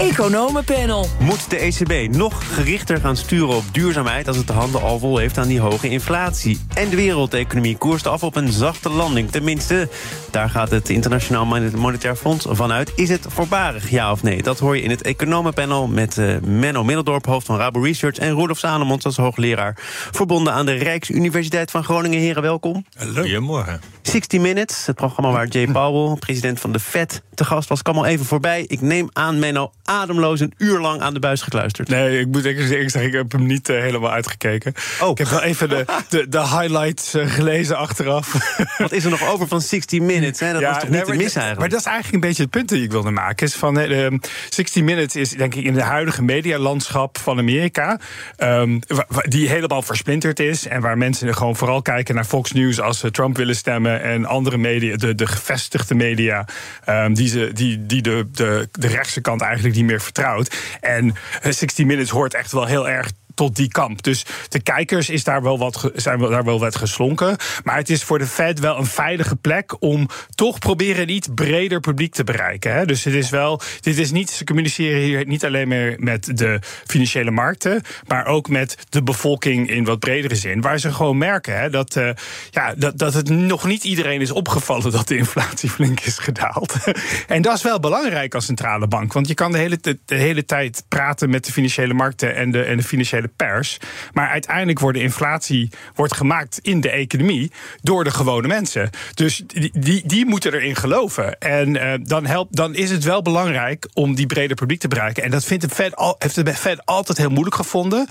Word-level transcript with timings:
Economenpanel. 0.00 1.06
Moet 1.18 1.50
de 1.50 1.56
ECB 1.56 2.14
nog 2.16 2.54
gerichter 2.54 3.00
gaan 3.00 3.16
sturen 3.16 3.56
op 3.56 3.64
duurzaamheid 3.72 4.28
als 4.28 4.36
het 4.36 4.46
de 4.46 4.52
handen 4.52 4.82
al 4.82 4.98
vol 4.98 5.18
heeft 5.18 5.38
aan 5.38 5.48
die 5.48 5.60
hoge 5.60 5.88
inflatie? 5.88 6.60
En 6.74 6.88
de 6.88 6.96
wereldeconomie 6.96 7.76
koerst 7.76 8.06
af 8.06 8.22
op 8.22 8.36
een 8.36 8.52
zachte 8.52 8.88
landing. 8.88 9.30
Tenminste, 9.30 9.88
daar 10.30 10.50
gaat 10.50 10.70
het 10.70 10.88
Internationaal 10.88 11.44
Monetair 11.76 12.16
Fonds 12.16 12.46
vanuit. 12.48 12.92
Is 12.96 13.08
het 13.08 13.26
voorbarig, 13.28 13.90
ja 13.90 14.12
of 14.12 14.22
nee? 14.22 14.42
Dat 14.42 14.58
hoor 14.58 14.76
je 14.76 14.82
in 14.82 14.90
het 14.90 15.02
Economenpanel 15.02 15.86
met 15.86 16.16
uh, 16.16 16.36
Menno 16.40 16.84
Middeldorp, 16.84 17.26
hoofd 17.26 17.46
van 17.46 17.58
Rabo 17.58 17.80
Research... 17.80 18.16
en 18.16 18.30
Roelof 18.30 18.58
Sanemons 18.58 19.04
als 19.04 19.16
hoogleraar 19.16 19.74
verbonden 20.10 20.52
aan 20.52 20.66
de 20.66 20.74
Rijksuniversiteit 20.74 21.70
van 21.70 21.84
Groningen. 21.84 22.18
Heren, 22.18 22.42
welkom. 22.42 22.84
Goedemorgen. 23.14 23.80
60 24.02 24.40
Minutes, 24.40 24.86
het 24.86 24.96
programma 24.96 25.32
waar 25.32 25.46
Jay 25.46 25.66
Powell, 25.72 26.16
president 26.16 26.60
van 26.60 26.72
de 26.72 26.80
Fed, 26.80 27.22
te 27.34 27.44
gast 27.44 27.68
was, 27.68 27.82
kwam 27.82 27.96
al 27.96 28.06
even 28.06 28.26
voorbij. 28.26 28.64
Ik 28.66 28.80
neem 28.80 29.08
aan, 29.12 29.38
Menno, 29.38 29.72
ademloos 29.86 30.40
een 30.40 30.54
uur 30.56 30.78
lang 30.78 31.00
aan 31.00 31.14
de 31.14 31.20
buis 31.20 31.42
gekluisterd. 31.42 31.88
Nee, 31.88 32.20
ik 32.20 32.26
moet 32.26 32.44
eerlijk 32.44 32.68
zeggen, 32.68 33.02
ik 33.02 33.12
heb 33.12 33.32
hem 33.32 33.46
niet 33.46 33.68
uh, 33.68 33.80
helemaal 33.80 34.10
uitgekeken. 34.10 34.74
Oh. 35.00 35.10
Ik 35.10 35.18
heb 35.18 35.28
wel 35.28 35.42
even 35.42 35.68
de, 35.68 35.84
de, 36.08 36.28
de 36.28 36.40
highlights 36.40 37.14
uh, 37.14 37.26
gelezen 37.26 37.76
achteraf. 37.76 38.56
Wat 38.78 38.92
is 38.92 39.04
er 39.04 39.10
nog 39.10 39.28
over 39.28 39.48
van 39.48 39.60
60 39.60 40.00
Minutes? 40.00 40.40
Hè? 40.40 40.52
Dat 40.52 40.60
ja, 40.60 40.68
was 40.72 40.80
toch 40.80 40.90
niet 40.90 41.04
te 41.04 41.12
mis 41.12 41.20
eigenlijk? 41.20 41.58
Maar 41.58 41.68
dat 41.68 41.80
is 41.80 41.86
eigenlijk 41.86 42.14
een 42.14 42.28
beetje 42.28 42.42
het 42.42 42.50
punt 42.50 42.68
dat 42.68 42.78
ik 42.78 42.90
wilde 42.90 43.10
maken. 43.10 43.46
Is 43.46 43.54
van, 43.54 43.78
uh, 43.78 44.06
60 44.48 44.82
Minutes 44.82 45.16
is 45.16 45.30
denk 45.30 45.54
ik 45.54 45.64
in 45.64 45.74
het 45.74 45.82
huidige 45.82 46.22
medialandschap 46.22 47.18
van 47.18 47.38
Amerika... 47.38 48.00
Um, 48.38 48.80
die 49.22 49.48
helemaal 49.48 49.82
versplinterd 49.82 50.40
is... 50.40 50.66
en 50.66 50.80
waar 50.80 50.98
mensen 50.98 51.34
gewoon 51.34 51.56
vooral 51.56 51.82
kijken 51.82 52.14
naar 52.14 52.24
Fox 52.24 52.52
News... 52.52 52.80
als 52.80 52.98
ze 52.98 53.10
Trump 53.10 53.36
willen 53.36 53.56
stemmen 53.56 54.02
en 54.02 54.24
andere 54.24 54.56
media, 54.56 54.96
de, 54.96 55.14
de 55.14 55.26
gevestigde 55.26 55.94
media... 55.94 56.44
Um, 56.88 57.14
die, 57.14 57.28
ze, 57.28 57.50
die, 57.52 57.86
die 57.86 58.02
de, 58.02 58.28
de, 58.32 58.68
de 58.72 58.86
rechtse 58.86 59.20
kant 59.20 59.40
eigenlijk 59.40 59.74
niet 59.76 59.84
meer 59.84 60.00
vertrouwt. 60.00 60.56
En 60.80 61.14
60 61.42 61.86
Minutes 61.86 62.10
hoort 62.10 62.34
echt 62.34 62.52
wel 62.52 62.66
heel 62.66 62.88
erg 62.88 63.10
tot 63.36 63.56
die 63.56 63.68
kamp. 63.68 64.02
Dus 64.02 64.24
de 64.48 64.60
kijkers 64.60 65.10
is 65.10 65.24
daar 65.24 65.42
wel 65.42 65.58
wat, 65.58 65.90
zijn 65.94 66.18
daar 66.18 66.44
wel 66.44 66.58
wat 66.58 66.76
geslonken. 66.76 67.36
Maar 67.64 67.76
het 67.76 67.90
is 67.90 68.02
voor 68.04 68.18
de 68.18 68.26
Fed 68.26 68.60
wel 68.60 68.78
een 68.78 68.86
veilige 68.86 69.36
plek 69.36 69.82
om 69.82 70.08
toch 70.34 70.58
proberen 70.58 71.02
een 71.02 71.10
iets 71.14 71.28
breder 71.34 71.80
publiek 71.80 72.14
te 72.14 72.24
bereiken. 72.24 72.72
Hè? 72.72 72.84
Dus 72.84 73.04
het 73.04 73.14
is 73.14 73.30
wel, 73.30 73.60
dit 73.80 73.98
is 73.98 74.10
niet, 74.10 74.30
ze 74.30 74.44
communiceren 74.44 75.00
hier 75.00 75.26
niet 75.26 75.44
alleen 75.44 75.68
meer 75.68 75.96
met 75.98 76.38
de 76.38 76.60
financiële 76.86 77.30
markten, 77.30 77.82
maar 78.06 78.26
ook 78.26 78.48
met 78.48 78.76
de 78.88 79.02
bevolking 79.02 79.70
in 79.70 79.84
wat 79.84 79.98
bredere 79.98 80.34
zin. 80.34 80.60
Waar 80.60 80.78
ze 80.78 80.92
gewoon 80.92 81.18
merken 81.18 81.58
hè, 81.58 81.70
dat, 81.70 81.96
uh, 81.96 82.10
ja, 82.50 82.74
dat, 82.74 82.98
dat 82.98 83.14
het 83.14 83.28
nog 83.28 83.64
niet 83.66 83.84
iedereen 83.84 84.20
is 84.20 84.30
opgevallen 84.30 84.92
dat 84.92 85.08
de 85.08 85.16
inflatie 85.16 85.70
flink 85.70 86.00
is 86.00 86.18
gedaald. 86.18 86.74
en 87.26 87.42
dat 87.42 87.56
is 87.56 87.62
wel 87.62 87.80
belangrijk 87.80 88.34
als 88.34 88.44
centrale 88.44 88.86
bank. 88.86 89.12
Want 89.12 89.28
je 89.28 89.34
kan 89.34 89.52
de 89.52 89.58
hele, 89.58 89.78
de 89.80 90.14
hele 90.14 90.44
tijd 90.44 90.84
praten 90.88 91.30
met 91.30 91.44
de 91.44 91.52
financiële 91.52 91.94
markten 91.94 92.34
en 92.34 92.50
de, 92.50 92.62
en 92.62 92.76
de 92.76 92.82
financiële 92.82 93.25
pers. 93.28 93.78
Maar 94.12 94.28
uiteindelijk 94.28 94.78
wordt 94.78 94.98
de 94.98 95.04
inflatie 95.04 95.70
wordt 95.94 96.14
gemaakt 96.14 96.58
in 96.62 96.80
de 96.80 96.90
economie 96.90 97.52
door 97.82 98.04
de 98.04 98.10
gewone 98.10 98.48
mensen. 98.48 98.90
Dus 99.14 99.42
die, 99.46 99.70
die, 99.74 100.02
die 100.06 100.26
moeten 100.26 100.54
erin 100.54 100.76
geloven. 100.76 101.38
En 101.38 101.74
uh, 101.74 101.92
dan, 102.02 102.26
helpt, 102.26 102.56
dan 102.56 102.74
is 102.74 102.90
het 102.90 103.04
wel 103.04 103.22
belangrijk 103.22 103.88
om 103.92 104.14
die 104.14 104.26
brede 104.26 104.54
publiek 104.54 104.80
te 104.80 104.88
bereiken. 104.88 105.22
En 105.22 105.30
dat 105.30 105.44
vindt 105.44 105.68
de 105.68 105.74
Fed 105.74 106.14
heeft 106.18 106.44
de 106.44 106.54
Fed 106.54 106.86
altijd 106.86 107.18
heel 107.18 107.30
moeilijk 107.30 107.56
gevonden. 107.56 108.08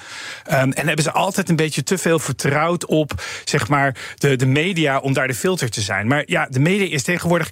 Um, 0.51 0.71
en 0.71 0.87
hebben 0.87 1.03
ze 1.03 1.11
altijd 1.11 1.49
een 1.49 1.55
beetje 1.55 1.83
te 1.83 1.97
veel 1.97 2.19
vertrouwd 2.19 2.85
op 2.85 3.23
zeg 3.43 3.67
maar, 3.67 3.95
de, 4.15 4.35
de 4.35 4.45
media 4.45 4.99
om 4.99 5.13
daar 5.13 5.27
de 5.27 5.33
filter 5.33 5.69
te 5.69 5.81
zijn. 5.81 6.07
Maar 6.07 6.23
ja, 6.25 6.47
de 6.49 6.59
media 6.59 6.93
is 6.93 7.03
tegenwoordig 7.03 7.51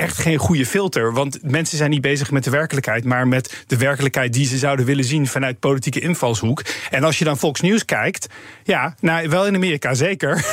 echt 0.00 0.18
geen 0.18 0.38
goede 0.38 0.66
filter. 0.66 1.12
Want 1.12 1.38
mensen 1.42 1.76
zijn 1.76 1.90
niet 1.90 2.00
bezig 2.00 2.30
met 2.30 2.44
de 2.44 2.50
werkelijkheid, 2.50 3.04
maar 3.04 3.28
met 3.28 3.64
de 3.66 3.76
werkelijkheid 3.76 4.32
die 4.32 4.46
ze 4.46 4.58
zouden 4.58 4.86
willen 4.86 5.04
zien 5.04 5.26
vanuit 5.26 5.58
politieke 5.58 6.00
invalshoek. 6.00 6.62
En 6.90 7.04
als 7.04 7.18
je 7.18 7.24
dan 7.24 7.38
Fox 7.38 7.60
News 7.60 7.84
kijkt, 7.84 8.26
ja, 8.64 8.94
nou 9.00 9.28
wel 9.28 9.46
in 9.46 9.54
Amerika 9.54 9.94
zeker. 9.94 10.44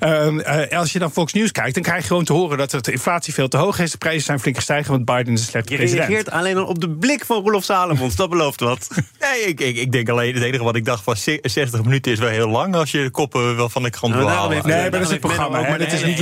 um, 0.00 0.38
uh, 0.40 0.78
als 0.78 0.92
je 0.92 0.98
dan 0.98 1.12
Fox 1.12 1.32
News 1.32 1.52
kijkt, 1.52 1.74
dan 1.74 1.82
krijg 1.82 2.00
je 2.00 2.06
gewoon 2.06 2.24
te 2.24 2.32
horen 2.32 2.58
dat 2.58 2.84
de 2.84 2.92
inflatie 2.92 3.34
veel 3.34 3.48
te 3.48 3.56
hoog 3.56 3.78
is. 3.78 3.90
De 3.90 3.98
prijzen 3.98 4.24
zijn 4.24 4.40
flink 4.40 4.56
gestegen, 4.56 4.90
want 4.90 5.04
Biden 5.04 5.32
is 5.32 5.40
een 5.40 5.46
slechte 5.46 5.72
je 5.72 5.78
president. 5.78 6.08
Je 6.08 6.14
reageert 6.14 6.34
alleen 6.34 6.56
al 6.56 6.64
op 6.66 6.80
de 6.80 6.90
blik 6.90 7.24
van 7.24 7.42
Rolof 7.42 7.64
Salomons, 7.64 8.16
dat 8.16 8.30
belooft 8.30 8.60
wat. 8.60 8.88
nee, 9.20 9.40
ik, 9.40 9.60
ik, 9.60 9.76
ik, 9.76 9.92
denk 9.92 10.08
alleen, 10.08 10.34
het 10.34 10.42
enige 10.42 10.64
wat 10.64 10.76
ik 10.76 10.84
dacht 10.84 11.04
was 11.04 11.24
60 11.42 11.82
minuten 11.84 12.12
is 12.12 12.18
wel 12.18 12.28
heel 12.28 12.48
lang 12.48 12.74
als 12.74 12.90
je 12.90 13.02
de 13.02 13.10
koppen 13.10 13.56
wel 13.56 13.68
van 13.68 13.82
de 13.82 13.90
krant 13.90 14.14
wil 14.14 14.28
halen. 14.28 14.66
Nee, 14.66 14.80
maar 14.80 14.90
dat 14.90 15.00
is 15.00 15.10
het 15.10 15.20
programma. 15.20 15.60
Maar 15.60 15.78
dat 15.78 15.92
is 15.92 16.04
niet 16.04 16.18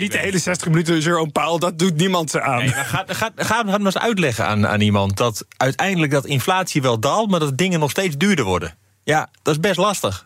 niet 0.00 0.12
de 0.12 0.18
hele 0.18 0.38
60 0.38 0.68
minuten 0.68 1.00
Jerome 1.00 1.30
Powell, 1.30 1.58
dat 1.58 1.78
doet 1.78 1.96
niemand 1.96 2.23
Nee, 2.32 2.68
ga, 2.68 3.04
ga, 3.06 3.30
ga, 3.36 3.62
ga 3.62 3.62
maar 3.62 3.80
eens 3.80 3.98
uitleggen 3.98 4.46
aan, 4.46 4.66
aan 4.66 4.80
iemand 4.80 5.16
dat 5.16 5.46
uiteindelijk 5.56 6.12
dat 6.12 6.26
inflatie 6.26 6.82
wel 6.82 7.00
daalt, 7.00 7.30
maar 7.30 7.40
dat 7.40 7.58
dingen 7.58 7.80
nog 7.80 7.90
steeds 7.90 8.16
duurder 8.16 8.44
worden. 8.44 8.74
Ja, 9.04 9.28
dat 9.42 9.54
is 9.54 9.60
best 9.60 9.76
lastig. 9.76 10.22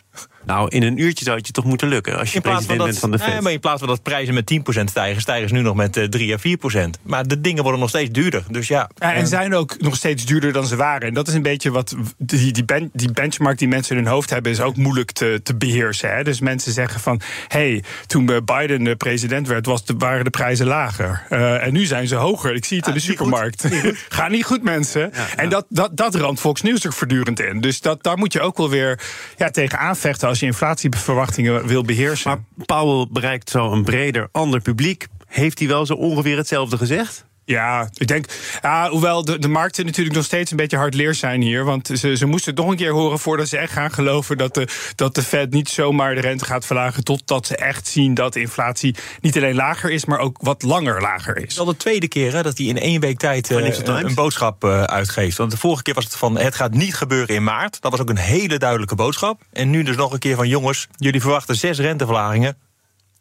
Nou, 0.48 0.68
in 0.68 0.82
een 0.82 0.98
uurtje 0.98 1.24
zou 1.24 1.36
het 1.36 1.46
je 1.46 1.52
toch 1.52 1.64
moeten 1.64 1.88
lukken 1.88 2.18
als 2.18 2.32
je 2.32 2.40
president 2.40 2.78
dat, 2.78 2.86
bent 2.86 2.98
van 2.98 3.10
de 3.10 3.18
Fed. 3.18 3.28
Nee, 3.28 3.40
maar 3.40 3.52
in 3.52 3.60
plaats 3.60 3.78
van 3.78 3.88
dat 3.88 4.02
prijzen 4.02 4.34
met 4.34 4.52
10% 4.78 4.84
stijgen, 4.84 5.20
stijgen 5.20 5.48
ze 5.48 5.54
nu 5.54 5.60
nog 5.60 5.74
met 5.74 5.96
uh, 5.96 6.04
3 6.04 6.34
à 6.34 6.38
4%. 6.86 6.90
Maar 7.02 7.26
de 7.26 7.40
dingen 7.40 7.62
worden 7.62 7.80
nog 7.80 7.88
steeds 7.88 8.10
duurder. 8.10 8.42
Dus 8.50 8.68
ja, 8.68 8.90
ja 8.94 9.14
en 9.14 9.26
zijn 9.26 9.54
ook 9.54 9.80
nog 9.80 9.96
steeds 9.96 10.24
duurder 10.24 10.52
dan 10.52 10.66
ze 10.66 10.76
waren. 10.76 11.08
En 11.08 11.14
dat 11.14 11.28
is 11.28 11.34
een 11.34 11.42
beetje 11.42 11.70
wat 11.70 11.94
die, 12.18 12.52
die, 12.52 12.64
ben, 12.64 12.90
die 12.92 13.12
benchmark 13.12 13.58
die 13.58 13.68
mensen 13.68 13.96
in 13.96 14.02
hun 14.02 14.12
hoofd 14.12 14.30
hebben, 14.30 14.52
is 14.52 14.60
ook 14.60 14.76
moeilijk 14.76 15.10
te, 15.10 15.40
te 15.42 15.56
beheersen. 15.56 16.14
Hè? 16.14 16.24
Dus 16.24 16.40
mensen 16.40 16.72
zeggen 16.72 17.00
van 17.00 17.20
hey, 17.48 17.82
toen 18.06 18.26
Biden 18.44 18.84
de 18.84 18.96
president 18.96 19.48
werd, 19.48 19.66
was 19.66 19.84
de, 19.84 19.94
waren 19.98 20.24
de 20.24 20.30
prijzen 20.30 20.66
lager. 20.66 21.26
Uh, 21.30 21.66
en 21.66 21.72
nu 21.72 21.84
zijn 21.84 22.06
ze 22.06 22.14
hoger. 22.14 22.54
Ik 22.54 22.64
zie 22.64 22.76
het 22.76 22.86
Ah, 22.86 22.94
in 22.94 23.00
de 23.00 23.06
niet 23.06 23.16
supermarkt. 23.18 23.60
goed. 23.60 23.70
Niet 23.70 23.80
goed. 23.80 24.06
Ga 24.18 24.28
niet 24.28 24.44
goed, 24.44 24.62
mensen. 24.62 25.12
En 25.36 25.48
dat, 25.48 25.66
dat, 25.68 25.96
dat 25.96 26.14
ramt 26.14 26.40
Fox 26.40 26.62
News 26.62 26.84
er 26.84 26.92
voortdurend 26.92 27.40
in. 27.40 27.60
Dus 27.60 27.80
dat, 27.80 28.02
daar 28.02 28.18
moet 28.18 28.32
je 28.32 28.40
ook 28.40 28.56
wel 28.56 28.70
weer 28.70 29.00
ja, 29.36 29.50
tegen 29.50 29.78
aanvechten 29.78 30.28
als 30.28 30.37
je 30.40 30.46
inflatieverwachtingen 30.46 31.66
wil 31.66 31.82
beheersen. 31.82 32.30
Maar 32.30 32.66
Powell 32.66 33.06
bereikt 33.10 33.50
zo 33.50 33.72
een 33.72 33.84
breder 33.84 34.28
ander 34.32 34.60
publiek. 34.60 35.06
Heeft 35.26 35.58
hij 35.58 35.68
wel 35.68 35.86
zo 35.86 35.94
ongeveer 35.94 36.36
hetzelfde 36.36 36.76
gezegd? 36.76 37.27
Ja, 37.48 37.88
ik 37.94 38.06
denk. 38.06 38.26
Ja, 38.62 38.88
hoewel 38.88 39.24
de, 39.24 39.38
de 39.38 39.48
markten 39.48 39.86
natuurlijk 39.86 40.16
nog 40.16 40.24
steeds 40.24 40.50
een 40.50 40.56
beetje 40.56 40.76
hardleer 40.76 41.14
zijn 41.14 41.42
hier. 41.42 41.64
Want 41.64 41.90
ze, 41.94 42.16
ze 42.16 42.26
moesten 42.26 42.54
het 42.54 42.60
nog 42.60 42.70
een 42.70 42.76
keer 42.76 42.92
horen 42.92 43.18
voordat 43.18 43.48
ze 43.48 43.58
echt 43.58 43.72
gaan 43.72 43.90
geloven 43.90 44.38
dat 44.38 44.54
de, 44.54 44.68
dat 44.94 45.14
de 45.14 45.22
Fed 45.22 45.50
niet 45.50 45.68
zomaar 45.68 46.14
de 46.14 46.20
rente 46.20 46.44
gaat 46.44 46.66
verlagen. 46.66 47.04
Totdat 47.04 47.46
ze 47.46 47.56
echt 47.56 47.86
zien 47.86 48.14
dat 48.14 48.32
de 48.32 48.40
inflatie 48.40 48.94
niet 49.20 49.36
alleen 49.36 49.54
lager 49.54 49.90
is, 49.90 50.04
maar 50.04 50.18
ook 50.18 50.38
wat 50.40 50.62
langer 50.62 51.00
lager 51.00 51.36
is. 51.36 51.42
Het 51.42 51.50
is 51.50 51.58
al 51.58 51.64
de 51.64 51.76
tweede 51.76 52.08
keer 52.08 52.32
hè, 52.32 52.42
dat 52.42 52.58
hij 52.58 52.66
in 52.66 52.78
één 52.78 53.00
week 53.00 53.18
tijd 53.18 53.50
uh, 53.50 53.58
Times? 53.58 54.02
een 54.02 54.14
boodschap 54.14 54.64
uh, 54.64 54.82
uitgeeft. 54.82 55.36
Want 55.36 55.50
de 55.50 55.56
vorige 55.56 55.82
keer 55.82 55.94
was 55.94 56.04
het 56.04 56.16
van 56.16 56.38
het 56.38 56.54
gaat 56.54 56.72
niet 56.72 56.94
gebeuren 56.94 57.34
in 57.34 57.44
maart. 57.44 57.80
Dat 57.80 57.90
was 57.90 58.00
ook 58.00 58.10
een 58.10 58.16
hele 58.16 58.58
duidelijke 58.58 58.94
boodschap. 58.94 59.42
En 59.52 59.70
nu 59.70 59.82
dus 59.82 59.96
nog 59.96 60.12
een 60.12 60.18
keer 60.18 60.36
van 60.36 60.48
jongens, 60.48 60.88
jullie 60.96 61.20
verwachten 61.20 61.56
zes 61.56 61.78
renteverlagingen. 61.78 62.56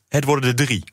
Het 0.10 0.24
worden 0.24 0.50
er 0.50 0.56
drie. 0.56 0.84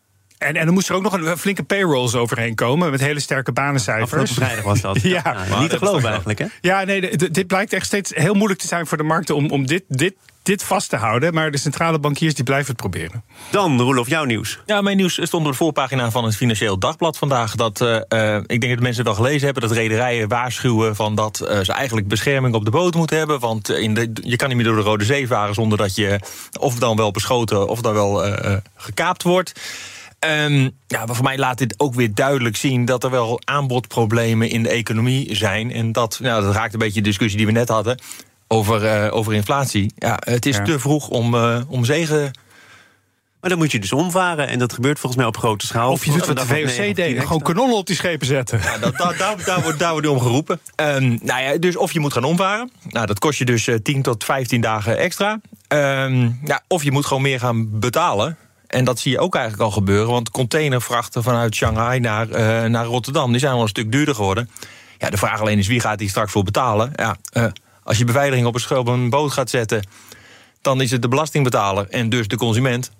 En, 0.44 0.56
en 0.56 0.66
er 0.66 0.72
moest 0.72 0.88
er 0.88 0.94
ook 0.94 1.02
nog 1.02 1.12
een 1.12 1.38
flinke 1.38 1.62
payrolls 1.62 2.14
overheen 2.14 2.54
komen 2.54 2.90
met 2.90 3.00
hele 3.00 3.20
sterke 3.20 3.50
Afgelopen 3.50 3.84
banencijfers. 3.84 4.32
vrijdag 4.32 4.64
was 4.64 4.80
dat. 4.80 5.00
Ja. 5.14 5.22
Nou, 5.48 5.60
niet 5.60 5.70
te 5.70 5.78
geloven 5.78 6.08
eigenlijk, 6.08 6.38
hè? 6.38 6.46
Ja, 6.60 6.84
nee, 6.84 7.00
de- 7.00 7.16
de- 7.16 7.30
dit 7.30 7.46
blijkt 7.46 7.72
echt 7.72 7.86
steeds 7.86 8.10
heel 8.14 8.34
moeilijk 8.34 8.60
te 8.60 8.66
zijn 8.66 8.86
voor 8.86 8.96
de 8.96 9.02
markten 9.02 9.34
om, 9.34 9.50
om 9.50 9.66
dit, 9.66 9.82
dit, 9.88 10.14
dit 10.42 10.62
vast 10.62 10.90
te 10.90 10.96
houden. 10.96 11.34
Maar 11.34 11.50
de 11.50 11.58
centrale 11.58 11.98
bankiers 11.98 12.34
die 12.34 12.44
blijven 12.44 12.66
het 12.68 12.76
proberen. 12.76 13.22
Dan, 13.50 13.80
Roelof, 13.80 14.08
jouw 14.08 14.24
nieuws. 14.24 14.58
Ja, 14.66 14.80
mijn 14.80 14.96
nieuws 14.96 15.12
stond 15.22 15.44
op 15.46 15.50
de 15.52 15.56
voorpagina 15.56 16.10
van 16.10 16.24
het 16.24 16.36
Financieel 16.36 16.78
Dagblad 16.78 17.18
vandaag. 17.18 17.54
Dat, 17.54 17.80
eh, 17.80 17.96
eh, 18.36 18.42
ik 18.46 18.60
denk 18.60 18.72
dat 18.74 18.82
mensen 18.82 19.04
wel 19.04 19.14
gelezen 19.14 19.44
hebben 19.44 19.62
dat 19.62 19.72
rederijen 19.72 20.28
waarschuwen 20.28 20.96
van 20.96 21.14
dat 21.14 21.40
eh, 21.40 21.60
ze 21.60 21.72
eigenlijk 21.72 22.08
bescherming 22.08 22.54
op 22.54 22.64
de 22.64 22.70
boot 22.70 22.94
moeten 22.94 23.16
hebben. 23.18 23.40
Want 23.40 23.68
in 23.70 23.94
de, 23.94 24.10
je 24.22 24.36
kan 24.36 24.48
niet 24.48 24.56
meer 24.56 24.66
door 24.66 24.76
de 24.76 24.82
Rode 24.82 25.04
Zee 25.04 25.26
varen 25.26 25.54
zonder 25.54 25.78
dat 25.78 25.94
je 25.94 26.20
of 26.60 26.74
dan 26.74 26.96
wel 26.96 27.10
beschoten 27.10 27.68
of 27.68 27.80
dan 27.80 27.92
wel 27.94 28.24
eh, 28.24 28.52
eh, 28.52 28.58
gekaapt 28.76 29.22
wordt. 29.22 29.52
Ehm, 30.24 30.70
ja, 30.86 31.04
maar 31.06 31.14
voor 31.14 31.24
mij 31.24 31.38
laat 31.38 31.58
dit 31.58 31.74
ook 31.76 31.94
weer 31.94 32.14
duidelijk 32.14 32.56
zien 32.56 32.84
dat 32.84 33.04
er 33.04 33.10
wel 33.10 33.40
aanbodproblemen 33.44 34.50
in 34.50 34.62
de 34.62 34.68
economie 34.68 35.34
zijn. 35.36 35.72
En 35.72 35.92
dat, 35.92 36.18
nou, 36.22 36.42
dat 36.42 36.54
raakt 36.54 36.72
een 36.72 36.78
beetje 36.78 37.00
de 37.00 37.08
discussie 37.08 37.36
die 37.36 37.46
we 37.46 37.52
net 37.52 37.68
hadden 37.68 37.98
over, 38.48 38.84
eh, 38.86 39.14
over 39.16 39.34
inflatie. 39.34 39.92
Ja, 39.96 40.18
het 40.24 40.46
is 40.46 40.56
Ja. 40.56 40.62
te 40.62 40.78
vroeg 40.78 41.08
om, 41.08 41.34
eh, 41.34 41.60
om 41.68 41.84
zegen 41.84 42.30
Maar 43.40 43.52
dan 43.52 43.62
moet 43.62 43.72
je 43.72 43.78
dus 43.80 43.92
omvaren. 43.92 44.48
En 44.48 44.58
dat 44.58 44.72
gebeurt 44.72 44.98
volgens 44.98 45.20
mij 45.20 45.30
op 45.30 45.36
grote 45.36 45.66
schaal. 45.66 45.90
Of 45.90 46.04
je 46.04 46.12
doet 46.12 46.26
wat 46.26 46.36
de 46.36 46.46
VOC 46.46 46.64
9 46.64 46.94
deed, 46.94 47.20
gewoon 47.20 47.42
kanonnen 47.42 47.76
op 47.76 47.86
die 47.86 47.96
schepen 47.96 48.26
zetten. 48.26 48.60
Ja, 48.62 48.78
dat, 48.78 48.96
daar, 48.96 49.16
daar, 49.16 49.44
daar, 49.44 49.62
wordt, 49.62 49.78
daar 49.78 49.92
wordt 49.92 50.06
om 50.06 50.20
geroepen. 50.20 50.60
Ehm, 50.74 51.18
nou 51.22 51.42
ja, 51.42 51.56
dus 51.58 51.76
of 51.76 51.92
je 51.92 52.00
moet 52.00 52.12
gaan 52.12 52.24
omvaren. 52.24 52.70
Nou, 52.88 53.06
dat 53.06 53.18
kost 53.18 53.38
je 53.38 53.44
dus 53.44 53.66
eh, 53.66 53.74
10 53.82 54.02
tot 54.02 54.24
15 54.24 54.60
dagen 54.60 54.98
extra. 54.98 55.40
Ehm, 55.68 56.30
ja, 56.44 56.62
of 56.68 56.82
je 56.82 56.90
moet 56.92 57.06
gewoon 57.06 57.22
meer 57.22 57.38
gaan 57.40 57.78
betalen. 57.78 58.36
En 58.74 58.84
dat 58.84 58.98
zie 58.98 59.12
je 59.12 59.18
ook 59.18 59.34
eigenlijk 59.34 59.64
al 59.64 59.70
gebeuren. 59.70 60.10
Want 60.10 60.30
containervrachten 60.30 61.22
vanuit 61.22 61.54
Shanghai 61.54 62.00
naar, 62.00 62.28
uh, 62.28 62.64
naar 62.64 62.84
Rotterdam... 62.84 63.30
die 63.30 63.40
zijn 63.40 63.52
al 63.52 63.62
een 63.62 63.68
stuk 63.68 63.92
duurder 63.92 64.14
geworden. 64.14 64.50
Ja, 64.98 65.10
de 65.10 65.16
vraag 65.16 65.40
alleen 65.40 65.58
is 65.58 65.66
wie 65.66 65.80
gaat 65.80 65.98
die 65.98 66.08
straks 66.08 66.32
voor 66.32 66.42
betalen. 66.42 66.92
Ja, 66.96 67.16
uh, 67.32 67.44
als 67.82 67.98
je 67.98 68.04
beveiliging 68.04 68.46
op 68.46 68.54
een, 68.54 68.76
op 68.76 68.86
een 68.86 69.10
boot 69.10 69.32
gaat 69.32 69.50
zetten... 69.50 69.86
dan 70.60 70.80
is 70.80 70.90
het 70.90 71.02
de 71.02 71.08
belastingbetaler 71.08 71.88
en 71.88 72.08
dus 72.08 72.28
de 72.28 72.36
consument. 72.36 72.90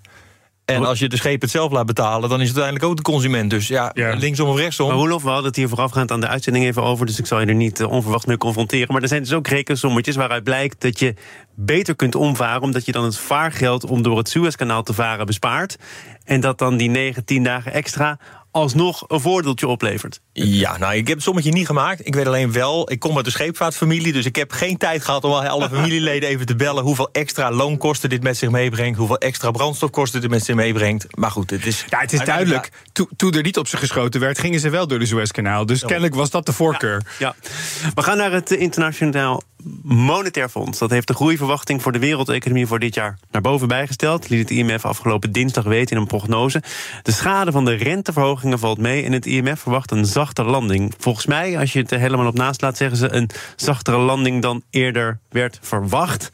En 0.64 0.84
als 0.84 0.98
je 0.98 1.08
de 1.08 1.16
schepen 1.16 1.40
het 1.40 1.50
zelf 1.50 1.72
laat 1.72 1.86
betalen, 1.86 2.28
dan 2.28 2.40
is 2.40 2.48
het 2.48 2.56
uiteindelijk 2.56 2.84
ook 2.84 2.96
de 2.96 3.12
consument. 3.12 3.50
Dus 3.50 3.68
ja, 3.68 3.92
linksom 3.94 4.48
of 4.48 4.56
rechtsom. 4.56 4.88
Maar 4.88 4.96
Roelof, 4.96 5.22
we 5.22 5.28
hadden 5.28 5.46
het 5.46 5.56
hier 5.56 5.68
voorafgaand 5.68 6.10
aan 6.10 6.20
de 6.20 6.28
uitzending 6.28 6.64
even 6.64 6.82
over... 6.82 7.06
dus 7.06 7.18
ik 7.18 7.26
zal 7.26 7.40
je 7.40 7.46
er 7.46 7.54
niet 7.54 7.80
uh, 7.80 7.90
onverwacht 7.90 8.26
mee 8.26 8.36
confronteren. 8.36 8.92
Maar 8.92 9.02
er 9.02 9.08
zijn 9.08 9.22
dus 9.22 9.32
ook 9.32 9.46
rekensommetjes 9.46 10.16
waaruit 10.16 10.44
blijkt 10.44 10.80
dat 10.80 10.98
je 10.98 11.14
beter 11.54 11.96
kunt 11.96 12.14
omvaren... 12.14 12.62
omdat 12.62 12.84
je 12.84 12.92
dan 12.92 13.04
het 13.04 13.18
vaargeld 13.18 13.84
om 13.84 14.02
door 14.02 14.18
het 14.18 14.28
Suezkanaal 14.28 14.82
te 14.82 14.94
varen 14.94 15.26
bespaart. 15.26 15.76
En 16.24 16.40
dat 16.40 16.58
dan 16.58 16.76
die 16.76 16.90
9, 16.90 17.24
10 17.24 17.42
dagen 17.42 17.72
extra 17.72 18.18
alsnog 18.54 19.04
een 19.08 19.20
voordeeltje 19.20 19.68
oplevert. 19.68 20.20
Ja, 20.32 20.78
nou, 20.78 20.94
ik 20.94 21.06
heb 21.06 21.16
het 21.16 21.24
sommetje 21.24 21.50
niet 21.50 21.66
gemaakt. 21.66 22.06
Ik 22.06 22.14
weet 22.14 22.26
alleen 22.26 22.52
wel, 22.52 22.90
ik 22.90 22.98
kom 22.98 23.16
uit 23.16 23.24
de 23.24 23.30
scheepvaartfamilie... 23.30 24.12
dus 24.12 24.24
ik 24.24 24.36
heb 24.36 24.52
geen 24.52 24.76
tijd 24.76 25.04
gehad 25.04 25.24
om 25.24 25.32
alle 25.32 25.68
familieleden 25.74 26.28
even 26.28 26.46
te 26.46 26.56
bellen... 26.56 26.84
hoeveel 26.84 27.08
extra 27.12 27.50
loonkosten 27.50 28.08
dit 28.08 28.22
met 28.22 28.36
zich 28.36 28.50
meebrengt... 28.50 28.98
hoeveel 28.98 29.18
extra 29.18 29.50
brandstofkosten 29.50 30.20
dit 30.20 30.30
met 30.30 30.44
zich 30.44 30.54
meebrengt. 30.54 31.16
Maar 31.16 31.30
goed, 31.30 31.50
het 31.50 31.66
is... 31.66 31.84
Ja, 31.88 31.98
het 31.98 32.12
is 32.12 32.24
duidelijk. 32.24 32.70
Toen 33.16 33.32
er 33.32 33.42
niet 33.42 33.58
op 33.58 33.68
ze 33.68 33.76
geschoten 33.76 34.20
werd, 34.20 34.38
gingen 34.38 34.60
ze 34.60 34.70
wel 34.70 34.86
door 34.86 34.98
de 34.98 35.06
Suezkanaal. 35.06 35.66
Dus 35.66 35.80
kennelijk 35.80 36.14
was 36.14 36.30
dat 36.30 36.46
de 36.46 36.52
voorkeur. 36.52 37.02
Ja, 37.18 37.34
ja. 37.42 37.50
We 37.94 38.02
gaan 38.02 38.16
naar 38.16 38.32
het 38.32 38.50
internationaal 38.50 39.42
Monetair 39.82 40.48
Fonds. 40.48 40.78
Dat 40.78 40.90
heeft 40.90 41.06
de 41.06 41.14
groeiverwachting 41.14 41.82
voor 41.82 41.92
de 41.92 41.98
wereldeconomie 41.98 42.66
voor 42.66 42.78
dit 42.78 42.94
jaar 42.94 43.18
naar 43.30 43.42
boven 43.42 43.68
bijgesteld. 43.68 44.28
Liet 44.28 44.48
het 44.48 44.58
IMF 44.58 44.84
afgelopen 44.84 45.32
dinsdag 45.32 45.64
weten 45.64 45.96
in 45.96 46.02
een 46.02 46.08
prognose. 46.08 46.62
De 47.02 47.12
schade 47.12 47.52
van 47.52 47.64
de 47.64 47.74
renteverhogingen 47.74 48.58
valt 48.58 48.78
mee 48.78 49.04
en 49.04 49.12
het 49.12 49.26
IMF 49.26 49.60
verwacht 49.60 49.90
een 49.90 50.06
zachte 50.06 50.42
landing. 50.42 50.94
Volgens 50.98 51.26
mij, 51.26 51.58
als 51.58 51.72
je 51.72 51.78
het 51.78 51.90
er 51.90 51.98
helemaal 51.98 52.26
op 52.26 52.34
naast 52.34 52.60
laat, 52.60 52.76
zeggen 52.76 52.96
ze 52.96 53.12
een 53.12 53.30
zachtere 53.56 53.98
landing 53.98 54.42
dan 54.42 54.62
eerder 54.70 55.18
werd 55.28 55.58
verwacht. 55.62 56.30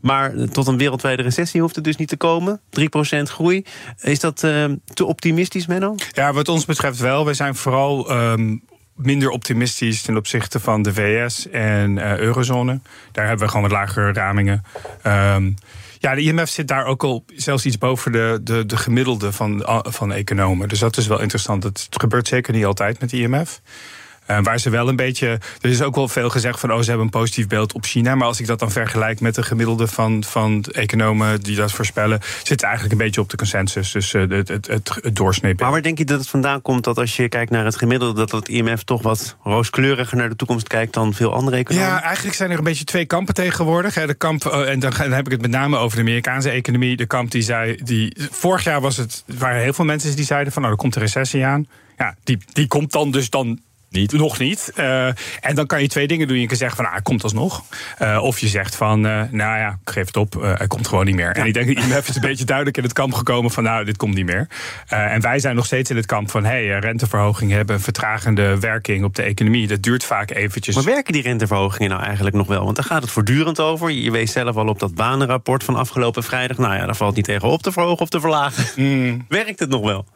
Maar 0.00 0.48
tot 0.48 0.66
een 0.66 0.76
wereldwijde 0.76 1.22
recessie 1.22 1.60
hoeft 1.60 1.74
het 1.74 1.84
dus 1.84 1.96
niet 1.96 2.08
te 2.08 2.16
komen. 2.16 2.60
3% 2.80 3.22
groei. 3.22 3.64
Is 4.00 4.20
dat 4.20 4.42
uh, 4.42 4.64
te 4.94 5.04
optimistisch, 5.04 5.66
Menno? 5.66 5.94
Ja, 6.12 6.32
wat 6.32 6.48
ons 6.48 6.64
betreft 6.64 6.98
wel. 6.98 7.24
We 7.24 7.34
zijn 7.34 7.54
vooral 7.54 8.12
um, 8.12 8.62
minder 9.02 9.30
optimistisch 9.30 10.02
ten 10.02 10.16
opzichte 10.16 10.60
van 10.60 10.82
de 10.82 10.92
VS 10.92 11.48
en 11.48 11.96
uh, 11.96 12.16
eurozone. 12.16 12.80
Daar 13.12 13.26
hebben 13.26 13.46
we 13.46 13.52
gewoon 13.52 13.68
wat 13.68 13.78
lagere 13.78 14.12
ramingen. 14.12 14.64
Um, 15.06 15.54
ja, 15.98 16.14
de 16.14 16.20
IMF 16.20 16.48
zit 16.48 16.68
daar 16.68 16.84
ook 16.84 17.04
al 17.04 17.24
zelfs 17.36 17.66
iets 17.66 17.78
boven 17.78 18.12
de, 18.12 18.40
de, 18.42 18.66
de 18.66 18.76
gemiddelde 18.76 19.32
van, 19.32 19.62
van 19.82 20.12
economen. 20.12 20.68
Dus 20.68 20.78
dat 20.78 20.96
is 20.96 21.06
wel 21.06 21.20
interessant. 21.20 21.62
Het 21.62 21.86
gebeurt 21.90 22.28
zeker 22.28 22.52
niet 22.52 22.64
altijd 22.64 23.00
met 23.00 23.10
de 23.10 23.16
IMF. 23.16 23.60
Uh, 24.30 24.38
waar 24.42 24.58
ze 24.58 24.70
wel 24.70 24.88
een 24.88 24.96
beetje. 24.96 25.26
Er 25.60 25.70
is 25.70 25.82
ook 25.82 25.94
wel 25.94 26.08
veel 26.08 26.30
gezegd 26.30 26.60
van. 26.60 26.72
Oh, 26.72 26.78
ze 26.78 26.88
hebben 26.88 27.04
een 27.04 27.10
positief 27.10 27.46
beeld 27.46 27.72
op 27.72 27.84
China. 27.84 28.14
Maar 28.14 28.26
als 28.26 28.40
ik 28.40 28.46
dat 28.46 28.58
dan 28.58 28.70
vergelijk 28.70 29.20
met 29.20 29.34
de 29.34 29.42
gemiddelde 29.42 29.86
van, 29.86 30.24
van 30.24 30.64
economen 30.72 31.40
die 31.40 31.56
dat 31.56 31.72
voorspellen. 31.72 32.20
zit 32.42 32.62
eigenlijk 32.62 32.92
een 32.92 32.98
beetje 32.98 33.20
op 33.20 33.28
de 33.28 33.36
consensus. 33.36 33.92
Dus 33.92 34.12
uh, 34.12 34.30
het, 34.30 34.48
het, 34.48 34.66
het, 34.66 34.98
het 35.02 35.16
doorsnee. 35.16 35.54
Maar 35.58 35.70
waar 35.70 35.82
denk 35.82 35.98
je 35.98 36.04
dat 36.04 36.18
het 36.18 36.28
vandaan 36.28 36.62
komt 36.62 36.84
dat 36.84 36.98
als 36.98 37.16
je 37.16 37.28
kijkt 37.28 37.50
naar 37.50 37.64
het 37.64 37.76
gemiddelde. 37.76 38.14
dat 38.14 38.30
het 38.30 38.48
IMF 38.48 38.82
toch 38.82 39.02
wat 39.02 39.36
rooskleuriger 39.42 40.16
naar 40.16 40.28
de 40.28 40.36
toekomst 40.36 40.66
kijkt 40.66 40.94
dan 40.94 41.14
veel 41.14 41.34
andere 41.34 41.56
economen? 41.56 41.88
Ja, 41.88 42.02
eigenlijk 42.02 42.36
zijn 42.36 42.50
er 42.50 42.58
een 42.58 42.64
beetje 42.64 42.84
twee 42.84 43.04
kampen 43.04 43.34
tegenwoordig. 43.34 43.94
De 43.94 44.14
kamp, 44.14 44.44
en 44.44 44.78
dan, 44.78 44.92
dan 44.98 45.12
heb 45.12 45.26
ik 45.26 45.32
het 45.32 45.40
met 45.40 45.50
name 45.50 45.76
over 45.76 45.96
de 45.96 46.02
Amerikaanse 46.02 46.50
economie. 46.50 46.96
De 46.96 47.06
kamp 47.06 47.30
die 47.30 47.42
zei. 47.42 47.76
Die, 47.82 48.16
vorig 48.30 48.64
jaar 48.64 48.80
was 48.80 48.96
het, 48.96 49.24
waren 49.26 49.62
heel 49.62 49.72
veel 49.72 49.84
mensen 49.84 50.16
die 50.16 50.24
zeiden 50.24 50.52
van. 50.52 50.62
Nou, 50.62 50.74
er 50.74 50.80
komt 50.80 50.96
een 50.96 51.02
recessie 51.02 51.44
aan. 51.44 51.66
Ja, 51.96 52.14
die, 52.24 52.38
die 52.52 52.66
komt 52.66 52.92
dan 52.92 53.10
dus 53.10 53.30
dan 53.30 53.60
niet. 53.90 54.12
Nog 54.12 54.38
niet. 54.38 54.72
Uh, 54.76 55.06
en 55.40 55.54
dan 55.54 55.66
kan 55.66 55.82
je 55.82 55.88
twee 55.88 56.06
dingen 56.06 56.28
doen. 56.28 56.40
Je 56.40 56.46
kan 56.46 56.56
zeggen 56.56 56.76
van, 56.76 56.86
ah, 56.86 56.92
hij 56.92 57.02
komt 57.02 57.22
alsnog. 57.22 57.62
Uh, 58.02 58.22
of 58.22 58.38
je 58.38 58.48
zegt 58.48 58.76
van, 58.76 59.06
uh, 59.06 59.22
nou 59.30 59.58
ja, 59.58 59.78
ik 59.84 59.90
geef 59.90 60.06
het 60.06 60.16
op, 60.16 60.34
hij 60.40 60.66
komt 60.66 60.88
gewoon 60.88 61.04
niet 61.04 61.14
meer. 61.14 61.26
Ja. 61.26 61.32
En 61.32 61.46
ik 61.46 61.54
denk 61.54 61.66
dat 61.66 61.84
IMF 61.84 62.08
is 62.08 62.14
een 62.14 62.20
beetje 62.20 62.44
duidelijk 62.44 62.76
in 62.76 62.82
het 62.82 62.92
kamp 62.92 63.14
gekomen 63.14 63.50
van, 63.50 63.62
nou, 63.62 63.84
dit 63.84 63.96
komt 63.96 64.14
niet 64.14 64.26
meer. 64.26 64.48
en 64.88 65.20
wij 65.20 65.38
zijn 65.38 65.54
nog 65.54 65.66
steeds 65.66 65.90
in 65.90 65.96
het 65.96 66.06
kamp 66.06 66.30
van, 66.30 66.44
hé, 66.44 66.66
hey, 66.66 66.78
renteverhogingen 66.78 67.56
hebben 67.56 67.74
een 67.74 67.82
vertragende 67.82 68.58
werking 68.58 69.04
op 69.04 69.14
de 69.14 69.22
economie. 69.22 69.66
Dat 69.66 69.82
duurt 69.82 70.04
vaak 70.04 70.30
eventjes. 70.30 70.74
Maar 70.74 70.84
werken 70.84 71.12
die 71.12 71.22
renteverhogingen 71.22 71.90
nou 71.90 72.02
eigenlijk 72.02 72.36
nog 72.36 72.46
wel? 72.46 72.64
Want 72.64 72.76
daar 72.76 72.84
gaat 72.84 73.02
het 73.02 73.10
voortdurend 73.10 73.60
over. 73.60 73.90
Je 73.90 74.10
wees 74.10 74.32
zelf 74.32 74.56
al 74.56 74.68
op 74.68 74.78
dat 74.78 74.94
banenrapport 74.94 75.64
van 75.64 75.76
afgelopen 75.76 76.22
vrijdag. 76.22 76.58
Nou 76.58 76.74
ja, 76.74 76.86
daar 76.86 76.96
valt 76.96 77.16
niet 77.16 77.24
tegen 77.24 77.48
op 77.48 77.62
te 77.62 77.72
verhogen 77.72 78.00
of 78.00 78.08
te 78.08 78.20
verlagen. 78.20 78.64
Mm. 78.76 79.24
Werkt 79.28 79.60
het 79.60 79.68
nog 79.68 79.82
wel? 79.82 80.06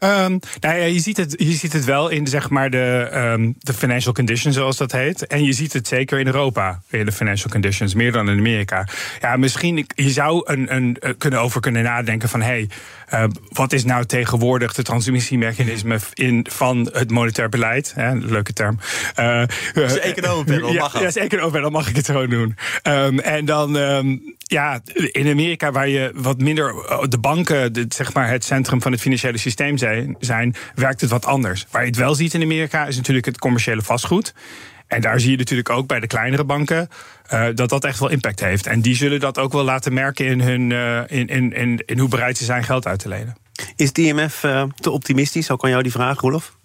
Um, 0.00 0.40
nou 0.60 0.76
ja, 0.76 0.84
je 0.84 1.00
ziet, 1.00 1.16
het, 1.16 1.34
je 1.36 1.52
ziet 1.52 1.72
het 1.72 1.84
wel 1.84 2.08
in 2.08 2.26
zeg 2.26 2.50
maar 2.50 2.70
de, 2.70 3.10
um, 3.14 3.54
de 3.58 3.74
financial 3.74 4.12
conditions, 4.12 4.56
zoals 4.56 4.76
dat 4.76 4.92
heet. 4.92 5.26
En 5.26 5.44
je 5.44 5.52
ziet 5.52 5.72
het 5.72 5.88
zeker 5.88 6.18
in 6.18 6.26
Europa, 6.26 6.80
in 6.90 7.04
de 7.04 7.12
financial 7.12 7.50
conditions, 7.50 7.94
meer 7.94 8.12
dan 8.12 8.28
in 8.30 8.38
Amerika. 8.38 8.88
Ja, 9.20 9.36
misschien, 9.36 9.86
je 9.94 10.10
zou 10.10 10.42
een, 10.44 10.74
een, 10.74 10.96
eh, 10.98 11.12
kunnen 11.18 11.40
over 11.40 11.60
kunnen 11.60 11.82
nadenken 11.82 12.28
van... 12.28 12.42
hey, 12.42 12.68
uh, 13.12 13.24
wat 13.48 13.72
is 13.72 13.84
nou 13.84 14.04
tegenwoordig 14.04 14.74
de 14.74 14.82
transmissiemechanisme 14.82 15.98
in, 16.12 16.46
van 16.50 16.90
het 16.92 17.10
monetair 17.10 17.48
beleid? 17.48 17.92
Hè, 17.94 18.14
leuke 18.14 18.52
term. 18.52 18.78
Uh, 19.18 19.42
uh, 19.74 19.84
is 19.84 19.98
economenpanel, 19.98 20.72
mag 20.72 21.00
Ja, 21.00 21.06
is 21.06 21.16
economenpanel, 21.16 21.70
mag 21.70 21.88
ik 21.88 21.96
het 21.96 22.06
gewoon 22.06 22.30
doen. 22.30 22.56
Um, 22.82 23.18
en 23.18 23.44
dan... 23.44 23.76
Um, 23.76 24.36
ja, 24.48 24.80
in 24.92 25.28
Amerika, 25.28 25.72
waar 25.72 25.88
je 25.88 26.12
wat 26.14 26.38
minder. 26.38 26.74
de 27.08 27.18
banken, 27.18 27.72
de, 27.72 27.84
zeg 27.88 28.14
maar 28.14 28.28
het 28.28 28.44
centrum 28.44 28.82
van 28.82 28.92
het 28.92 29.00
financiële 29.00 29.38
systeem 29.38 29.76
zijn, 29.76 30.16
zijn, 30.18 30.54
werkt 30.74 31.00
het 31.00 31.10
wat 31.10 31.26
anders. 31.26 31.66
Waar 31.70 31.82
je 31.82 31.88
het 31.88 31.96
wel 31.96 32.14
ziet 32.14 32.34
in 32.34 32.42
Amerika 32.42 32.86
is 32.86 32.96
natuurlijk 32.96 33.26
het 33.26 33.38
commerciële 33.38 33.82
vastgoed. 33.82 34.34
En 34.88 35.00
daar 35.00 35.20
zie 35.20 35.30
je 35.30 35.36
natuurlijk 35.36 35.70
ook 35.70 35.86
bij 35.86 36.00
de 36.00 36.06
kleinere 36.06 36.44
banken 36.44 36.88
uh, 37.32 37.46
dat 37.54 37.68
dat 37.68 37.84
echt 37.84 37.98
wel 37.98 38.08
impact 38.08 38.40
heeft. 38.40 38.66
En 38.66 38.80
die 38.80 38.96
zullen 38.96 39.20
dat 39.20 39.38
ook 39.38 39.52
wel 39.52 39.64
laten 39.64 39.92
merken 39.92 40.26
in, 40.26 40.40
hun, 40.40 40.70
uh, 40.70 41.00
in, 41.06 41.26
in, 41.26 41.82
in, 41.86 41.98
hoe 41.98 42.08
bereid 42.08 42.38
ze 42.38 42.44
zijn 42.44 42.64
geld 42.64 42.86
uit 42.86 42.98
te 42.98 43.08
lenen. 43.08 43.36
Is 43.76 43.88
het 43.88 43.98
IMF 43.98 44.42
uh, 44.42 44.62
te 44.80 44.90
optimistisch? 44.90 45.50
Ook 45.50 45.64
aan 45.64 45.70
jou 45.70 45.82
die 45.82 45.92
vraag, 45.92 46.20
Rolof? 46.20 46.57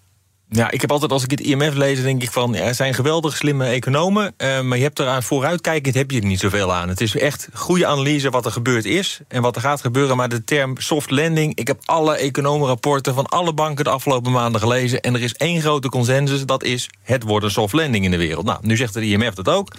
Ja, 0.49 0.71
ik 0.71 0.81
heb 0.81 0.91
altijd 0.91 1.11
als 1.11 1.23
ik 1.23 1.31
het 1.31 1.39
IMF 1.39 1.73
lees, 1.73 2.01
denk 2.01 2.21
ik 2.21 2.31
van... 2.31 2.55
Er 2.55 2.75
zijn 2.75 2.93
geweldig 2.93 3.37
slimme 3.37 3.65
economen, 3.65 4.33
uh, 4.37 4.61
maar 4.61 4.77
je 4.77 4.83
hebt 4.83 4.99
eraan 4.99 5.23
vooruitkijkend... 5.23 5.95
heb 5.95 6.11
je 6.11 6.19
er 6.19 6.25
niet 6.25 6.39
zoveel 6.39 6.73
aan. 6.73 6.89
Het 6.89 7.01
is 7.01 7.15
echt 7.15 7.47
goede 7.53 7.85
analyse 7.85 8.29
wat 8.29 8.45
er 8.45 8.51
gebeurd 8.51 8.85
is 8.85 9.19
en 9.27 9.41
wat 9.41 9.55
er 9.55 9.61
gaat 9.61 9.81
gebeuren. 9.81 10.17
Maar 10.17 10.29
de 10.29 10.43
term 10.43 10.77
soft 10.77 11.09
landing, 11.09 11.55
ik 11.55 11.67
heb 11.67 11.81
alle 11.85 12.15
economenrapporten... 12.15 13.13
van 13.13 13.25
alle 13.25 13.53
banken 13.53 13.83
de 13.83 13.89
afgelopen 13.89 14.31
maanden 14.31 14.61
gelezen... 14.61 15.01
en 15.01 15.13
er 15.13 15.21
is 15.21 15.33
één 15.33 15.61
grote 15.61 15.89
consensus, 15.89 16.45
dat 16.45 16.63
is 16.63 16.89
het 17.01 17.23
wordt 17.23 17.45
een 17.45 17.51
soft 17.51 17.73
landing 17.73 18.05
in 18.05 18.11
de 18.11 18.17
wereld. 18.17 18.45
Nou, 18.45 18.59
nu 18.61 18.77
zegt 18.77 18.93
de 18.93 19.05
IMF 19.05 19.33
dat 19.33 19.49
ook... 19.49 19.73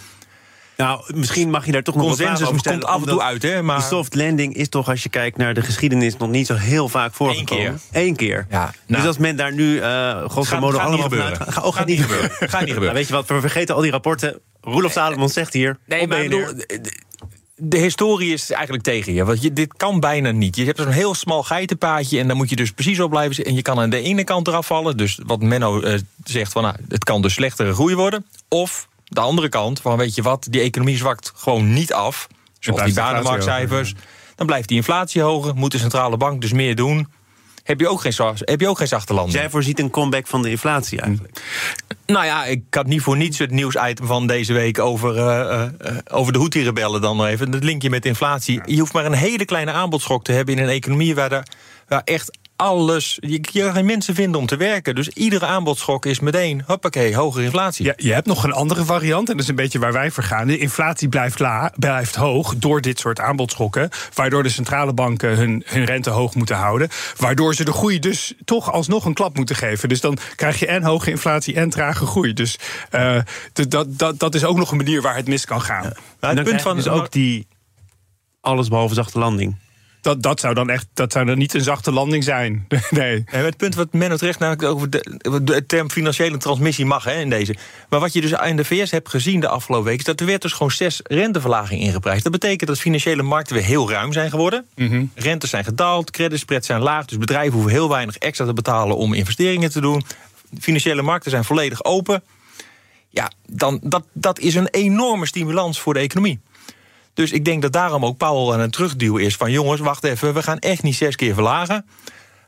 Nou, 0.77 1.15
misschien 1.15 1.51
mag 1.51 1.67
je 1.67 1.73
daar 1.73 1.83
toch 1.83 1.95
nog 1.95 2.05
Consensus 2.05 2.49
een 2.49 2.59
vraag 2.59 2.73
komt 2.73 2.85
af 2.85 3.01
en 3.01 3.09
toe 3.09 3.23
uit, 3.23 3.43
hè? 3.43 3.63
Maar... 3.63 3.79
Die 3.79 3.87
soft 3.87 4.15
landing 4.15 4.55
is 4.55 4.69
toch, 4.69 4.89
als 4.89 5.03
je 5.03 5.09
kijkt 5.09 5.37
naar 5.37 5.55
de 5.55 5.63
geschiedenis... 5.63 6.17
nog 6.17 6.31
niet 6.31 6.47
zo 6.47 6.55
heel 6.55 6.89
vaak 6.89 7.15
voorgekomen. 7.15 7.67
Eén 7.67 7.79
keer. 7.91 8.03
Eén 8.03 8.17
keer. 8.17 8.47
Ja, 8.51 8.67
dus 8.67 8.75
nou, 8.87 9.01
dus 9.01 9.07
als 9.07 9.19
men 9.19 9.37
daar 9.37 9.53
nu 9.53 9.75
uh, 9.75 10.29
grosso 10.29 10.59
modo 10.61 10.79
allemaal 10.79 11.03
gebeuren. 11.03 11.37
Gaat, 11.37 11.65
oh, 11.65 11.75
gaat, 11.75 11.87
niet 11.87 12.01
gebeuren. 12.01 12.31
gaat 12.31 12.41
niet 12.41 12.51
gebeuren. 12.53 12.81
Nou, 12.81 12.95
weet 12.95 13.07
je 13.07 13.13
wat, 13.13 13.29
we 13.29 13.41
vergeten 13.41 13.75
al 13.75 13.81
die 13.81 13.91
rapporten. 13.91 14.41
Roelof 14.61 14.93
Salomon 14.93 15.29
zegt 15.29 15.53
hier... 15.53 15.79
Nee, 15.87 16.07
maar 16.07 16.23
bedoel, 16.23 16.47
de 17.57 17.79
historie 17.79 18.33
is 18.33 18.51
eigenlijk 18.51 18.83
tegen 18.83 19.13
je. 19.13 19.25
Want 19.25 19.43
je, 19.43 19.53
dit 19.53 19.75
kan 19.77 20.01
bijna 20.01 20.31
niet. 20.31 20.57
Je 20.57 20.65
hebt 20.65 20.79
zo'n 20.79 20.89
heel 20.89 21.15
smal 21.15 21.43
geitenpaadje 21.43 22.19
en 22.19 22.27
daar 22.27 22.37
moet 22.37 22.51
je 22.51 22.57
dus 22.57 22.71
precies 22.71 23.01
op 23.01 23.11
blijven 23.11 23.35
zitten. 23.35 23.53
En 23.53 23.59
je 23.59 23.65
kan 23.65 23.81
aan 23.81 23.91
de 23.91 24.01
ene 24.01 24.25
kant 24.25 24.49
eraf 24.49 24.67
vallen. 24.67 24.97
Dus 24.97 25.21
wat 25.27 25.43
Menno 25.43 25.83
uh, 25.83 25.99
zegt, 26.25 26.53
van, 26.53 26.63
nou, 26.63 26.77
het 26.89 27.05
kan 27.05 27.23
dus 27.23 27.33
slechtere 27.33 27.73
groei 27.73 27.95
worden. 27.95 28.27
Of 28.49 28.89
de 29.15 29.21
andere 29.21 29.49
kant, 29.49 29.81
van 29.81 29.97
weet 29.97 30.15
je 30.15 30.23
wat, 30.23 30.47
die 30.51 30.61
economie 30.61 30.97
zwakt 30.97 31.33
gewoon 31.35 31.73
niet 31.73 31.93
af. 31.93 32.27
Zoals 32.59 32.85
die 32.85 32.95
banenmarktcijfers. 32.95 33.95
Dan 34.35 34.47
blijft 34.47 34.69
die 34.69 34.77
inflatie 34.77 35.23
hoger, 35.23 35.55
moet 35.55 35.73
de 35.73 35.79
centrale 35.79 36.17
bank 36.17 36.41
dus 36.41 36.53
meer 36.53 36.75
doen. 36.77 37.09
Heb 37.63 37.81
je 37.81 37.89
ook 37.89 38.01
geen, 38.01 38.13
heb 38.39 38.61
je 38.61 38.69
ook 38.69 38.79
geen 38.79 38.89
zachte 38.89 39.15
landen. 39.15 39.41
Jij 39.41 39.51
voorziet 39.51 39.79
een 39.79 39.91
comeback 39.91 40.27
van 40.27 40.43
de 40.43 40.51
inflatie 40.51 41.01
eigenlijk. 41.01 41.41
Nou 42.07 42.25
ja, 42.25 42.45
ik 42.45 42.63
had 42.71 42.87
niet 42.87 43.03
voor 43.03 43.17
niets 43.17 43.39
het 43.39 43.51
nieuwsitem 43.51 44.07
van 44.07 44.27
deze 44.27 44.53
week 44.53 44.79
over, 44.79 45.17
uh, 45.17 45.63
uh, 45.85 45.99
over 46.11 46.33
de 46.33 46.39
Houthi-rebellen 46.39 47.01
dan 47.01 47.17
nog 47.17 47.27
even. 47.27 47.53
Het 47.53 47.65
linkje 47.65 47.91
met 47.91 48.07
inflatie. 48.07 48.61
Je 48.67 48.79
hoeft 48.79 48.93
maar 48.93 49.05
een 49.05 49.13
hele 49.13 49.45
kleine 49.45 49.73
aanbodschok 49.73 50.25
te 50.25 50.33
hebben 50.33 50.57
in 50.57 50.63
een 50.63 50.69
economie 50.69 51.15
waar, 51.15 51.33
er, 51.33 51.47
waar 51.89 52.03
echt 52.05 52.39
alles. 52.57 53.19
Je, 53.21 53.41
je 53.53 53.73
geen 53.73 53.85
mensen 53.85 54.15
vinden 54.15 54.41
om 54.41 54.47
te 54.47 54.57
werken. 54.57 54.95
Dus 54.95 55.09
iedere 55.09 55.47
aanbodschok 55.47 56.07
is 56.07 56.21
meteen, 56.21 56.63
hoppakee, 56.67 57.17
hogere 57.17 57.45
inflatie. 57.45 57.85
Ja, 57.85 57.93
je 57.97 58.13
hebt 58.13 58.27
nog 58.27 58.45
een 58.45 58.53
andere 58.53 58.85
variant, 58.85 59.29
en 59.29 59.35
dat 59.35 59.43
is 59.43 59.49
een 59.49 59.55
beetje 59.55 59.79
waar 59.79 59.93
wij 59.93 60.11
voor 60.11 60.23
gaan. 60.23 60.47
De 60.47 60.59
inflatie 60.59 61.09
blijft, 61.09 61.39
la, 61.39 61.73
blijft 61.77 62.15
hoog 62.15 62.55
door 62.57 62.81
dit 62.81 62.99
soort 62.99 63.21
aanbodschokken. 63.21 63.89
Waardoor 64.15 64.43
de 64.43 64.49
centrale 64.49 64.93
banken 64.93 65.37
hun, 65.37 65.63
hun 65.67 65.85
rente 65.85 66.11
hoog 66.11 66.35
moeten 66.35 66.57
houden. 66.57 66.89
Waardoor 67.17 67.55
ze 67.55 67.65
de 67.65 67.73
groei 67.73 67.99
dus 67.99 68.35
toch 68.45 68.73
alsnog 68.73 69.05
een 69.05 69.15
klap 69.15 69.37
moeten 69.37 69.57
geven. 69.57 69.89
Dus 69.89 70.01
dan 70.01 70.19
krijg 70.37 70.59
je 70.59 70.67
en 70.67 70.83
hoge 70.83 71.11
inflatie 71.11 71.55
en 71.55 71.71
trage 71.71 72.07
groei. 72.07 72.33
Dus 72.33 72.59
uh, 72.93 73.19
dat, 73.69 73.99
dat, 73.99 74.19
dat 74.19 74.35
is 74.35 74.45
ook 74.45 74.57
nog 74.57 74.71
een 74.71 74.77
manier 74.77 75.03
waar 75.03 75.17
het 75.17 75.29
mis 75.29 75.45
kan 75.45 75.61
gaan. 75.61 75.93
Ja. 76.21 76.35
Het 76.35 76.43
punt 76.43 76.63
van 76.63 76.77
is 76.77 76.85
dus 76.85 76.93
ook 76.93 77.13
die 77.13 77.47
allesbehalve 78.41 78.95
zachte 78.95 79.19
landing. 79.19 79.57
Dat, 80.05 80.23
dat 80.23 80.41
zou 80.41 80.55
dan 80.55 80.71
echt 80.71 80.87
dat 80.95 81.13
zou 81.13 81.25
dan 81.25 81.39
niet 81.39 81.55
een 81.55 81.61
zachte 81.61 81.93
landing 81.93 82.25
zijn. 82.25 82.67
nee. 82.91 83.25
Het 83.27 83.57
punt 83.57 83.75
wat 83.75 83.93
Menno 83.93 84.17
terecht 84.17 84.39
namelijk 84.39 84.69
over 84.69 84.91
de, 84.91 85.41
de 85.43 85.67
term 85.67 85.91
financiële 85.91 86.37
transmissie 86.37 86.87
mag 86.87 87.05
hè, 87.05 87.21
in 87.21 87.31
deze. 87.31 87.55
Maar 87.89 88.01
wat 88.01 88.13
je 88.13 88.21
dus 88.21 88.33
in 88.33 88.57
de 88.57 88.65
VS 88.65 88.91
hebt 88.91 89.09
gezien 89.09 89.41
de 89.41 89.49
afgelopen 89.49 89.87
week, 89.87 89.99
is 89.99 90.05
dat 90.05 90.21
er 90.21 90.27
werd 90.27 90.43
dus 90.43 90.53
gewoon 90.53 90.71
zes 90.71 91.01
renteverlagingen 91.03 91.87
ingeprijsd. 91.87 92.23
Dat 92.23 92.33
betekent 92.33 92.69
dat 92.69 92.79
financiële 92.79 93.23
markten 93.23 93.55
weer 93.55 93.65
heel 93.65 93.91
ruim 93.91 94.13
zijn 94.13 94.31
geworden. 94.31 94.67
Mhm. 94.75 95.05
Rentes 95.15 95.51
zijn 95.51 95.65
gedaald, 95.65 96.11
creditspreads 96.11 96.67
zijn 96.67 96.81
laag, 96.81 97.05
dus 97.05 97.19
bedrijven 97.19 97.53
hoeven 97.53 97.73
heel 97.73 97.89
weinig 97.89 98.17
extra 98.17 98.47
te 98.47 98.53
betalen 98.53 98.97
om 98.97 99.15
investeringen 99.15 99.71
te 99.71 99.81
doen. 99.81 100.05
Financiële 100.61 101.03
markten 101.03 101.31
zijn 101.31 101.45
volledig 101.45 101.85
open. 101.85 102.23
Ja, 103.09 103.31
dan, 103.47 103.81
dat, 103.83 104.05
dat 104.13 104.39
is 104.39 104.55
een 104.55 104.69
enorme 104.71 105.27
stimulans 105.27 105.81
voor 105.81 105.95
de 105.95 106.01
economie. 106.01 106.41
Dus 107.15 107.33
ik 107.33 107.45
denk 107.45 107.63
dat 107.63 107.73
daarom 107.73 108.05
ook 108.05 108.17
Powell 108.17 108.55
aan 108.55 108.61
het 108.61 108.73
terugduwen 108.73 109.23
is 109.23 109.37
van... 109.37 109.51
jongens, 109.51 109.81
wacht 109.81 110.05
even, 110.05 110.35
we 110.35 110.43
gaan 110.43 110.59
echt 110.59 110.83
niet 110.83 110.95
zes 110.95 111.17
keer 111.17 111.35
verlagen. 111.35 111.87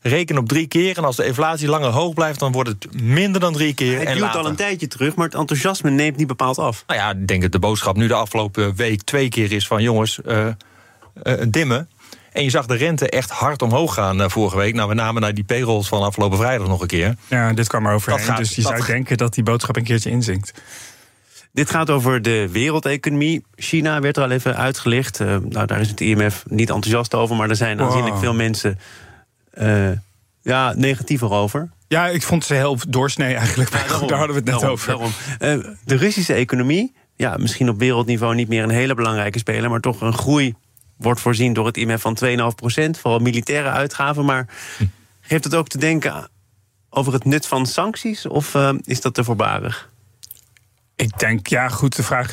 Reken 0.00 0.38
op 0.38 0.48
drie 0.48 0.66
keer 0.66 0.96
en 0.96 1.04
als 1.04 1.16
de 1.16 1.26
inflatie 1.26 1.68
langer 1.68 1.90
hoog 1.90 2.14
blijft... 2.14 2.38
dan 2.38 2.52
wordt 2.52 2.68
het 2.68 3.02
minder 3.02 3.40
dan 3.40 3.52
drie 3.52 3.74
keer 3.74 3.98
Het 3.98 4.16
duurt 4.16 4.36
al 4.36 4.46
een 4.46 4.56
tijdje 4.56 4.88
terug, 4.88 5.14
maar 5.14 5.26
het 5.26 5.34
enthousiasme 5.34 5.90
neemt 5.90 6.16
niet 6.16 6.26
bepaald 6.26 6.58
af. 6.58 6.84
Nou 6.86 7.00
ja, 7.00 7.10
ik 7.10 7.26
denk 7.26 7.42
dat 7.42 7.52
de 7.52 7.58
boodschap 7.58 7.96
nu 7.96 8.06
de 8.06 8.14
afgelopen 8.14 8.74
week 8.74 9.02
twee 9.02 9.28
keer 9.28 9.52
is 9.52 9.66
van... 9.66 9.82
jongens, 9.82 10.22
eh, 10.22 10.46
eh, 10.46 10.54
dimmen. 11.48 11.88
En 12.32 12.44
je 12.44 12.50
zag 12.50 12.66
de 12.66 12.74
rente 12.74 13.10
echt 13.10 13.30
hard 13.30 13.62
omhoog 13.62 13.94
gaan 13.94 14.20
eh, 14.22 14.28
vorige 14.28 14.56
week. 14.56 14.74
Nou, 14.74 14.88
we 14.88 14.94
namen 14.94 15.22
naar 15.22 15.34
die 15.34 15.44
payrolls 15.44 15.88
van 15.88 16.02
afgelopen 16.02 16.38
vrijdag 16.38 16.68
nog 16.68 16.80
een 16.80 16.86
keer. 16.86 17.14
Ja, 17.28 17.52
dit 17.52 17.66
kwam 17.68 17.86
er 17.86 17.94
overheen. 17.94 18.18
Dat 18.18 18.28
gaat- 18.28 18.38
dus 18.38 18.54
je 18.54 18.62
dat 18.62 18.70
zou 18.72 18.86
denken 18.86 19.16
dat 19.16 19.34
die 19.34 19.44
boodschap 19.44 19.76
een 19.76 19.84
keertje 19.84 20.10
inzinkt. 20.10 20.52
Dit 21.56 21.70
gaat 21.70 21.90
over 21.90 22.22
de 22.22 22.48
wereldeconomie. 22.52 23.44
China 23.54 24.00
werd 24.00 24.16
er 24.16 24.22
al 24.22 24.30
even 24.30 24.56
uitgelicht. 24.56 25.20
Eh, 25.20 25.36
nou, 25.48 25.66
daar 25.66 25.80
is 25.80 25.88
het 25.88 26.00
IMF 26.00 26.42
niet 26.48 26.68
enthousiast 26.70 27.14
over, 27.14 27.36
maar 27.36 27.50
er 27.50 27.56
zijn 27.56 27.76
Wow. 27.76 27.86
aanzienlijk 27.86 28.16
veel 28.18 28.34
mensen 28.34 28.78
eh, 29.50 29.90
ja, 30.42 30.72
negatiever 30.76 31.30
over. 31.30 31.68
Ja, 31.88 32.06
ik 32.08 32.22
vond 32.22 32.44
ze 32.44 32.54
heel 32.54 32.78
doorsnee 32.88 33.34
eigenlijk. 33.34 33.70
Daar 33.70 33.88
hadden 33.88 34.28
we 34.28 34.34
het 34.34 34.44
net 34.44 34.44
Daarom, 34.44 34.70
over. 34.70 34.86
daarom. 34.88 35.10
Eh, 35.38 35.72
de 35.84 35.96
Russische 35.96 36.32
economie, 36.32 36.92
ja, 37.14 37.36
misschien 37.36 37.68
op 37.68 37.78
wereldniveau 37.78 38.34
niet 38.34 38.48
meer 38.48 38.62
een 38.62 38.70
hele 38.70 38.94
belangrijke 38.94 39.38
speler, 39.38 39.70
maar 39.70 39.80
toch 39.80 40.00
een 40.00 40.14
groei 40.18 40.54
wordt 40.96 41.20
voorzien 41.20 41.52
door 41.52 41.66
het 41.66 41.76
IMF 41.76 42.00
van 42.00 42.14
2,5 42.14 42.54
procent, 42.54 42.98
vooral 42.98 43.20
militaire 43.20 43.68
uitgaven. 43.70 44.24
Maar 44.24 44.46
geeft 45.20 45.44
het 45.44 45.54
ook 45.54 45.68
te 45.68 45.78
denken 45.78 46.28
over 46.90 47.12
het 47.12 47.24
nut 47.24 47.46
van 47.46 47.66
sancties, 47.66 48.26
of 48.26 48.56
is 48.84 49.00
dat 49.00 49.14
te 49.14 49.24
voorbarig? 49.24 49.90
Ik 50.96 51.18
denk, 51.18 51.46
ja, 51.46 51.68
goed, 51.68 51.96
de 51.96 52.02
vraag. 52.02 52.30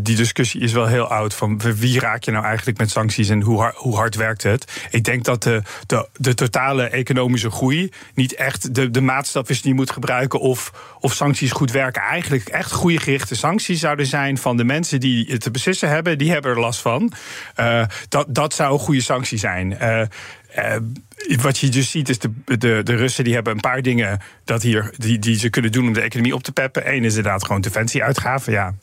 Die 0.00 0.16
discussie 0.16 0.60
is 0.60 0.72
wel 0.72 0.86
heel 0.86 1.06
oud. 1.06 1.34
Van 1.34 1.60
wie 1.60 2.00
raak 2.00 2.24
je 2.24 2.30
nou 2.30 2.44
eigenlijk 2.44 2.78
met 2.78 2.90
sancties 2.90 3.28
en 3.28 3.40
hoe 3.42 3.60
hard, 3.60 3.76
hoe 3.76 3.96
hard 3.96 4.14
werkt 4.14 4.42
het? 4.42 4.86
Ik 4.90 5.04
denk 5.04 5.24
dat 5.24 5.42
de, 5.42 5.62
de, 5.86 6.08
de 6.12 6.34
totale 6.34 6.88
economische 6.88 7.50
groei 7.50 7.92
niet 8.14 8.34
echt 8.34 8.74
de, 8.74 8.90
de 8.90 9.00
maatstaf 9.00 9.48
is 9.48 9.62
die 9.62 9.70
je 9.70 9.76
moet 9.76 9.90
gebruiken 9.90 10.40
of, 10.40 10.72
of 11.00 11.12
sancties 11.12 11.52
goed 11.52 11.70
werken. 11.70 12.02
Eigenlijk 12.02 12.48
echt 12.48 12.72
goede 12.72 12.98
gerichte 12.98 13.34
sancties 13.34 13.80
zouden 13.80 14.06
zijn 14.06 14.38
van 14.38 14.56
de 14.56 14.64
mensen 14.64 15.00
die 15.00 15.26
het 15.30 15.40
te 15.40 15.50
beslissen 15.50 15.88
hebben, 15.88 16.18
die 16.18 16.32
hebben 16.32 16.50
er 16.50 16.60
last 16.60 16.80
van. 16.80 17.12
Eh, 17.54 17.84
dat, 18.08 18.26
dat 18.28 18.54
zou 18.54 18.72
een 18.72 18.78
goede 18.78 19.00
sanctie 19.00 19.38
zijn. 19.38 19.78
Eh, 19.78 20.76
wat 21.40 21.58
je 21.58 21.68
dus 21.68 21.90
ziet 21.90 22.08
is 22.08 22.18
de, 22.18 22.30
de, 22.44 22.80
de 22.82 22.94
Russen 22.94 23.24
die 23.24 23.34
hebben 23.34 23.52
een 23.52 23.60
paar 23.60 23.82
dingen 23.82 24.20
dat 24.44 24.62
hier, 24.62 24.90
die, 24.96 25.18
die 25.18 25.38
ze 25.38 25.50
kunnen 25.50 25.72
doen 25.72 25.86
om 25.86 25.92
de 25.92 26.00
economie 26.00 26.34
op 26.34 26.42
te 26.42 26.52
peppen. 26.52 26.92
Eén 26.92 27.04
is 27.04 27.16
inderdaad 27.16 27.44
gewoon 27.44 27.60
defensieuitgaven. 27.60 28.52
Ja, 28.52 28.74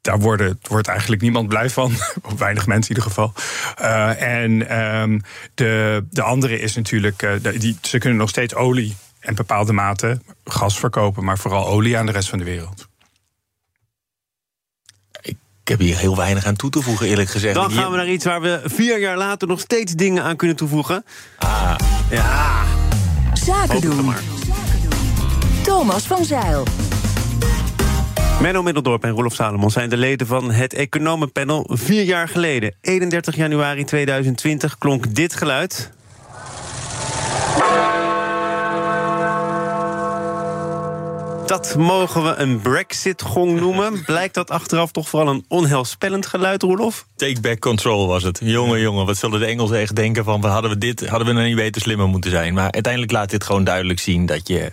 daar 0.00 0.18
worden, 0.18 0.58
wordt 0.62 0.88
eigenlijk 0.88 1.22
niemand 1.22 1.48
blij 1.48 1.70
van. 1.70 1.92
Weinig 2.38 2.66
mensen 2.66 2.90
in 2.90 2.96
ieder 2.96 3.02
geval. 3.02 3.32
Eh, 3.76 4.42
en 4.42 4.68
ehm, 4.68 5.18
de, 5.54 6.04
de 6.10 6.22
andere 6.22 6.60
is 6.60 6.74
natuurlijk, 6.74 7.22
eh, 7.22 7.52
die, 7.58 7.78
ze 7.82 7.98
kunnen 7.98 8.18
nog 8.18 8.28
steeds 8.28 8.54
olie 8.54 8.96
en 9.20 9.34
bepaalde 9.34 9.72
mate 9.72 10.20
gas 10.44 10.78
verkopen, 10.78 11.24
maar 11.24 11.38
vooral 11.38 11.66
olie 11.66 11.98
aan 11.98 12.06
de 12.06 12.12
rest 12.12 12.28
van 12.28 12.38
de 12.38 12.44
wereld. 12.44 12.88
Ik 15.68 15.78
heb 15.78 15.86
hier 15.86 15.98
heel 15.98 16.16
weinig 16.16 16.44
aan 16.44 16.56
toe 16.56 16.70
te 16.70 16.82
voegen, 16.82 17.06
eerlijk 17.06 17.28
gezegd. 17.30 17.54
Dan 17.54 17.70
gaan 17.70 17.90
we 17.90 17.96
naar 17.96 18.08
iets 18.08 18.24
waar 18.24 18.40
we 18.40 18.60
vier 18.64 18.98
jaar 19.00 19.16
later 19.16 19.48
nog 19.48 19.60
steeds 19.60 19.92
dingen 19.92 20.22
aan 20.22 20.36
kunnen 20.36 20.56
toevoegen. 20.56 21.04
Ah, 21.38 21.74
Ja, 22.10 22.64
Zaken 23.32 23.80
doen. 23.80 24.14
Thomas 25.62 26.06
van 26.06 26.24
Zeil. 26.24 26.66
Menno 28.40 28.62
Middeldorp 28.62 29.04
en 29.04 29.10
Roelof 29.10 29.34
Salomon 29.34 29.70
zijn 29.70 29.88
de 29.88 29.96
leden 29.96 30.26
van 30.26 30.50
het 30.50 30.74
Economenpanel. 30.74 31.70
Vier 31.72 32.02
jaar 32.02 32.28
geleden, 32.28 32.74
31 32.80 33.36
januari 33.36 33.84
2020, 33.84 34.78
klonk 34.78 35.14
dit 35.14 35.34
geluid. 35.34 35.90
Dat 41.48 41.74
mogen 41.76 42.24
we 42.24 42.34
een 42.34 42.60
Brexit-gong 42.60 43.60
noemen. 43.60 44.02
Blijkt 44.06 44.34
dat 44.34 44.50
achteraf 44.50 44.90
toch 44.90 45.08
vooral 45.08 45.28
een 45.28 45.44
onheilspellend 45.48 46.26
geluid, 46.26 46.62
Roelof? 46.62 47.06
take 47.16 47.40
back 47.40 47.58
control 47.58 48.06
was 48.06 48.22
het. 48.22 48.40
Jongen, 48.42 48.80
jongen, 48.80 49.06
wat 49.06 49.16
zullen 49.16 49.40
de 49.40 49.46
Engelsen 49.46 49.78
echt 49.78 49.96
denken 49.96 50.24
van... 50.24 50.44
hadden 50.44 50.70
we 50.70 50.78
dit, 50.78 51.08
hadden 51.08 51.28
we 51.28 51.32
nou 51.34 51.46
niet 51.46 51.56
beter 51.56 51.80
slimmer 51.82 52.08
moeten 52.08 52.30
zijn. 52.30 52.54
Maar 52.54 52.70
uiteindelijk 52.72 53.12
laat 53.12 53.30
dit 53.30 53.44
gewoon 53.44 53.64
duidelijk 53.64 54.00
zien 54.00 54.26
dat 54.26 54.48
je... 54.48 54.70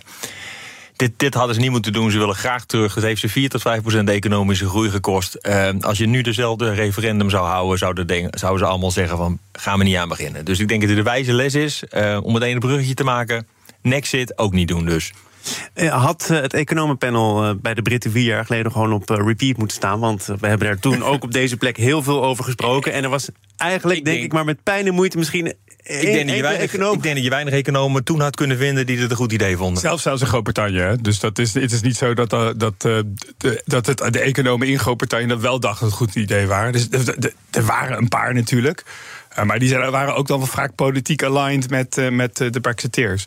Dit, 0.96 1.12
dit 1.16 1.34
hadden 1.34 1.54
ze 1.54 1.60
niet 1.60 1.70
moeten 1.70 1.92
doen. 1.92 2.10
Ze 2.10 2.18
willen 2.18 2.34
graag 2.34 2.64
terug. 2.64 2.94
Het 2.94 3.04
heeft 3.04 3.20
ze 3.20 3.28
4 3.28 3.48
tot 3.48 3.62
5 3.62 3.80
procent 3.80 4.08
economische 4.10 4.68
groei 4.68 4.90
gekost. 4.90 5.34
Eh, 5.34 5.68
als 5.80 5.98
je 5.98 6.06
nu 6.06 6.20
dezelfde 6.22 6.72
referendum 6.72 7.30
zou 7.30 7.46
houden, 7.46 7.78
zouden, 7.78 8.06
de- 8.06 8.28
zouden 8.30 8.64
ze 8.64 8.70
allemaal 8.70 8.90
zeggen 8.90 9.16
van 9.16 9.38
gaan 9.52 9.78
we 9.78 9.84
niet 9.84 9.96
aan 9.96 10.08
beginnen. 10.08 10.44
Dus 10.44 10.58
ik 10.58 10.68
denk 10.68 10.80
dat 10.80 10.88
het 10.90 10.98
de 10.98 11.04
wijze 11.04 11.32
les 11.32 11.54
is 11.54 11.84
eh, 11.84 12.18
om 12.22 12.32
meteen 12.32 12.52
een 12.52 12.58
bruggetje 12.58 12.94
te 12.94 13.04
maken. 13.04 13.46
Nexit 13.82 14.38
ook 14.38 14.52
niet 14.52 14.68
doen 14.68 14.84
dus. 14.84 15.12
Eh, 15.74 16.02
Had 16.04 16.28
eh, 16.30 16.40
het 16.40 16.54
economenpanel 16.54 17.44
eh, 17.44 17.50
bij 17.62 17.74
de 17.74 17.82
Britten 17.82 18.10
vier 18.10 18.24
jaar 18.24 18.44
geleden 18.46 18.72
gewoon 18.72 18.92
op 18.92 19.10
eh, 19.10 19.16
repeat 19.26 19.56
moeten 19.56 19.76
staan? 19.76 20.00
Want 20.00 20.24
we 20.24 20.46
hebben 20.46 20.66
daar 20.66 20.78
toen 20.78 21.02
ook 21.12 21.22
op 21.24 21.32
deze 21.32 21.56
plek 21.56 21.76
heel 21.76 22.02
veel 22.02 22.24
over 22.24 22.44
gesproken. 22.44 22.92
En 22.92 23.02
er 23.04 23.10
was 23.10 23.28
eigenlijk, 23.56 23.98
Ik 23.98 24.04
denk, 24.04 24.16
denk- 24.16 24.28
ik, 24.28 24.32
maar 24.36 24.44
met 24.44 24.62
pijn 24.62 24.86
en 24.86 24.94
moeite 24.94 25.18
misschien. 25.18 25.46
Ik 25.46 26.00
denk, 26.00 26.26
dat 26.26 26.36
je 26.36 26.42
weinig, 26.42 26.72
ik 26.74 27.02
denk 27.02 27.14
dat 27.14 27.24
je 27.24 27.30
weinig 27.30 27.54
economen 27.54 28.04
toen 28.04 28.20
had 28.20 28.36
kunnen 28.36 28.56
vinden 28.58 28.86
die 28.86 28.98
het 28.98 29.10
een 29.10 29.16
goed 29.16 29.32
idee 29.32 29.56
vonden. 29.56 29.80
Zelfs 29.80 30.02
zelfs 30.02 30.20
in 30.20 30.26
Groot-Brittannië. 30.26 30.78
hè. 30.78 30.96
Dus 30.96 31.20
dat 31.20 31.38
is, 31.38 31.54
het 31.54 31.72
is 31.72 31.80
niet 31.80 31.96
zo 31.96 32.14
dat, 32.14 32.30
dat, 32.30 32.54
eh, 32.78 32.98
de, 33.36 33.62
dat 33.64 33.86
het, 33.86 33.98
de 34.12 34.20
economen 34.20 34.68
in 34.68 34.78
Groot-Brittannië 34.78 35.26
dat 35.26 35.40
wel 35.40 35.60
dachten 35.60 35.88
dat 35.88 35.98
het 35.98 36.06
een 36.08 36.14
goed 36.14 36.22
idee 36.22 36.46
waren. 36.46 36.72
Dus 36.72 36.88
er- 36.90 37.14
er- 37.18 37.32
er 37.50 37.64
waren 37.64 37.98
een 37.98 38.08
paar 38.08 38.34
natuurlijk. 38.34 38.84
Eh, 39.28 39.44
maar 39.44 39.58
die 39.58 39.68
zijn, 39.68 39.90
waren 39.90 40.14
ook 40.14 40.26
dan 40.26 40.38
wel 40.38 40.46
vaak 40.46 40.74
politiek 40.74 41.22
aligned 41.22 41.70
met, 41.70 41.98
eh, 41.98 42.08
met 42.10 42.36
de 42.36 42.60
Brexiteers. 42.60 43.24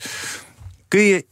Kun 0.88 1.02
je, 1.02 1.26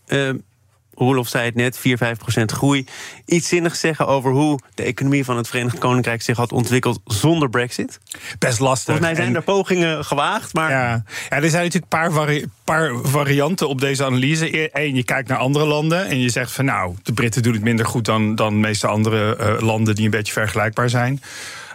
Roelof 0.97 1.27
zei 1.27 1.45
het 1.45 1.55
net, 1.55 1.77
4, 1.77 1.97
5 1.97 2.17
procent 2.17 2.51
groei. 2.51 2.85
Iets 3.25 3.47
zinnigs 3.47 3.79
zeggen 3.79 4.07
over 4.07 4.31
hoe 4.31 4.59
de 4.73 4.83
economie 4.83 5.25
van 5.25 5.37
het 5.37 5.47
Verenigd 5.47 5.77
Koninkrijk 5.77 6.21
zich 6.21 6.37
had 6.37 6.51
ontwikkeld 6.51 6.99
zonder 7.05 7.49
Brexit? 7.49 7.99
Best 8.39 8.59
lastig. 8.59 8.85
Volgens 8.85 9.05
mij 9.07 9.15
zijn 9.15 9.27
En- 9.27 9.35
er 9.35 9.41
pogingen 9.43 10.05
gewaagd, 10.05 10.53
maar. 10.53 10.69
Ja. 10.71 11.03
ja, 11.29 11.35
er 11.35 11.49
zijn 11.49 11.63
natuurlijk 11.63 11.93
een 11.93 11.99
paar, 11.99 12.11
vari- 12.11 12.45
paar 12.63 12.91
varianten 13.03 13.69
op 13.69 13.81
deze 13.81 14.05
analyse. 14.05 14.69
Eén, 14.77 14.95
je 14.95 15.03
kijkt 15.03 15.27
naar 15.29 15.37
andere 15.37 15.65
landen 15.65 16.07
en 16.07 16.19
je 16.19 16.29
zegt 16.29 16.51
van 16.51 16.65
nou, 16.65 16.95
de 17.03 17.13
Britten 17.13 17.43
doen 17.43 17.53
het 17.53 17.63
minder 17.63 17.85
goed 17.85 18.05
dan, 18.05 18.35
dan 18.35 18.53
de 18.53 18.59
meeste 18.59 18.87
andere 18.87 19.35
eh, 19.35 19.61
landen 19.61 19.95
die 19.95 20.05
een 20.05 20.11
beetje 20.11 20.33
vergelijkbaar 20.33 20.89
zijn. 20.89 21.21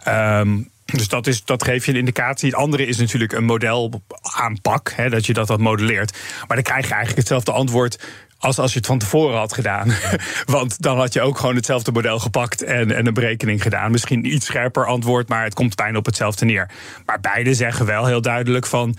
Ehm, 0.05 0.59
dus 0.85 1.09
dat, 1.09 1.27
is, 1.27 1.45
dat 1.45 1.65
geeft 1.65 1.85
je 1.85 1.93
een 1.93 1.99
indicatie. 1.99 2.49
Het 2.49 2.59
andere 2.59 2.87
is 2.87 2.97
natuurlijk 2.97 3.33
een 3.33 3.45
model 3.45 4.03
aanpak, 4.37 4.93
hè, 4.97 5.11
dat 5.11 5.27
je 5.27 5.33
dat 5.33 5.49
wat 5.49 5.61
modelleert. 5.61 6.17
Maar 6.47 6.57
dan 6.57 6.63
krijg 6.63 6.85
je 6.85 6.91
eigenlijk 6.93 7.19
hetzelfde 7.19 7.53
antwoord 7.53 7.99
als 8.43 8.59
als 8.59 8.73
je 8.73 8.79
het 8.79 8.87
van 8.87 8.99
tevoren 8.99 9.39
had 9.39 9.53
gedaan. 9.53 9.93
Want 10.45 10.83
dan 10.83 10.97
had 10.97 11.13
je 11.13 11.21
ook 11.21 11.39
gewoon 11.39 11.55
hetzelfde 11.55 11.93
model 11.93 12.19
gepakt 12.19 12.63
en, 12.63 12.97
en 12.97 13.07
een 13.07 13.15
berekening 13.15 13.63
gedaan. 13.63 13.91
Misschien 13.91 14.19
een 14.19 14.35
iets 14.35 14.47
scherper 14.47 14.87
antwoord, 14.87 15.29
maar 15.29 15.45
het 15.45 15.55
komt 15.55 15.75
bijna 15.75 15.99
op 15.99 16.07
hetzelfde 16.07 16.45
neer. 16.45 16.71
Maar 17.07 17.21
beide 17.21 17.55
zeggen 17.55 17.87
wel 17.87 18.07
heel 18.07 18.23
duidelijk 18.23 18.67
van... 18.67 18.97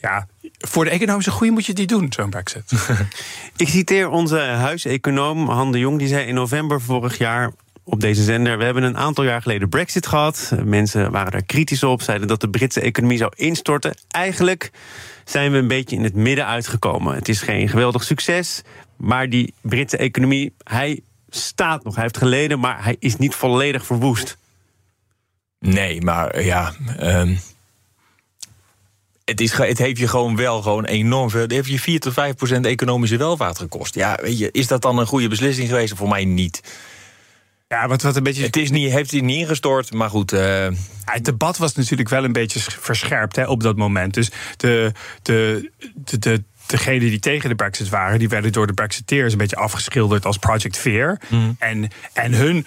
ja, 0.00 0.26
voor 0.58 0.84
de 0.84 0.90
economische 0.90 1.30
groei 1.30 1.50
moet 1.50 1.66
je 1.66 1.72
die 1.72 1.86
doen, 1.86 2.12
zo'n 2.12 2.30
brexit. 2.30 2.72
Ik 3.56 3.68
citeer 3.68 4.08
onze 4.08 4.38
huiseconoom 4.38 5.48
Han 5.48 5.72
de 5.72 5.78
Jong. 5.78 5.98
Die 5.98 6.08
zei 6.08 6.26
in 6.26 6.34
november 6.34 6.80
vorig 6.80 7.18
jaar 7.18 7.50
op 7.84 8.00
deze 8.00 8.22
zender... 8.22 8.58
we 8.58 8.64
hebben 8.64 8.82
een 8.82 8.96
aantal 8.96 9.24
jaar 9.24 9.42
geleden 9.42 9.68
Brexit 9.68 10.06
gehad. 10.06 10.52
Mensen 10.64 11.10
waren 11.10 11.32
daar 11.32 11.44
kritisch 11.44 11.82
op, 11.82 12.02
zeiden 12.02 12.28
dat 12.28 12.40
de 12.40 12.50
Britse 12.50 12.80
economie 12.80 13.18
zou 13.18 13.32
instorten. 13.36 13.94
Eigenlijk 14.08 14.70
zijn 15.24 15.52
we 15.52 15.58
een 15.58 15.68
beetje 15.68 15.96
in 15.96 16.04
het 16.04 16.14
midden 16.14 16.46
uitgekomen. 16.46 17.14
Het 17.14 17.28
is 17.28 17.40
geen 17.40 17.68
geweldig 17.68 18.04
succes, 18.04 18.62
maar 18.96 19.28
die 19.28 19.54
Britse 19.60 19.96
economie... 19.96 20.52
hij 20.64 21.00
staat 21.28 21.84
nog, 21.84 21.94
hij 21.94 22.02
heeft 22.02 22.16
geleden, 22.16 22.60
maar 22.60 22.84
hij 22.84 22.96
is 22.98 23.16
niet 23.16 23.34
volledig 23.34 23.86
verwoest. 23.86 24.38
Nee, 25.58 26.02
maar 26.02 26.30
eh, 26.30 26.46
ja. 26.46 26.72
ehm, 26.96 27.34
het, 29.24 29.40
is, 29.40 29.52
het 29.52 29.78
heeft 29.78 29.98
je 29.98 30.08
gewoon 30.08 30.36
wel 30.36 30.62
gewoon 30.62 30.84
enorm 30.84 31.30
veel. 31.30 31.40
Het 31.40 31.50
heeft 31.50 31.68
je 31.68 31.78
4 31.78 32.00
tot 32.00 32.12
5 32.12 32.34
procent 32.34 32.66
economische 32.66 33.16
welvaart 33.16 33.58
gekost. 33.58 33.94
Ja, 33.94 34.18
weet 34.22 34.38
je, 34.38 34.50
is 34.50 34.66
dat 34.66 34.82
dan 34.82 34.98
een 34.98 35.06
goede 35.06 35.28
beslissing 35.28 35.68
geweest? 35.68 35.94
Voor 35.94 36.08
mij 36.08 36.24
niet. 36.24 36.62
Ja, 37.74 37.88
wat, 37.88 38.02
wat 38.02 38.16
een 38.16 38.22
beetje. 38.22 38.42
Het 38.42 38.56
is 38.56 38.70
niet, 38.70 38.92
heeft 38.92 39.10
hij 39.10 39.20
niet 39.20 39.38
ingestort, 39.38 39.92
maar 39.92 40.10
goed. 40.10 40.32
Uh... 40.32 40.40
Ja, 40.40 40.72
het 41.04 41.24
debat 41.24 41.58
was 41.58 41.74
natuurlijk 41.74 42.08
wel 42.08 42.24
een 42.24 42.32
beetje 42.32 42.60
verscherpt 42.60 43.36
hè, 43.36 43.46
op 43.46 43.62
dat 43.62 43.76
moment. 43.76 44.14
Dus 44.14 44.30
de, 44.56 44.92
de, 45.22 45.70
de, 45.94 46.18
de 46.18 46.44
degenen 46.70 47.08
die 47.08 47.18
tegen 47.18 47.48
de 47.48 47.54
Brexit 47.54 47.88
waren, 47.88 48.18
die 48.18 48.28
werden 48.28 48.52
door 48.52 48.66
de 48.66 48.72
Brexiteers 48.72 49.32
een 49.32 49.38
beetje 49.38 49.56
afgeschilderd 49.56 50.26
als 50.26 50.38
Project 50.38 50.76
Fear. 50.76 51.18
Mm. 51.28 51.56
En, 51.58 51.90
en 52.12 52.32
hun 52.34 52.66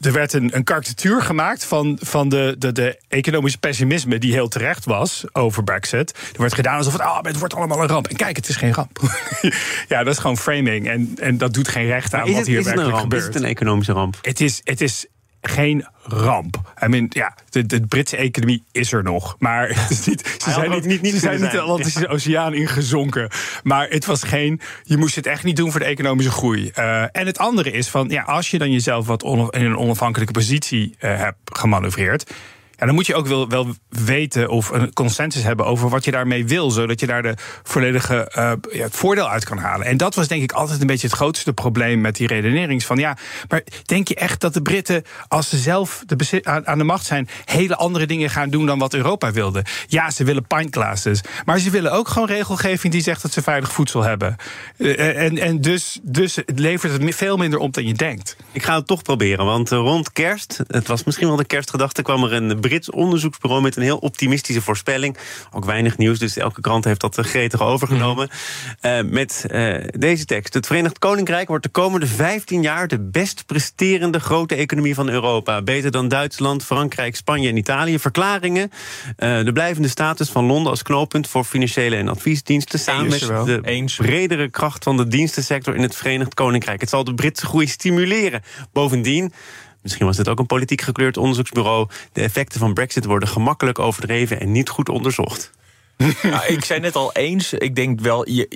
er 0.00 0.12
werd 0.12 0.32
een, 0.32 0.56
een 0.56 0.64
karikatuur 0.64 1.22
gemaakt 1.22 1.64
van, 1.64 1.98
van 2.00 2.28
de, 2.28 2.54
de, 2.58 2.72
de 2.72 2.98
economische 3.08 3.58
pessimisme 3.58 4.18
die 4.18 4.32
heel 4.32 4.48
terecht 4.48 4.84
was 4.84 5.24
over 5.32 5.64
Brexit. 5.64 6.18
Er 6.32 6.40
werd 6.40 6.54
gedaan 6.54 6.76
alsof 6.76 6.92
het, 6.92 7.02
ah, 7.02 7.22
het 7.22 7.38
wordt 7.38 7.54
allemaal 7.54 7.82
een 7.82 7.88
ramp. 7.88 8.06
En 8.06 8.16
kijk, 8.16 8.36
het 8.36 8.48
is 8.48 8.56
geen 8.56 8.74
ramp. 8.74 8.98
ja, 9.88 10.04
dat 10.04 10.12
is 10.12 10.18
gewoon 10.18 10.36
framing. 10.36 10.88
En, 10.88 11.14
en 11.20 11.38
dat 11.38 11.54
doet 11.54 11.68
geen 11.68 11.86
recht 11.86 12.14
aan 12.14 12.32
wat 12.32 12.46
hier 12.46 12.64
werkelijk 12.64 12.98
gebeurt. 12.98 13.22
Is 13.22 13.26
het 13.26 13.42
een 13.42 13.48
economische 13.48 13.92
ramp? 13.92 14.18
Het 14.22 14.40
is, 14.40 14.60
het 14.64 14.80
is 14.80 15.06
geen 15.42 15.86
ramp. 16.02 16.72
I 16.84 16.86
mean, 16.86 17.06
ja, 17.08 17.34
de, 17.50 17.66
de 17.66 17.86
Britse 17.86 18.16
economie 18.16 18.64
is 18.72 18.92
er 18.92 19.02
nog. 19.02 19.36
Maar 19.38 19.68
het 19.68 19.90
is 19.90 20.06
niet, 20.06 20.36
ze 20.38 20.50
zijn 20.50 20.70
niet, 20.70 20.84
niet, 20.84 21.02
niet, 21.02 21.12
ze 21.12 21.18
zijn 21.18 21.40
niet 21.40 21.50
de 21.50 21.60
Atlantische 21.60 22.08
Oceaan 22.08 22.54
ingezonken. 22.54 23.30
Maar 23.62 23.88
het 23.88 24.04
was 24.04 24.22
geen. 24.22 24.60
Je 24.82 24.96
moest 24.96 25.14
het 25.14 25.26
echt 25.26 25.44
niet 25.44 25.56
doen 25.56 25.70
voor 25.70 25.80
de 25.80 25.86
economische 25.86 26.30
groei. 26.30 26.72
Uh, 26.78 27.02
en 27.02 27.26
het 27.26 27.38
andere 27.38 27.70
is 27.70 27.88
van 27.88 28.08
ja, 28.08 28.22
als 28.22 28.50
je 28.50 28.58
dan 28.58 28.70
jezelf 28.70 29.06
wat 29.06 29.22
in 29.22 29.64
een 29.64 29.76
onafhankelijke 29.76 30.32
positie 30.32 30.96
uh, 31.00 31.16
hebt 31.16 31.38
gemanoeuvreerd 31.44 32.32
en 32.82 32.88
dan 32.88 32.96
moet 32.96 33.06
je 33.06 33.14
ook 33.14 33.26
wel, 33.26 33.48
wel 33.48 33.74
weten 33.88 34.48
of 34.48 34.70
een 34.70 34.92
consensus 34.92 35.42
hebben 35.42 35.66
over 35.66 35.88
wat 35.88 36.04
je 36.04 36.10
daarmee 36.10 36.46
wil, 36.46 36.70
zodat 36.70 37.00
je 37.00 37.06
daar 37.06 37.22
de 37.22 37.34
volledige 37.62 38.32
uh, 38.36 38.52
ja, 38.72 38.82
het 38.82 38.96
voordeel 38.96 39.28
uit 39.28 39.44
kan 39.44 39.58
halen. 39.58 39.86
En 39.86 39.96
dat 39.96 40.14
was 40.14 40.28
denk 40.28 40.42
ik 40.42 40.52
altijd 40.52 40.80
een 40.80 40.86
beetje 40.86 41.06
het 41.06 41.16
grootste 41.16 41.52
probleem 41.52 42.00
met 42.00 42.16
die 42.16 42.26
redenerings 42.26 42.86
van 42.86 42.98
ja, 42.98 43.16
maar 43.48 43.62
denk 43.84 44.08
je 44.08 44.14
echt 44.14 44.40
dat 44.40 44.54
de 44.54 44.62
Britten, 44.62 45.02
als 45.28 45.48
ze 45.48 45.58
zelf 45.58 46.02
de 46.06 46.40
aan, 46.64 46.78
de 46.78 46.84
macht 46.84 47.06
zijn, 47.06 47.28
hele 47.44 47.76
andere 47.76 48.06
dingen 48.06 48.30
gaan 48.30 48.50
doen 48.50 48.66
dan 48.66 48.78
wat 48.78 48.94
Europa 48.94 49.32
wilde? 49.32 49.64
Ja, 49.86 50.10
ze 50.10 50.24
willen 50.24 50.46
pint 50.46 50.74
glasses, 50.74 51.20
maar 51.44 51.58
ze 51.58 51.70
willen 51.70 51.92
ook 51.92 52.08
gewoon 52.08 52.28
regelgeving 52.28 52.92
die 52.92 53.02
zegt 53.02 53.22
dat 53.22 53.32
ze 53.32 53.42
veilig 53.42 53.72
voedsel 53.72 54.02
hebben. 54.02 54.36
Uh, 54.76 55.22
en 55.22 55.38
en 55.38 55.60
dus, 55.60 55.98
dus 56.02 56.36
het 56.36 56.58
levert 56.58 56.92
het 56.92 57.14
veel 57.14 57.36
minder 57.36 57.58
op 57.58 57.74
dan 57.74 57.86
je 57.86 57.94
denkt. 57.94 58.36
Ik 58.52 58.62
ga 58.62 58.76
het 58.76 58.86
toch 58.86 59.02
proberen, 59.02 59.44
want 59.44 59.70
rond 59.70 60.12
kerst, 60.12 60.60
het 60.66 60.86
was 60.86 61.04
misschien 61.04 61.28
wel 61.28 61.36
de 61.36 61.44
kerstgedachte, 61.44 62.02
kwam 62.02 62.24
er 62.24 62.32
een 62.32 62.60
Brits 62.72 62.90
onderzoeksbureau 62.90 63.62
met 63.62 63.76
een 63.76 63.82
heel 63.82 63.98
optimistische 63.98 64.62
voorspelling. 64.62 65.16
Ook 65.50 65.64
weinig 65.64 65.96
nieuws, 65.96 66.18
dus 66.18 66.36
elke 66.36 66.60
krant 66.60 66.84
heeft 66.84 67.00
dat 67.00 67.16
gretig 67.16 67.62
overgenomen. 67.62 68.28
Mhm. 68.80 69.06
Uh, 69.06 69.10
met 69.10 69.46
uh, 69.50 69.76
deze 69.98 70.24
tekst. 70.24 70.54
Het 70.54 70.66
Verenigd 70.66 70.98
Koninkrijk 70.98 71.48
wordt 71.48 71.64
de 71.64 71.70
komende 71.70 72.06
15 72.06 72.62
jaar 72.62 72.88
de 72.88 73.00
best 73.00 73.46
presterende 73.46 74.20
grote 74.20 74.54
economie 74.54 74.94
van 74.94 75.08
Europa. 75.08 75.62
Beter 75.62 75.90
dan 75.90 76.08
Duitsland, 76.08 76.64
Frankrijk, 76.64 77.16
Spanje 77.16 77.48
en 77.48 77.56
Italië. 77.56 77.98
Verklaringen. 77.98 78.70
Uh, 79.18 79.44
de 79.44 79.52
blijvende 79.52 79.88
status 79.88 80.28
van 80.28 80.44
Londen 80.44 80.70
als 80.70 80.82
knooppunt 80.82 81.28
voor 81.28 81.44
financiële 81.44 81.96
en 81.96 82.08
adviesdiensten. 82.08 82.78
Samen 82.78 83.08
met 83.08 83.20
de 83.20 83.60
Eens. 83.62 83.96
bredere 83.96 84.50
kracht 84.50 84.84
van 84.84 84.96
de 84.96 85.08
dienstensector 85.08 85.74
in 85.74 85.82
het 85.82 85.96
Verenigd 85.96 86.34
Koninkrijk. 86.34 86.80
Het 86.80 86.90
zal 86.90 87.04
de 87.04 87.14
Britse 87.14 87.46
groei 87.46 87.66
stimuleren. 87.66 88.42
Bovendien 88.72 89.32
misschien 89.82 90.06
was 90.06 90.16
dit 90.16 90.28
ook 90.28 90.38
een 90.38 90.46
politiek 90.46 90.80
gekleurd 90.80 91.16
onderzoeksbureau. 91.16 91.88
De 92.12 92.22
effecten 92.22 92.60
van 92.60 92.74
Brexit 92.74 93.04
worden 93.04 93.28
gemakkelijk 93.28 93.78
overdreven 93.78 94.40
en 94.40 94.52
niet 94.52 94.68
goed 94.68 94.88
onderzocht. 94.88 95.50
Nou, 96.22 96.46
ik 96.46 96.64
zei 96.64 96.80
net 96.80 96.96
al 96.96 97.12
eens, 97.12 97.52
ik 97.52 97.74
denk 97.74 98.00
wel, 98.00 98.28
je, 98.28 98.48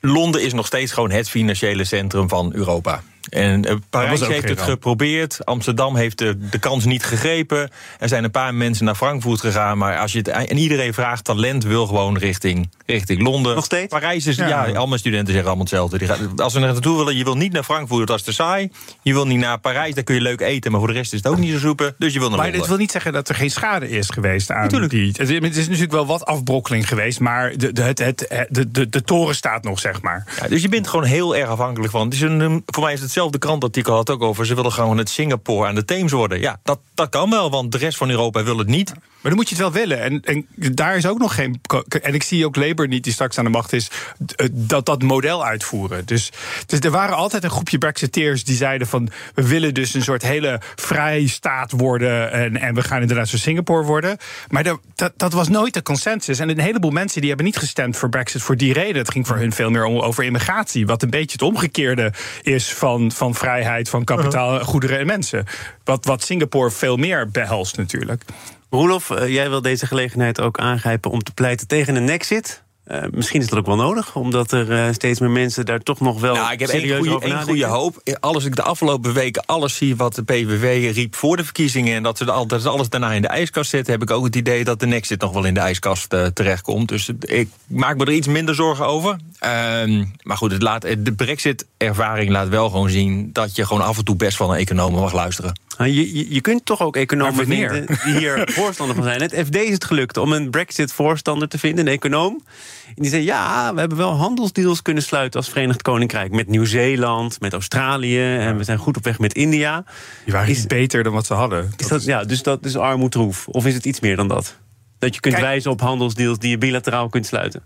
Londen 0.00 0.42
is 0.42 0.52
nog 0.52 0.66
steeds 0.66 0.92
gewoon 0.92 1.10
het 1.10 1.30
financiële 1.30 1.84
centrum 1.84 2.28
van 2.28 2.52
Europa. 2.54 3.02
En 3.28 3.66
uh, 3.66 3.74
Parijs 3.90 4.26
heeft 4.26 4.48
het 4.48 4.62
geprobeerd. 4.62 5.44
Amsterdam 5.44 5.96
heeft 5.96 6.18
de, 6.18 6.48
de 6.48 6.58
kans 6.58 6.84
niet 6.84 7.04
gegrepen. 7.04 7.70
Er 7.98 8.08
zijn 8.08 8.24
een 8.24 8.30
paar 8.30 8.54
mensen 8.54 8.84
naar 8.84 8.94
Frankfurt 8.94 9.40
gegaan. 9.40 9.78
Maar 9.78 9.98
als 9.98 10.12
je 10.12 10.18
het, 10.18 10.28
en 10.28 10.58
iedereen 10.58 10.94
vraagt, 10.94 11.24
talent 11.24 11.64
wil 11.64 11.86
gewoon 11.86 12.18
richting, 12.18 12.70
richting 12.86 13.22
Londen. 13.22 13.54
Nog 13.54 13.64
steeds? 13.64 13.88
Parijs 13.88 14.26
is, 14.26 14.36
ja, 14.36 14.66
ja 14.66 14.72
al 14.72 14.86
mijn 14.86 14.98
studenten 14.98 15.32
zeggen 15.32 15.46
allemaal 15.46 15.64
hetzelfde. 15.64 15.98
Die 15.98 16.08
als 16.36 16.52
ze 16.52 16.58
naar 16.58 16.72
naartoe 16.72 16.96
willen, 16.96 17.16
je 17.16 17.24
wil 17.24 17.36
niet 17.36 17.52
naar 17.52 17.62
Frankfurt, 17.62 18.06
dat 18.06 18.18
is 18.18 18.22
te 18.22 18.32
saai. 18.32 18.70
Je 19.02 19.12
wil 19.12 19.26
niet 19.26 19.38
naar 19.38 19.58
Parijs, 19.58 19.94
daar 19.94 20.04
kun 20.04 20.14
je 20.14 20.20
leuk 20.20 20.40
eten. 20.40 20.70
Maar 20.70 20.80
voor 20.80 20.88
de 20.88 20.94
rest 20.94 21.12
is 21.12 21.18
het 21.18 21.28
ook 21.28 21.38
niet 21.38 21.60
zo. 21.60 21.74
Dus 21.98 22.12
je 22.12 22.18
wil 22.18 22.28
naar 22.28 22.38
maar 22.38 22.52
dit 22.52 22.66
wil 22.66 22.76
niet 22.76 22.90
zeggen 22.90 23.12
dat 23.12 23.28
er 23.28 23.34
geen 23.34 23.50
schade 23.50 23.88
is 23.88 24.08
geweest 24.10 24.50
aan 24.50 24.62
Natuurlijk. 24.62 24.92
die... 24.92 25.06
Het 25.16 25.56
is 25.56 25.66
natuurlijk 25.66 25.92
wel 25.92 26.06
wat 26.06 26.24
afbrokkeling 26.24 26.88
geweest. 26.88 27.20
Maar 27.20 27.56
de, 27.56 27.72
de, 27.72 27.82
het, 27.82 27.98
het, 27.98 28.46
de, 28.48 28.70
de, 28.70 28.88
de 28.88 29.02
toren 29.02 29.34
staat 29.34 29.64
nog, 29.64 29.78
zeg 29.78 30.02
maar. 30.02 30.26
Ja, 30.40 30.48
dus 30.48 30.62
je 30.62 30.68
bent 30.68 30.88
gewoon 30.88 31.04
heel 31.04 31.36
erg 31.36 31.48
afhankelijk 31.48 31.92
van. 31.92 32.04
Het 32.04 32.14
is 32.14 32.20
een, 32.20 32.62
voor 32.66 32.82
mij 32.82 32.92
is 32.92 32.98
het 32.98 33.08
hetzelfde 33.08 33.38
krantartikel 33.38 33.94
had 33.94 34.10
ook 34.10 34.22
over... 34.22 34.46
ze 34.46 34.54
willen 34.54 34.72
gewoon 34.72 34.98
het 34.98 35.08
Singapore 35.08 35.68
aan 35.68 35.74
de 35.74 35.84
Theems 35.84 36.12
worden. 36.12 36.40
Ja, 36.40 36.60
dat, 36.62 36.78
dat 36.94 37.08
kan 37.08 37.30
wel, 37.30 37.50
want 37.50 37.72
de 37.72 37.78
rest 37.78 37.96
van 37.96 38.10
Europa 38.10 38.42
wil 38.44 38.58
het 38.58 38.68
niet. 38.68 38.92
Maar 38.94 39.32
dan 39.32 39.34
moet 39.34 39.48
je 39.48 39.54
het 39.54 39.64
wel 39.64 39.72
willen. 39.72 40.00
En, 40.00 40.20
en 40.20 40.46
daar 40.74 40.96
is 40.96 41.06
ook 41.06 41.18
nog 41.18 41.34
geen. 41.34 41.60
En 42.02 42.14
ik 42.14 42.22
zie 42.22 42.46
ook 42.46 42.56
Labour 42.74 42.88
niet, 42.88 43.04
die 43.04 43.12
straks 43.12 43.38
aan 43.38 43.44
de 43.44 43.50
macht 43.50 43.72
is, 43.72 43.90
eh, 44.36 44.46
dat 44.52 44.86
dat 44.86 45.02
model 45.02 45.44
uitvoeren. 45.44 46.06
Dus, 46.06 46.32
dus 46.66 46.78
er 46.78 46.90
waren 46.90 47.16
altijd 47.16 47.44
een 47.44 47.50
groepje 47.50 47.78
Brexiteers 47.78 48.44
die 48.44 48.56
zeiden 48.56 48.86
van. 48.86 49.08
We 49.34 49.48
willen 49.48 49.74
dus 49.74 49.94
een 49.94 50.02
soort 50.02 50.22
hele 50.22 50.60
vrije 50.74 51.28
staat 51.28 51.70
worden. 51.72 52.32
En, 52.32 52.56
en 52.56 52.74
we 52.74 52.82
gaan 52.82 53.00
inderdaad 53.00 53.28
zo 53.28 53.36
Singapore 53.36 53.84
worden. 53.84 54.16
Maar 54.48 54.62
dat, 54.62 54.80
dat, 54.94 55.12
dat 55.16 55.32
was 55.32 55.48
nooit 55.48 55.74
de 55.74 55.82
consensus. 55.82 56.38
En 56.38 56.48
een 56.48 56.60
heleboel 56.60 56.90
mensen 56.90 57.20
die 57.20 57.28
hebben 57.28 57.46
niet 57.46 57.56
gestemd 57.56 57.96
voor 57.96 58.08
Brexit 58.08 58.42
voor 58.42 58.56
die 58.56 58.72
reden. 58.72 58.96
Het 58.96 59.10
ging 59.10 59.26
voor 59.26 59.36
hun 59.36 59.52
veel 59.52 59.70
meer 59.70 59.84
over 59.84 60.24
immigratie. 60.24 60.86
Wat 60.86 61.02
een 61.02 61.10
beetje 61.10 61.32
het 61.32 61.42
omgekeerde 61.42 62.12
is 62.42 62.72
van, 62.72 63.12
van 63.12 63.34
vrijheid, 63.34 63.88
van 63.88 64.04
kapitaal, 64.04 64.52
uh-huh. 64.52 64.66
goederen 64.66 64.98
en 64.98 65.06
mensen. 65.06 65.46
Wat, 65.84 66.04
wat 66.04 66.22
Singapore 66.22 66.70
veel 66.70 66.96
meer 66.96 67.30
behelst 67.30 67.76
natuurlijk. 67.76 68.22
Roelof, 68.70 69.10
uh, 69.10 69.28
jij 69.28 69.48
wil 69.48 69.62
deze 69.62 69.86
gelegenheid 69.86 70.40
ook 70.40 70.58
aangrijpen 70.58 71.10
om 71.10 71.22
te 71.22 71.32
pleiten 71.32 71.66
tegen 71.66 71.96
een 71.96 72.04
nexit. 72.04 72.63
Uh, 72.86 73.02
misschien 73.10 73.40
is 73.40 73.48
dat 73.48 73.58
ook 73.58 73.66
wel 73.66 73.76
nodig, 73.76 74.16
omdat 74.16 74.52
er 74.52 74.70
uh, 74.70 74.92
steeds 74.92 75.20
meer 75.20 75.30
mensen 75.30 75.66
daar 75.66 75.80
toch 75.80 76.00
nog 76.00 76.20
wel. 76.20 76.34
Nou, 76.34 76.52
ik 76.52 76.60
heb 76.60 76.68
één 76.68 76.96
goede, 76.96 77.26
één 77.26 77.42
goede 77.42 77.64
hoop. 77.64 78.00
Alles 78.20 78.44
ik 78.44 78.56
de 78.56 78.62
afgelopen 78.62 79.12
weken 79.12 79.46
alles 79.46 79.76
zie 79.76 79.96
wat 79.96 80.14
de 80.14 80.22
PVV 80.22 80.94
riep 80.94 81.14
voor 81.14 81.36
de 81.36 81.44
verkiezingen. 81.44 81.94
en 81.94 82.02
dat 82.02 82.18
ze 82.18 82.68
alles 82.68 82.88
daarna 82.88 83.12
in 83.12 83.22
de 83.22 83.28
ijskast 83.28 83.70
zetten. 83.70 83.92
heb 83.92 84.02
ik 84.02 84.10
ook 84.10 84.24
het 84.24 84.36
idee 84.36 84.64
dat 84.64 84.80
de 84.80 84.86
Nexit 84.86 85.20
nog 85.20 85.32
wel 85.32 85.44
in 85.44 85.54
de 85.54 85.60
ijskast 85.60 86.12
uh, 86.12 86.26
terechtkomt. 86.26 86.88
Dus 86.88 87.10
ik 87.20 87.48
maak 87.66 87.96
me 87.96 88.04
er 88.04 88.12
iets 88.12 88.26
minder 88.26 88.54
zorgen 88.54 88.86
over. 88.86 89.16
Ehm, 89.38 90.04
maar 90.22 90.36
goed, 90.36 90.52
het 90.52 90.62
laat, 90.62 90.82
de 90.98 91.12
Brexit-ervaring 91.16 92.30
laat 92.30 92.48
wel 92.48 92.70
gewoon 92.70 92.90
zien 92.90 93.30
dat 93.32 93.56
je 93.56 93.66
gewoon 93.66 93.84
af 93.84 93.98
en 93.98 94.04
toe 94.04 94.16
best 94.16 94.36
van 94.36 94.50
een 94.50 94.58
economen 94.58 95.00
mag 95.00 95.12
luisteren. 95.12 95.60
Nou, 95.78 95.90
je, 95.90 96.14
je, 96.14 96.34
je, 96.34 96.40
kunt 96.40 96.64
toch 96.64 96.80
ook 96.80 96.96
economen 96.96 97.46
vinden 97.46 97.86
die 97.86 98.18
hier 98.18 98.48
voorstander 98.52 98.94
van 98.96 99.04
zijn. 99.04 99.20
Het 99.20 99.34
FD 99.46 99.56
is 99.56 99.72
het 99.72 99.84
gelukt 99.84 100.16
om 100.16 100.32
een 100.32 100.50
Brexit-voorstander 100.50 101.48
te 101.48 101.58
vinden, 101.58 101.86
een 101.86 101.92
econoom. 101.92 102.42
En 102.86 103.02
die 103.02 103.10
zei: 103.10 103.22
Ja, 103.22 103.74
we 103.74 103.80
hebben 103.80 103.98
wel 103.98 104.12
handelsdeals 104.12 104.82
kunnen 104.82 105.02
sluiten 105.02 105.40
als 105.40 105.48
Verenigd 105.48 105.82
Koninkrijk. 105.82 106.32
Met 106.32 106.48
Nieuw-Zeeland, 106.48 107.40
met 107.40 107.52
Australië. 107.52 108.36
En 108.36 108.56
we 108.56 108.64
zijn 108.64 108.78
goed 108.78 108.96
op 108.96 109.04
weg 109.04 109.18
met 109.18 109.34
India. 109.34 109.84
Die 110.24 110.32
waren 110.32 110.50
iets 110.50 110.66
beter 110.66 111.02
dan 111.02 111.12
wat 111.12 111.26
ze 111.26 111.34
hadden. 111.34 111.72
Is 111.76 111.88
dat, 111.88 112.04
ja, 112.04 112.24
dus 112.24 112.42
dat 112.42 112.64
is 112.64 112.76
armoedroef. 112.76 113.48
Of 113.48 113.66
is 113.66 113.74
het 113.74 113.84
iets 113.84 114.00
meer 114.00 114.16
dan 114.16 114.28
dat? 114.28 114.58
Dat 114.98 115.14
je 115.14 115.20
kunt 115.20 115.40
wijzen 115.40 115.70
op 115.70 115.80
handelsdeals 115.80 116.38
die 116.38 116.50
je 116.50 116.58
bilateraal 116.58 117.08
kunt 117.08 117.26
sluiten. 117.26 117.62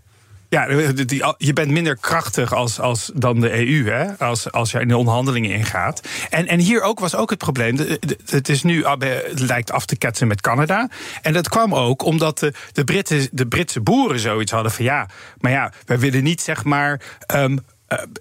Ja, 0.49 0.67
je 1.37 1.53
bent 1.53 1.71
minder 1.71 1.97
krachtig 1.97 2.53
als, 2.53 2.79
als 2.79 3.11
dan 3.13 3.39
de 3.39 3.67
EU, 3.67 3.89
hè? 3.89 4.17
Als, 4.17 4.51
als 4.51 4.71
je 4.71 4.79
in 4.79 4.87
de 4.87 4.97
onderhandelingen 4.97 5.51
ingaat. 5.51 6.07
En, 6.29 6.47
en 6.47 6.59
hier 6.59 6.81
ook 6.81 6.99
was 6.99 7.15
ook 7.15 7.29
het 7.29 7.39
probleem. 7.39 7.77
Het 8.25 8.49
is 8.49 8.63
nu 8.63 8.85
het 8.85 9.39
lijkt 9.39 9.71
af 9.71 9.85
te 9.85 9.97
ketsen 9.97 10.27
met 10.27 10.41
Canada. 10.41 10.89
En 11.21 11.33
dat 11.33 11.49
kwam 11.49 11.75
ook 11.75 12.03
omdat 12.03 12.39
de, 12.39 12.53
de, 12.71 12.83
Britten, 12.83 13.27
de 13.31 13.47
Britse 13.47 13.81
boeren 13.81 14.19
zoiets 14.19 14.51
hadden 14.51 14.71
van 14.71 14.85
ja, 14.85 15.09
maar 15.37 15.51
ja, 15.51 15.71
wij 15.85 15.99
willen 15.99 16.23
niet 16.23 16.41
zeg 16.41 16.63
maar. 16.63 17.01
Ehm, 17.25 17.51
eh, 17.51 17.57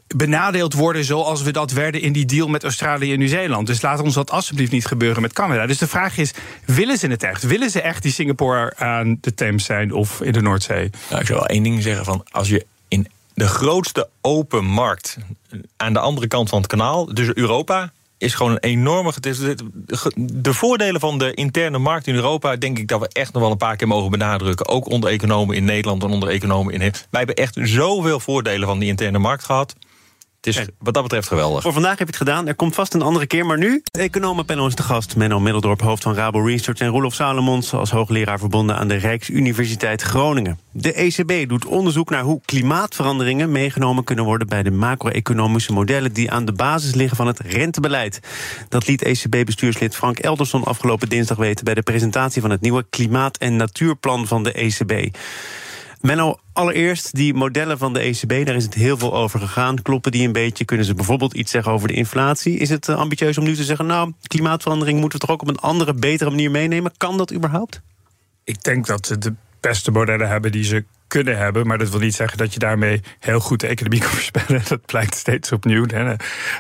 benadeeld 0.07 0.75
worden 0.75 1.05
zoals 1.05 1.43
we 1.43 1.51
dat 1.51 1.73
werden 1.73 2.01
in 2.01 2.13
die 2.13 2.25
deal 2.25 2.49
met 2.49 2.65
Australië 2.65 3.13
en 3.13 3.19
Nieuw-Zeeland. 3.19 3.67
Dus 3.67 3.83
laat 3.83 4.01
ons 4.01 4.15
dat 4.15 4.31
alsjeblieft 4.31 4.73
niet 4.73 4.87
gebeuren 4.87 5.23
met 5.23 5.33
Canada. 5.33 5.67
Dus 5.67 5.79
de 5.79 5.87
vraag 5.87 6.19
is, 6.19 6.35
willen 6.65 6.99
ze 6.99 7.07
het 7.07 7.23
echt? 7.23 7.43
Willen 7.43 7.71
ze 7.71 7.81
echt 7.81 8.03
die 8.03 8.13
Singapore 8.13 8.77
aan 8.77 9.19
de 9.21 9.35
Theems 9.35 9.65
zijn 9.65 9.93
of 9.93 10.21
in 10.21 10.33
de 10.33 10.43
Noordzee? 10.43 10.91
Nou, 11.09 11.21
ik 11.21 11.27
zou 11.27 11.39
wel 11.39 11.49
één 11.49 11.63
ding 11.63 11.83
zeggen 11.83 12.05
van, 12.05 12.25
als 12.31 12.49
je 12.49 12.67
in 12.89 13.09
de 13.35 13.49
grootste 13.49 14.09
open 14.21 14.65
markt 14.65 15.17
aan 15.77 15.93
de 15.93 15.99
andere 15.99 16.27
kant 16.27 16.49
van 16.49 16.59
het 16.59 16.71
kanaal, 16.71 17.15
dus 17.15 17.33
Europa, 17.33 17.93
is 18.19 18.35
gewoon 18.35 18.53
een 18.53 18.59
enorme. 18.59 19.13
De 20.17 20.55
voordelen 20.55 21.01
van 21.01 21.19
de 21.19 21.35
interne 21.35 21.79
markt 21.79 22.07
in 22.07 22.15
Europa, 22.15 22.57
denk 22.57 22.79
ik 22.79 22.89
dat 22.89 23.01
we 23.01 23.09
echt 23.13 23.33
nog 23.33 23.43
wel 23.43 23.51
een 23.51 23.57
paar 23.57 23.77
keer 23.77 23.89
mogen 23.89 24.11
benadrukken. 24.11 24.69
Ook 24.69 24.89
onder 24.89 25.11
economen 25.11 25.57
in 25.57 25.65
Nederland 25.65 26.03
en 26.03 26.11
onder 26.11 26.29
economen 26.29 26.73
in. 26.73 26.81
Wij 26.81 26.95
hebben 27.11 27.35
echt 27.35 27.57
zoveel 27.61 28.21
voordelen 28.21 28.69
van 28.69 28.79
die 28.79 28.89
interne 28.89 29.19
markt 29.19 29.45
gehad. 29.45 29.75
Het 30.40 30.57
is 30.57 30.66
wat 30.79 30.94
dat 30.94 31.03
betreft 31.03 31.29
geweldig. 31.29 31.62
Voor 31.62 31.72
vandaag 31.72 31.98
heb 31.98 32.09
je 32.09 32.16
het 32.16 32.16
gedaan. 32.16 32.46
Er 32.46 32.55
komt 32.55 32.74
vast 32.74 32.94
een 32.94 33.03
andere 33.03 33.27
keer. 33.27 33.46
Maar 33.46 33.59
nu, 33.59 33.83
economenpanel 33.90 34.66
is 34.66 34.74
de 34.74 34.83
gast. 34.83 35.16
Menno 35.16 35.40
Middeldorp, 35.40 35.81
hoofd 35.81 36.03
van 36.03 36.14
Rabo 36.14 36.40
Research... 36.40 36.79
en 36.79 36.88
Roelof 36.88 37.14
Salomons 37.14 37.72
als 37.72 37.90
hoogleraar 37.90 38.38
verbonden 38.38 38.77
aan 38.77 38.88
de 38.88 38.94
Rijksuniversiteit 38.94 40.03
Groningen. 40.03 40.59
De 40.72 40.92
ECB 40.92 41.48
doet 41.48 41.66
onderzoek 41.66 42.11
naar 42.11 42.22
hoe 42.22 42.40
klimaatveranderingen 42.44 43.53
meegenomen 43.53 44.05
kunnen 44.05 44.24
worden... 44.24 44.48
bij 44.48 44.62
de 44.62 44.70
macro-economische 44.70 45.72
modellen 45.72 46.12
die 46.12 46.31
aan 46.31 46.44
de 46.44 46.53
basis 46.53 46.94
liggen 46.94 47.16
van 47.16 47.27
het 47.27 47.40
rentebeleid. 47.40 48.20
Dat 48.68 48.87
liet 48.87 49.03
ECB-bestuurslid 49.03 49.96
Frank 49.96 50.18
Elderson 50.18 50.64
afgelopen 50.64 51.09
dinsdag 51.09 51.37
weten... 51.37 51.64
bij 51.64 51.74
de 51.74 51.83
presentatie 51.83 52.40
van 52.40 52.51
het 52.51 52.61
nieuwe 52.61 52.87
klimaat- 52.90 53.37
en 53.37 53.57
natuurplan 53.57 54.27
van 54.27 54.42
de 54.42 54.53
ECB. 54.53 55.16
Menno, 56.01 56.39
allereerst 56.53 57.15
die 57.15 57.35
modellen 57.35 57.79
van 57.79 57.93
de 57.93 58.01
ECB, 58.01 58.47
daar 58.47 58.55
is 58.55 58.65
het 58.65 58.75
heel 58.75 58.99
veel 58.99 59.15
over 59.15 59.41
gegaan. 59.41 59.83
Kloppen 59.83 60.13
die 60.13 60.27
een 60.27 60.33
beetje? 60.33 60.65
Kunnen 60.65 60.87
ze 60.87 60.95
bijvoorbeeld 60.95 61.35
iets 61.35 61.51
zeggen 61.51 61.73
over 61.73 61.89
de 61.89 61.95
inflatie? 61.95 62.59
Is 62.59 62.69
het 62.69 62.89
eh, 62.89 62.97
ambitieus 62.97 63.39
om 63.39 63.45
nu 63.45 63.55
te 63.55 63.65
zeggen, 63.65 63.87
nou, 63.87 64.13
klimaatverandering 64.23 65.01
moeten 65.01 65.19
we 65.19 65.27
toch 65.27 65.35
ook 65.35 65.43
op 65.43 65.49
een 65.49 65.59
andere, 65.59 65.95
betere 65.95 66.31
manier 66.31 66.51
meenemen? 66.51 66.93
Kan 66.97 67.17
dat 67.17 67.33
überhaupt? 67.33 67.81
Ik 68.45 68.63
denk 68.63 68.87
dat 68.87 69.07
ze 69.07 69.19
de 69.19 69.35
beste 69.61 69.91
modellen 69.91 70.29
hebben 70.29 70.53
die 70.53 70.65
ze 70.65 70.85
kunnen 71.09 71.37
hebben. 71.37 71.66
Maar 71.66 71.79
dat 71.79 71.90
wil 71.90 72.01
niet 72.01 72.14
zeggen 72.14 72.38
dat 72.38 72.53
je 72.53 72.59
daarmee 72.59 73.03
heel 73.18 73.40
goed 73.40 73.61
de 73.61 73.66
economie 73.66 74.01
kan 74.05 74.11
voorspellen. 74.11 74.62
Dat 74.68 74.87
blijkt 74.87 75.14
steeds 75.14 75.53
opnieuw. 75.53 75.87
Hè. 75.87 76.14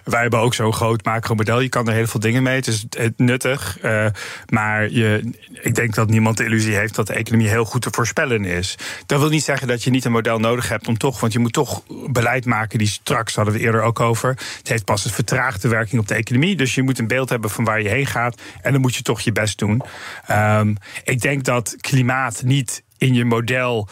Wij 0.04 0.20
hebben 0.20 0.40
ook 0.40 0.54
zo'n 0.54 0.72
groot 0.72 1.04
macro-model. 1.04 1.60
Je 1.60 1.68
kan 1.68 1.88
er 1.88 1.94
heel 1.94 2.06
veel 2.06 2.20
dingen 2.20 2.42
mee. 2.42 2.56
Het 2.56 2.66
is 2.66 2.86
nuttig. 3.16 3.78
Uh, 3.82 4.06
maar 4.48 4.90
je, 4.90 5.32
ik 5.50 5.74
denk 5.74 5.94
dat 5.94 6.10
niemand 6.10 6.36
de 6.36 6.44
illusie 6.44 6.74
heeft 6.74 6.94
dat 6.94 7.06
de 7.06 7.12
economie 7.12 7.48
heel 7.48 7.64
goed 7.64 7.82
te 7.82 7.88
voorspellen 7.90 8.44
is. 8.44 8.78
Dat 9.06 9.20
wil 9.20 9.28
niet 9.28 9.44
zeggen 9.44 9.68
dat 9.68 9.82
je 9.82 9.90
niet 9.90 10.04
een 10.04 10.12
model 10.12 10.38
nodig 10.38 10.68
hebt 10.68 10.88
om 10.88 10.98
toch. 10.98 11.20
Want 11.20 11.32
je 11.32 11.38
moet 11.38 11.52
toch 11.52 11.82
beleid 12.10 12.44
maken 12.44 12.78
die 12.78 12.88
straks 12.88 13.34
hadden 13.34 13.54
we 13.54 13.60
eerder 13.60 13.82
ook 13.82 14.00
over. 14.00 14.28
Het 14.58 14.68
heeft 14.68 14.84
pas 14.84 15.04
een 15.04 15.10
vertraagde 15.10 15.68
werking 15.68 16.00
op 16.00 16.08
de 16.08 16.14
economie. 16.14 16.56
Dus 16.56 16.74
je 16.74 16.82
moet 16.82 16.98
een 16.98 17.06
beeld 17.06 17.28
hebben 17.28 17.50
van 17.50 17.64
waar 17.64 17.82
je 17.82 17.88
heen 17.88 18.06
gaat. 18.06 18.40
En 18.62 18.72
dan 18.72 18.80
moet 18.80 18.94
je 18.94 19.02
toch 19.02 19.20
je 19.20 19.32
best 19.32 19.58
doen. 19.58 19.82
Um, 20.30 20.76
ik 21.04 21.20
denk 21.20 21.44
dat 21.44 21.76
klimaat 21.80 22.42
niet 22.44 22.82
in 22.98 23.14
je 23.14 23.24
model 23.24 23.88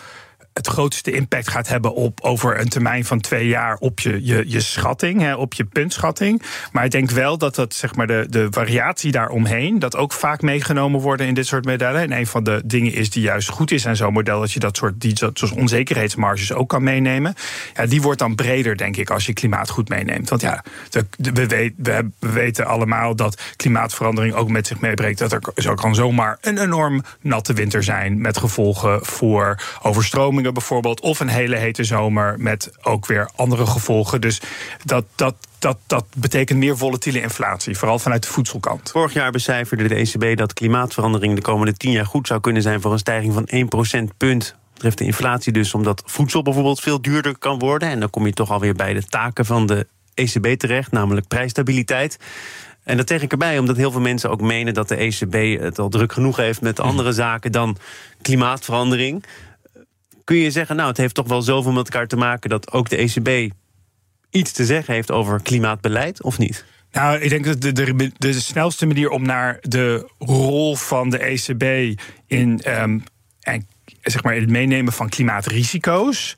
het 0.56 0.66
grootste 0.66 1.10
impact 1.10 1.48
gaat 1.48 1.68
hebben 1.68 1.94
op 1.94 2.20
over 2.20 2.60
een 2.60 2.68
termijn 2.68 3.04
van 3.04 3.20
twee 3.20 3.46
jaar 3.46 3.76
op 3.78 4.00
je, 4.00 4.24
je, 4.24 4.44
je 4.46 4.60
schatting, 4.60 5.20
hè, 5.20 5.34
op 5.34 5.54
je 5.54 5.64
puntschatting. 5.64 6.42
Maar 6.72 6.84
ik 6.84 6.90
denk 6.90 7.10
wel 7.10 7.38
dat 7.38 7.54
dat, 7.54 7.74
zeg 7.74 7.94
maar, 7.94 8.06
de, 8.06 8.26
de 8.30 8.46
variatie 8.50 9.12
daaromheen, 9.12 9.78
dat 9.78 9.96
ook 9.96 10.12
vaak 10.12 10.42
meegenomen 10.42 11.00
worden 11.00 11.26
in 11.26 11.34
dit 11.34 11.46
soort 11.46 11.64
modellen. 11.64 12.02
En 12.02 12.12
een 12.12 12.26
van 12.26 12.44
de 12.44 12.62
dingen 12.64 12.92
is 12.92 13.10
die 13.10 13.22
juist 13.22 13.48
goed 13.48 13.70
is 13.70 13.86
aan 13.86 13.96
zo'n 13.96 14.12
model, 14.12 14.40
dat 14.40 14.52
je 14.52 14.60
dat 14.60 14.76
soort 14.76 15.00
die, 15.00 15.16
zoals 15.16 15.52
onzekerheidsmarges 15.52 16.52
ook 16.52 16.68
kan 16.68 16.82
meenemen. 16.82 17.34
Ja, 17.74 17.86
die 17.86 18.02
wordt 18.02 18.18
dan 18.18 18.34
breder, 18.34 18.76
denk 18.76 18.96
ik, 18.96 19.10
als 19.10 19.26
je 19.26 19.32
klimaat 19.32 19.70
goed 19.70 19.88
meeneemt. 19.88 20.28
Want 20.28 20.40
ja, 20.40 20.64
we, 21.16 21.72
we, 21.76 22.08
weten 22.18 22.66
allemaal 22.66 23.16
dat 23.16 23.42
klimaatverandering 23.56 24.34
ook 24.34 24.48
met 24.48 24.66
zich 24.66 24.80
meebrengt 24.80 25.18
dat 25.18 25.32
er 25.32 25.40
zo 25.56 25.74
kan 25.74 25.94
zomaar 25.94 26.38
een 26.40 26.58
enorm 26.58 27.02
natte 27.20 27.52
winter 27.52 27.82
zijn 27.82 28.20
met 28.20 28.38
gevolgen 28.38 29.04
voor 29.04 29.62
bijvoorbeeld. 30.52 31.00
Of 31.00 31.20
een 31.20 31.28
hele 31.28 31.56
hete 31.56 31.84
zomer 31.84 32.34
met 32.38 32.70
ook 32.82 33.06
weer 33.06 33.30
andere 33.36 33.66
gevolgen. 33.66 34.20
Dus 34.20 34.40
dat, 34.84 35.04
dat, 35.14 35.34
dat, 35.58 35.78
dat 35.86 36.04
betekent 36.16 36.58
meer 36.58 36.76
volatiele 36.76 37.20
inflatie, 37.20 37.78
vooral 37.78 37.98
vanuit 37.98 38.22
de 38.22 38.28
voedselkant. 38.28 38.90
Vorig 38.90 39.12
jaar 39.12 39.30
becijferde 39.30 39.88
de 39.88 39.94
ECB 39.94 40.36
dat 40.36 40.52
klimaatverandering 40.52 41.34
de 41.34 41.42
komende 41.42 41.72
10 41.72 41.90
jaar 41.90 42.06
goed 42.06 42.26
zou 42.26 42.40
kunnen 42.40 42.62
zijn 42.62 42.80
voor 42.80 42.92
een 42.92 42.98
stijging 42.98 43.32
van 43.32 43.46
1 43.46 43.68
procentpunt. 43.68 44.56
Betreft 44.72 44.98
de 44.98 45.04
inflatie 45.04 45.52
dus, 45.52 45.74
omdat 45.74 46.02
voedsel 46.06 46.42
bijvoorbeeld 46.42 46.80
veel 46.80 47.02
duurder 47.02 47.38
kan 47.38 47.58
worden. 47.58 47.88
En 47.88 48.00
dan 48.00 48.10
kom 48.10 48.26
je 48.26 48.32
toch 48.32 48.50
alweer 48.50 48.74
bij 48.74 48.92
de 48.94 49.02
taken 49.02 49.44
van 49.44 49.66
de 49.66 49.86
ECB 50.14 50.58
terecht, 50.58 50.92
namelijk 50.92 51.28
prijsstabiliteit. 51.28 52.18
En 52.86 52.96
dat 52.96 53.08
zeg 53.08 53.22
ik 53.22 53.32
erbij, 53.32 53.58
omdat 53.58 53.76
heel 53.76 53.90
veel 53.90 54.00
mensen 54.00 54.30
ook 54.30 54.40
menen 54.40 54.74
dat 54.74 54.88
de 54.88 54.96
ECB 54.96 55.60
het 55.60 55.78
al 55.78 55.88
druk 55.88 56.12
genoeg 56.12 56.36
heeft 56.36 56.60
met 56.60 56.78
mhm. 56.78 56.86
andere 56.86 57.12
zaken 57.12 57.52
dan 57.52 57.76
klimaatverandering. 58.22 59.24
Kun 60.26 60.36
je 60.36 60.50
zeggen, 60.50 60.76
nou, 60.76 60.88
het 60.88 60.96
heeft 60.96 61.14
toch 61.14 61.28
wel 61.28 61.42
zoveel 61.42 61.72
met 61.72 61.84
elkaar 61.84 62.06
te 62.06 62.16
maken 62.16 62.50
dat 62.50 62.72
ook 62.72 62.88
de 62.88 62.96
ECB 62.96 63.54
iets 64.30 64.52
te 64.52 64.64
zeggen 64.64 64.94
heeft 64.94 65.10
over 65.10 65.42
klimaatbeleid, 65.42 66.22
of 66.22 66.38
niet? 66.38 66.64
Nou, 66.92 67.18
ik 67.18 67.30
denk 67.30 67.44
dat 67.44 67.60
de, 67.60 67.72
de, 67.72 68.12
de 68.18 68.32
snelste 68.32 68.86
manier 68.86 69.08
om 69.08 69.22
naar 69.22 69.58
de 69.60 70.10
rol 70.18 70.76
van 70.76 71.10
de 71.10 71.18
ECB 71.18 71.62
in 72.26 72.60
um, 72.80 73.04
en, 73.40 73.66
zeg 74.02 74.22
maar, 74.22 74.34
het 74.34 74.50
meenemen 74.50 74.92
van 74.92 75.08
klimaatrisico's 75.08 76.36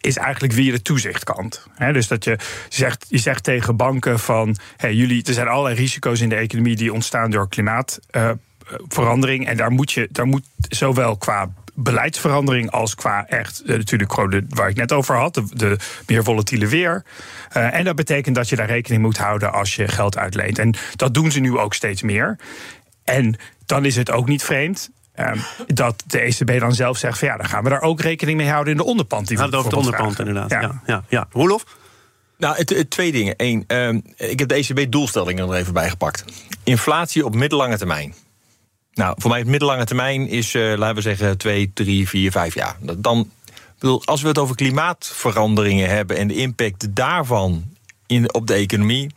is 0.00 0.16
eigenlijk 0.16 0.52
via 0.52 0.72
de 0.72 0.82
toezichtkant. 0.82 1.66
dus 1.92 2.08
dat 2.08 2.24
je 2.24 2.38
zegt, 2.68 3.06
je 3.08 3.18
zegt 3.18 3.44
tegen 3.44 3.76
banken 3.76 4.18
van 4.18 4.56
hey, 4.76 4.94
jullie, 4.94 5.24
er 5.24 5.32
zijn 5.32 5.48
allerlei 5.48 5.76
risico's 5.76 6.20
in 6.20 6.28
de 6.28 6.34
economie 6.34 6.76
die 6.76 6.92
ontstaan 6.92 7.30
door 7.30 7.48
klimaatverandering. 7.48 9.46
en 9.46 9.56
daar 9.56 9.70
moet 9.70 9.92
je 9.92 10.08
daar 10.10 10.26
moet 10.26 10.44
zowel 10.68 11.16
qua 11.16 11.52
beleidsverandering 11.82 12.70
als 12.70 12.94
qua 12.94 13.26
echt, 13.26 13.62
uh, 13.64 13.76
natuurlijk 13.76 14.12
gewoon 14.12 14.44
waar 14.48 14.68
ik 14.68 14.76
net 14.76 14.92
over 14.92 15.16
had, 15.16 15.34
de, 15.34 15.44
de 15.52 15.76
meer 16.06 16.24
volatiele 16.24 16.66
weer. 16.66 17.04
Uh, 17.56 17.74
en 17.74 17.84
dat 17.84 17.96
betekent 17.96 18.34
dat 18.34 18.48
je 18.48 18.56
daar 18.56 18.66
rekening 18.66 19.02
moet 19.02 19.18
houden 19.18 19.52
als 19.52 19.74
je 19.74 19.88
geld 19.88 20.18
uitleent. 20.18 20.58
En 20.58 20.74
dat 20.96 21.14
doen 21.14 21.30
ze 21.30 21.40
nu 21.40 21.58
ook 21.58 21.74
steeds 21.74 22.02
meer. 22.02 22.38
En 23.04 23.36
dan 23.66 23.84
is 23.84 23.96
het 23.96 24.10
ook 24.10 24.28
niet 24.28 24.42
vreemd 24.42 24.90
Um, 25.20 25.40
dat 25.66 26.04
de 26.06 26.18
ECB 26.20 26.60
dan 26.60 26.74
zelf 26.74 26.96
zegt: 26.96 27.18
van 27.18 27.28
ja, 27.28 27.36
dan 27.36 27.46
gaan 27.46 27.64
we 27.64 27.70
daar 27.70 27.80
ook 27.80 28.00
rekening 28.00 28.36
mee 28.36 28.48
houden 28.48 28.72
in 28.72 28.78
de 28.78 28.84
onderpand. 28.84 29.28
Die 29.28 29.38
we 29.38 29.56
over 29.56 29.70
de 29.70 29.76
onderpand, 29.76 30.18
inderdaad. 30.18 30.50
Ja. 30.50 30.60
Ja, 30.60 30.82
ja, 30.86 31.04
ja. 31.08 31.26
Roelof? 31.30 31.64
Nou, 32.36 32.56
het, 32.56 32.70
het, 32.70 32.90
twee 32.90 33.12
dingen. 33.12 33.34
Eén, 33.36 33.64
um, 33.66 34.02
ik 34.16 34.38
heb 34.38 34.48
de 34.48 34.54
ECB-doelstellingen 34.54 35.48
er 35.48 35.54
even 35.54 35.72
bij 35.72 35.90
gepakt. 35.90 36.24
Inflatie 36.64 37.24
op 37.24 37.34
middellange 37.34 37.78
termijn. 37.78 38.14
Nou, 38.98 39.14
voor 39.18 39.30
mij 39.30 39.38
het 39.38 39.48
middellange 39.48 39.84
termijn 39.84 40.28
is, 40.28 40.54
uh, 40.54 40.76
laten 40.76 40.94
we 40.94 41.00
zeggen, 41.00 41.38
twee, 41.38 41.70
drie, 41.74 42.08
vier, 42.08 42.30
vijf 42.30 42.54
jaar. 42.54 42.76
Dan, 42.96 43.30
bedoel, 43.78 44.02
als 44.04 44.22
we 44.22 44.28
het 44.28 44.38
over 44.38 44.56
klimaatveranderingen 44.56 45.88
hebben 45.88 46.16
en 46.16 46.28
de 46.28 46.34
impact 46.34 46.94
daarvan 46.94 47.64
in, 48.06 48.34
op 48.34 48.46
de 48.46 48.54
economie, 48.54 49.10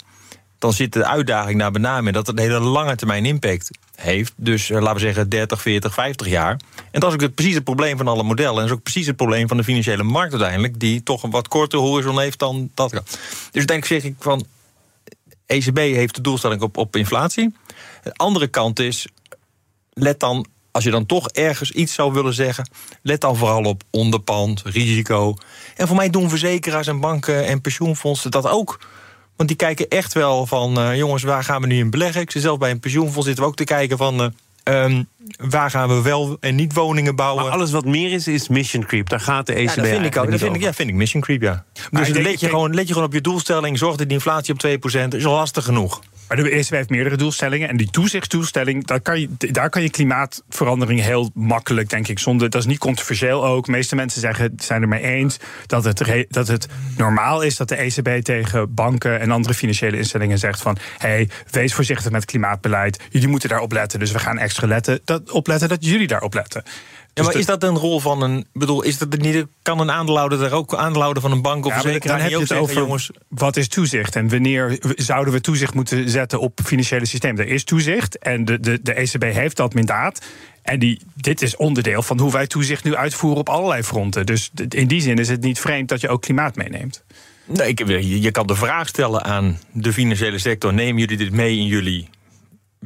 dan 0.60 0.74
zit 0.74 0.94
de 0.94 1.06
uitdaging 1.06 1.58
naar 1.58 1.72
met 1.72 1.82
name 1.82 2.12
dat 2.12 2.28
het 2.28 2.38
een 2.38 2.44
hele 2.44 2.60
lange 2.60 2.96
termijn 2.96 3.26
impact 3.26 3.70
heeft. 3.96 4.34
Dus 4.36 4.70
uh, 4.70 4.78
laten 4.80 4.94
we 4.94 5.00
zeggen 5.00 5.30
30, 5.30 5.62
40, 5.62 5.94
50 5.94 6.28
jaar. 6.28 6.60
En 6.91 7.00
dat 7.00 7.13
is 7.13 7.24
ook 7.24 7.36
precies 7.36 7.56
het 7.56 7.63
probleem 7.63 7.98
van 7.98 8.08
alle 8.08 8.24
modellen. 8.24 8.56
En 8.56 8.60
dat 8.60 8.70
is 8.70 8.76
ook 8.76 8.84
precies 8.84 9.08
het 9.08 9.15
probleem 9.15 9.48
van 9.48 9.58
de 9.58 9.63
financiële 9.63 10.04
markt 10.04 10.32
uiteindelijk, 10.32 10.80
die 10.80 11.04
toch 11.04 11.24
een 11.24 11.32
wat 11.32 11.48
kortere 11.48 11.82
horizon 11.82 12.20
heeft 12.20 12.39
dan 12.39 12.72
dat. 12.74 13.20
Dus 13.52 13.65
denk 13.65 13.86
zeg 13.86 14.04
ik 14.04 14.15
van. 14.20 14.46
ECB 15.46 15.78
heeft 15.78 16.15
de 16.15 16.22
doelstelling 16.22 16.62
op, 16.62 16.78
op 16.78 16.96
inflatie. 16.96 17.56
De 18.04 18.13
andere 18.13 18.48
kant 18.48 18.80
is, 18.80 19.08
let 19.93 20.19
dan, 20.19 20.45
als 20.71 20.84
je 20.84 20.91
dan 20.91 21.06
toch 21.06 21.30
ergens 21.30 21.71
iets 21.71 21.93
zou 21.93 22.13
willen 22.13 22.34
zeggen, 22.34 22.69
let 23.01 23.21
dan 23.21 23.36
vooral 23.36 23.63
op 23.63 23.84
onderpand, 23.89 24.62
risico. 24.65 25.36
En 25.75 25.88
voor 25.88 25.95
mij 25.95 26.10
doen 26.10 26.30
verzekeraars 26.30 26.88
en 26.88 26.99
banken 26.99 27.45
en 27.45 27.62
pensioenfondsen 27.62 28.32
dat 28.32 28.47
ook. 28.47 28.80
Want 29.36 29.49
die 29.49 29.58
kijken 29.58 29.88
echt 29.88 30.13
wel 30.13 30.45
van, 30.45 30.80
uh, 30.80 30.97
jongens, 30.97 31.23
waar 31.23 31.43
gaan 31.43 31.62
we 31.62 31.67
nu 31.67 31.77
in 31.77 31.89
beleggen? 31.89 32.21
Ik 32.21 32.32
zit 32.32 32.41
zelf 32.41 32.58
bij 32.58 32.71
een 32.71 32.80
pensioenfonds 32.80 33.25
zitten 33.25 33.43
we 33.43 33.49
ook 33.49 33.56
te 33.56 33.63
kijken 33.63 33.97
van... 33.97 34.21
Uh, 34.21 34.27
um, 34.63 35.08
waar 35.38 35.69
gaan 35.69 35.88
we 35.88 36.01
wel 36.01 36.38
en 36.39 36.56
niet 36.56 36.73
woningen 36.73 37.15
bouwen? 37.15 37.43
Maar 37.43 37.54
alles 37.54 37.71
wat 37.71 37.86
meer 37.86 38.12
is, 38.12 38.27
is 38.27 38.47
mission 38.47 38.86
creep. 38.86 39.10
Daar 39.10 39.19
gaat 39.19 39.45
de 39.45 39.54
ECB 39.54 39.67
ja, 39.67 39.75
dat 39.75 39.88
vind 39.88 40.06
ik 40.06 40.17
ook. 40.17 40.32
Dat 40.32 40.39
vind 40.39 40.56
ik, 40.56 40.62
ja, 40.62 40.73
vind 40.73 40.89
ik 40.89 40.95
mission 40.95 41.21
creep, 41.21 41.41
ja. 41.41 41.65
Maar 41.91 42.06
dus 42.06 42.17
let 42.17 42.39
je, 42.39 42.49
gewoon, 42.49 42.73
let 42.73 42.88
je 42.88 42.93
gewoon 42.93 43.08
op 43.08 43.13
je 43.13 43.21
doelstelling. 43.21 43.77
Zorg 43.77 43.95
dat 43.95 44.08
die 44.08 44.17
inflatie 44.17 44.54
op 44.54 44.65
2% 44.65 45.08
is 45.15 45.25
al 45.25 45.34
lastig 45.34 45.63
genoeg. 45.63 46.01
Maar 46.32 46.44
de 46.44 46.50
ECB 46.50 46.70
heeft 46.70 46.89
meerdere 46.89 47.15
doelstellingen. 47.15 47.70
En 47.70 47.78
die 47.78 47.89
toezichtsdoelstelling, 47.89 48.86
daar 48.86 49.02
kan 49.02 49.20
je, 49.20 49.30
daar 49.38 49.70
kan 49.70 49.82
je 49.82 49.89
klimaatverandering 49.89 51.02
heel 51.02 51.32
makkelijk, 51.34 51.89
denk 51.89 52.08
ik. 52.08 52.20
Zonder, 52.20 52.50
dat 52.50 52.62
is 52.62 52.67
niet 52.67 52.78
controversieel 52.78 53.46
ook. 53.46 53.65
De 53.65 53.72
meeste 53.72 53.96
mensen 53.96 54.22
zeggen, 54.22 54.54
zijn 54.58 54.82
er 54.82 54.88
mee 54.88 55.02
eens 55.02 55.38
dat 55.65 55.84
het, 55.84 56.26
dat 56.30 56.48
het 56.48 56.67
normaal 56.98 57.41
is 57.41 57.56
dat 57.56 57.70
de 57.70 57.76
ECB 57.76 58.24
tegen 58.24 58.74
banken 58.74 59.20
en 59.20 59.32
andere 59.32 59.54
financiële 59.54 59.98
instellingen 59.98 60.38
zegt 60.38 60.62
van 60.62 60.78
hey, 60.98 61.30
wees 61.50 61.74
voorzichtig 61.74 62.12
met 62.12 62.26
klimaatbeleid. 62.26 63.04
Jullie 63.10 63.28
moeten 63.28 63.50
daarop 63.50 63.72
letten. 63.72 64.00
Dus 64.00 64.12
we 64.12 64.20
gaan 64.20 64.38
extra 64.38 64.67
letten, 64.67 65.00
dat, 65.06 65.32
opletten 65.32 65.70
dat 65.70 65.86
jullie 65.86 66.08
daarop 66.08 66.34
letten. 66.34 66.63
Ja, 67.13 67.24
maar 67.24 67.32
dus 67.32 67.41
is 67.41 67.47
dat 67.47 67.63
een 67.63 67.78
rol 67.78 68.00
van 68.00 68.21
een. 68.21 68.45
bedoel, 68.54 68.82
is 68.82 68.97
dat 68.97 69.17
niet. 69.17 69.45
Kan 69.62 69.80
een 69.80 69.91
aandeelhouder 69.91 70.43
er 70.43 70.54
ook 70.54 70.76
aandeelhouder 70.76 71.21
van 71.21 71.32
een 71.32 71.41
bank 71.41 71.65
of 71.65 71.74
ja, 71.74 71.82
verzekeraar 71.82 72.17
dan 72.17 72.28
heb 72.28 72.36
je 72.36 72.39
het 72.39 72.54
over 72.54 72.76
jongens. 72.76 73.12
Wat 73.28 73.58
is 73.58 73.67
toezicht 73.67 74.15
en 74.15 74.30
wanneer 74.30 74.80
zouden 74.95 75.34
we 75.34 75.41
toezicht 75.41 75.74
moeten 75.74 76.10
zetten 76.10 76.39
op 76.39 76.60
financiële 76.65 77.06
systemen? 77.06 77.45
Er 77.45 77.52
is 77.52 77.63
toezicht 77.63 78.17
en 78.17 78.45
de, 78.45 78.60
de, 78.60 78.80
de 78.82 78.93
ECB 78.93 79.24
heeft 79.24 79.58
dat 79.58 79.74
mandaat. 79.74 80.26
En 80.62 80.80
die, 80.80 81.02
dit 81.15 81.41
is 81.41 81.56
onderdeel 81.56 82.02
van 82.02 82.19
hoe 82.19 82.32
wij 82.32 82.47
toezicht 82.47 82.84
nu 82.84 82.95
uitvoeren 82.95 83.39
op 83.39 83.50
allerlei 83.50 83.84
fronten. 83.84 84.26
Dus 84.26 84.52
in 84.69 84.88
die 84.88 85.02
zin 85.02 85.17
is 85.17 85.30
het 85.30 85.41
niet 85.41 85.60
vreemd 85.60 85.89
dat 85.89 86.02
je 86.02 86.10
ook 86.10 86.21
klimaat 86.21 86.56
meeneemt. 86.56 87.04
Nee, 87.45 87.67
ik, 87.67 87.88
je 88.02 88.32
kan 88.32 88.47
de 88.47 88.56
vraag 88.56 88.88
stellen 88.88 89.24
aan 89.24 89.60
de 89.71 89.93
financiële 89.93 90.39
sector: 90.39 90.74
nemen 90.74 91.00
jullie 91.00 91.17
dit 91.17 91.32
mee 91.32 91.58
in 91.58 91.65
jullie 91.65 92.10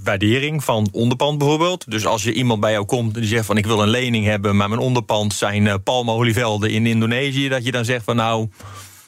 waardering 0.03 0.63
van 0.63 0.87
onderpand 0.91 1.37
bijvoorbeeld. 1.37 1.91
Dus 1.91 2.05
als 2.05 2.23
je 2.23 2.33
iemand 2.33 2.59
bij 2.59 2.71
jou 2.71 2.85
komt 2.85 3.15
en 3.15 3.21
die 3.21 3.29
zegt 3.29 3.45
van 3.45 3.57
ik 3.57 3.65
wil 3.65 3.81
een 3.81 3.89
lening 3.89 4.25
hebben, 4.25 4.55
maar 4.55 4.69
mijn 4.69 4.81
onderpand 4.81 5.33
zijn 5.33 5.65
uh, 5.65 5.73
palmolievelden 5.83 6.69
in 6.69 6.85
Indonesië, 6.85 7.49
dat 7.49 7.65
je 7.65 7.71
dan 7.71 7.85
zegt 7.85 8.03
van 8.03 8.15
nou 8.15 8.47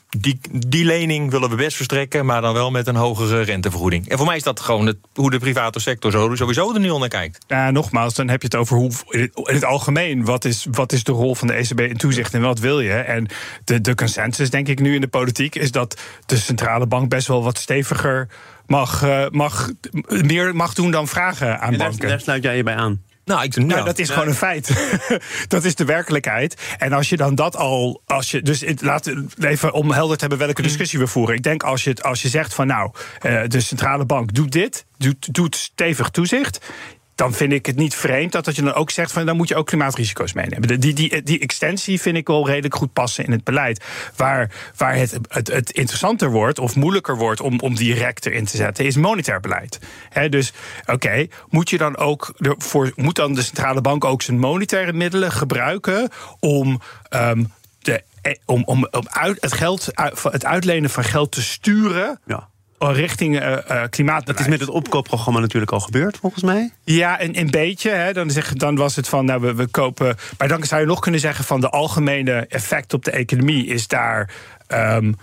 die, 0.09 0.39
die 0.51 0.85
lening 0.85 1.31
willen 1.31 1.49
we 1.49 1.55
best 1.55 1.75
verstrekken, 1.75 2.25
maar 2.25 2.41
dan 2.41 2.53
wel 2.53 2.71
met 2.71 2.87
een 2.87 2.95
hogere 2.95 3.41
rentevergoeding. 3.41 4.09
En 4.09 4.17
voor 4.17 4.25
mij 4.25 4.35
is 4.35 4.43
dat 4.43 4.59
gewoon 4.59 4.85
het, 4.85 4.97
hoe 5.13 5.31
de 5.31 5.39
private 5.39 5.79
sector 5.79 6.11
zo, 6.11 6.35
sowieso 6.35 6.73
er 6.73 6.79
nu 6.79 6.89
al 6.89 6.99
naar 6.99 7.07
kijkt. 7.07 7.45
Ja, 7.47 7.71
nogmaals, 7.71 8.13
dan 8.13 8.29
heb 8.29 8.41
je 8.41 8.47
het 8.47 8.55
over 8.55 8.77
hoe 8.77 8.91
in 9.09 9.31
het, 9.33 9.65
algemeen, 9.65 10.25
wat 10.25 10.45
is, 10.45 10.67
wat 10.71 10.91
is 10.91 11.03
de 11.03 11.11
rol 11.11 11.35
van 11.35 11.47
de 11.47 11.53
ECB 11.53 11.79
in 11.79 11.97
toezicht 11.97 12.33
en 12.33 12.41
wat 12.41 12.59
wil 12.59 12.79
je? 12.79 12.93
En 12.93 13.27
de, 13.63 13.81
de 13.81 13.95
consensus, 13.95 14.49
denk 14.49 14.67
ik, 14.67 14.79
nu 14.79 14.95
in 14.95 15.01
de 15.01 15.07
politiek, 15.07 15.55
is 15.55 15.71
dat 15.71 16.01
de 16.25 16.37
centrale 16.37 16.87
bank 16.87 17.09
best 17.09 17.27
wel 17.27 17.43
wat 17.43 17.57
steviger 17.57 18.27
mag, 18.65 19.03
uh, 19.03 19.25
mag, 19.29 19.71
meer 20.07 20.55
mag 20.55 20.73
doen 20.73 20.91
dan 20.91 21.07
vragen 21.07 21.59
aan 21.59 21.71
en 21.71 21.77
daar, 21.77 21.89
banken. 21.89 22.07
daar 22.07 22.19
sluit 22.19 22.43
jij 22.43 22.57
je 22.57 22.63
bij 22.63 22.75
aan. 22.75 23.01
Nou, 23.27 23.43
ik, 23.43 23.55
Nou, 23.55 23.85
dat 23.85 23.99
is 23.99 24.09
gewoon 24.09 24.27
een 24.27 24.33
feit. 24.35 24.97
dat 25.47 25.63
is 25.63 25.75
de 25.75 25.85
werkelijkheid. 25.85 26.61
En 26.77 26.93
als 26.93 27.09
je 27.09 27.17
dan 27.17 27.35
dat 27.35 27.55
al. 27.55 28.01
Als 28.05 28.31
je, 28.31 28.41
dus 28.41 28.61
het, 28.61 28.81
laat 28.81 29.13
even 29.39 29.73
om 29.73 29.91
helder 29.91 30.15
te 30.17 30.25
hebben 30.25 30.45
welke 30.45 30.61
discussie 30.61 30.99
we 30.99 31.07
voeren. 31.07 31.35
Ik 31.35 31.43
denk 31.43 31.63
als 31.63 31.83
je, 31.83 31.95
als 32.01 32.21
je 32.21 32.29
zegt 32.29 32.53
van 32.53 32.67
nou, 32.67 32.91
uh, 33.21 33.41
de 33.47 33.59
centrale 33.59 34.05
bank 34.05 34.33
doet 34.33 34.51
dit, 34.51 34.85
doet, 34.97 35.33
doet 35.33 35.55
stevig 35.55 36.09
toezicht 36.09 36.59
dan 37.17 37.33
vind 37.33 37.53
ik 37.53 37.65
het 37.65 37.75
niet 37.75 37.95
vreemd 37.95 38.31
dat, 38.31 38.45
dat 38.45 38.55
je 38.55 38.61
dan 38.61 38.73
ook 38.73 38.89
zegt 38.89 39.11
van 39.11 39.25
dan 39.25 39.37
moet 39.37 39.47
je 39.47 39.55
ook 39.55 39.65
klimaatrisico's 39.65 40.33
meenemen. 40.33 40.79
Die, 40.79 40.93
die, 40.93 41.23
die 41.23 41.39
extensie 41.39 42.01
vind 42.01 42.17
ik 42.17 42.27
wel 42.27 42.47
redelijk 42.47 42.75
goed 42.75 42.93
passen 42.93 43.25
in 43.25 43.31
het 43.31 43.43
beleid. 43.43 43.83
Waar, 44.15 44.51
waar 44.75 44.95
het, 44.95 45.19
het, 45.27 45.47
het 45.47 45.69
interessanter 45.71 46.31
wordt 46.31 46.59
of 46.59 46.75
moeilijker 46.75 47.17
wordt 47.17 47.41
om, 47.41 47.59
om 47.59 47.75
direct 47.75 48.25
erin 48.25 48.45
te 48.45 48.57
zetten, 48.57 48.85
is 48.85 48.95
monetair 48.95 49.39
beleid. 49.39 49.79
Dus 50.29 50.53
oké, 50.85 51.27
moet 51.49 51.69
je 51.69 51.77
dan 51.77 51.97
ook 51.97 52.33
voor, 52.57 52.91
moet 52.95 53.15
dan 53.15 53.33
de 53.33 53.41
centrale 53.41 53.81
bank 53.81 54.05
ook 54.05 54.21
zijn 54.21 54.39
monetaire 54.39 54.93
middelen 54.93 55.31
gebruiken 55.31 56.09
om. 56.39 56.81
Um, 57.09 57.53
de, 57.79 58.03
om, 58.45 58.63
om, 58.65 58.87
om 58.91 59.07
uit, 59.09 59.37
het, 59.41 59.53
geld, 59.53 59.89
het 60.23 60.45
uitlenen 60.45 60.89
van 60.89 61.03
geld 61.03 61.31
te 61.31 61.41
sturen 61.41 62.19
ja 62.25 62.49
richting 62.77 63.41
uh, 63.41 63.57
uh, 63.71 63.83
klimaat. 63.89 64.25
Dat 64.25 64.39
is 64.39 64.47
met 64.47 64.59
het 64.59 64.69
opkoopprogramma 64.69 65.39
natuurlijk 65.39 65.71
al 65.71 65.79
gebeurd, 65.79 66.17
volgens 66.17 66.43
mij. 66.43 66.71
Ja, 66.83 67.21
een, 67.21 67.39
een 67.39 67.49
beetje. 67.49 67.89
Hè. 67.89 68.13
Dan, 68.13 68.29
zeg, 68.29 68.53
dan 68.53 68.75
was 68.75 68.95
het 68.95 69.07
van, 69.07 69.25
nou, 69.25 69.41
we, 69.41 69.53
we 69.53 69.67
kopen... 69.67 70.15
Maar 70.37 70.47
dan 70.47 70.63
zou 70.63 70.81
je 70.81 70.87
nog 70.87 70.99
kunnen 70.99 71.19
zeggen 71.19 71.45
van 71.45 71.61
de 71.61 71.69
algemene 71.69 72.45
effect 72.47 72.93
op 72.93 73.05
de 73.05 73.11
economie 73.11 73.65
is 73.65 73.87
daar... 73.87 74.29
Um, 74.67 75.15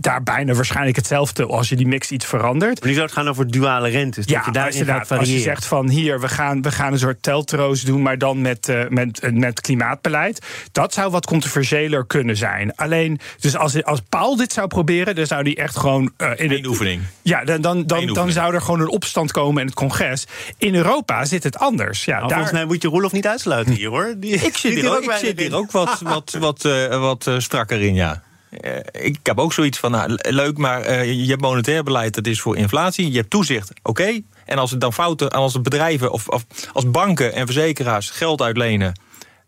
daar 0.00 0.22
bijna 0.22 0.52
waarschijnlijk 0.52 0.96
hetzelfde 0.96 1.46
als 1.46 1.68
je 1.68 1.76
die 1.76 1.86
mix 1.86 2.10
iets 2.10 2.26
verandert. 2.26 2.80
Maar 2.80 2.88
nu 2.88 2.94
zou 2.94 3.06
het 3.06 3.14
gaan 3.14 3.28
over 3.28 3.50
duale 3.50 3.88
rentes. 3.88 4.24
Ja, 4.26 4.36
dat 4.36 4.46
je 4.46 4.52
daarin 4.52 4.84
gaat 4.84 5.06
variëren. 5.06 5.18
als 5.18 5.28
je 5.28 5.38
zegt 5.38 5.66
van 5.66 5.88
hier, 5.88 6.20
we 6.20 6.28
gaan, 6.28 6.62
we 6.62 6.70
gaan 6.70 6.92
een 6.92 6.98
soort 6.98 7.22
teltroos 7.22 7.82
doen, 7.82 8.02
maar 8.02 8.18
dan 8.18 8.40
met, 8.40 8.68
uh, 8.68 8.88
met, 8.88 9.32
met 9.32 9.60
klimaatbeleid. 9.60 10.46
Dat 10.72 10.94
zou 10.94 11.10
wat 11.10 11.26
controversiëler 11.26 12.06
kunnen 12.06 12.36
zijn. 12.36 12.74
Alleen, 12.74 13.20
dus 13.40 13.56
als, 13.56 13.84
als 13.84 14.00
Paul 14.08 14.36
dit 14.36 14.52
zou 14.52 14.66
proberen, 14.66 15.14
dan 15.14 15.26
zou 15.26 15.42
die 15.42 15.56
echt 15.56 15.76
gewoon. 15.76 16.12
Uh, 16.18 16.30
in 16.36 16.52
Eén 16.52 16.66
oefening. 16.66 17.02
Ja, 17.22 17.44
dan, 17.44 17.60
dan, 17.60 17.86
dan, 17.86 18.06
dan 18.06 18.30
zou 18.32 18.54
er 18.54 18.60
gewoon 18.60 18.80
een 18.80 18.88
opstand 18.88 19.32
komen 19.32 19.60
in 19.60 19.66
het 19.66 19.76
congres. 19.76 20.26
In 20.58 20.74
Europa 20.74 21.24
zit 21.24 21.42
het 21.42 21.58
anders. 21.58 22.04
Ja, 22.04 22.16
nou, 22.16 22.28
daar... 22.28 22.36
Volgens 22.38 22.58
mij 22.58 22.66
moet 22.66 22.82
je 22.82 22.88
Roelof 22.88 23.12
niet 23.12 23.26
uitsluiten 23.26 23.74
hier 23.74 23.88
hoor. 23.88 24.14
Die, 24.16 24.34
ik 24.34 24.56
zit 24.56 24.74
hier 24.74 24.96
ook, 24.96 25.02
ik 25.02 25.12
zit 25.12 25.40
hier 25.40 25.54
ook 25.54 25.70
wat, 25.70 26.00
wat, 26.00 26.36
wat, 26.38 26.64
uh, 26.64 27.00
wat 27.00 27.26
uh, 27.26 27.38
strakker 27.38 27.80
in, 27.80 27.94
ja. 27.94 28.22
Uh, 28.60 28.76
ik 28.92 29.18
heb 29.22 29.38
ook 29.38 29.52
zoiets 29.52 29.78
van, 29.78 29.90
nou, 29.90 30.18
leuk, 30.28 30.58
maar 30.58 30.88
uh, 30.88 31.12
je 31.12 31.28
hebt 31.28 31.40
monetair 31.40 31.82
beleid, 31.82 32.14
dat 32.14 32.26
is 32.26 32.40
voor 32.40 32.56
inflatie. 32.56 33.10
Je 33.10 33.16
hebt 33.16 33.30
toezicht, 33.30 33.72
oké. 33.82 34.20
En 34.44 34.58
als 34.58 34.70
het 34.70 34.80
dan 34.80 34.92
fouten, 34.92 35.30
als 35.30 35.60
bedrijven 35.60 36.12
of, 36.12 36.28
of, 36.28 36.44
als 36.72 36.90
banken 36.90 37.32
en 37.32 37.46
verzekeraars 37.46 38.10
geld 38.10 38.42
uitlenen... 38.42 39.00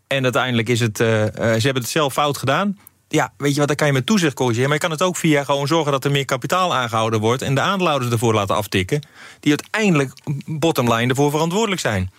en 0.06 0.22
uiteindelijk 0.22 0.68
is 0.68 0.80
het, 0.80 1.00
uh, 1.00 1.06
ze 1.06 1.60
hebben 1.60 1.82
het 1.82 1.88
zelf 1.88 2.12
fout 2.12 2.38
gedaan... 2.38 2.78
ja, 3.08 3.32
weet 3.36 3.52
je 3.52 3.58
wat, 3.58 3.68
dan 3.68 3.76
kan 3.76 3.86
je 3.86 3.92
met 3.92 4.06
toezicht 4.06 4.34
corrigeren. 4.34 4.68
Maar 4.68 4.78
je 4.78 4.84
kan 4.84 4.90
het 4.90 5.02
ook 5.02 5.16
via 5.16 5.44
gewoon 5.44 5.66
zorgen 5.66 5.92
dat 5.92 6.04
er 6.04 6.10
meer 6.10 6.24
kapitaal 6.24 6.74
aangehouden 6.74 7.20
wordt... 7.20 7.42
en 7.42 7.54
de 7.54 7.60
aandeelhouders 7.60 8.12
ervoor 8.12 8.34
laten 8.34 8.56
aftikken... 8.56 9.06
die 9.40 9.54
uiteindelijk, 9.60 10.12
bottomline, 10.46 11.08
ervoor 11.08 11.30
verantwoordelijk 11.30 11.80
zijn. 11.80 12.10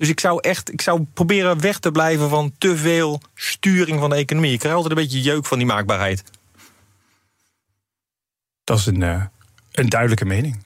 Dus 0.00 0.08
ik 0.08 0.20
zou 0.20 0.38
echt 0.40 0.72
ik 0.72 0.80
zou 0.80 1.06
proberen 1.14 1.60
weg 1.60 1.78
te 1.78 1.90
blijven 1.90 2.28
van 2.28 2.52
te 2.58 2.76
veel 2.76 3.20
sturing 3.34 4.00
van 4.00 4.10
de 4.10 4.16
economie. 4.16 4.52
Ik 4.52 4.58
krijg 4.58 4.74
altijd 4.74 4.96
een 4.96 5.02
beetje 5.02 5.20
jeuk 5.20 5.46
van 5.46 5.58
die 5.58 5.66
maakbaarheid. 5.66 6.22
Dat 8.64 8.78
is 8.78 8.86
een, 8.86 9.00
uh, 9.00 9.22
een 9.72 9.88
duidelijke 9.88 10.24
mening. 10.24 10.64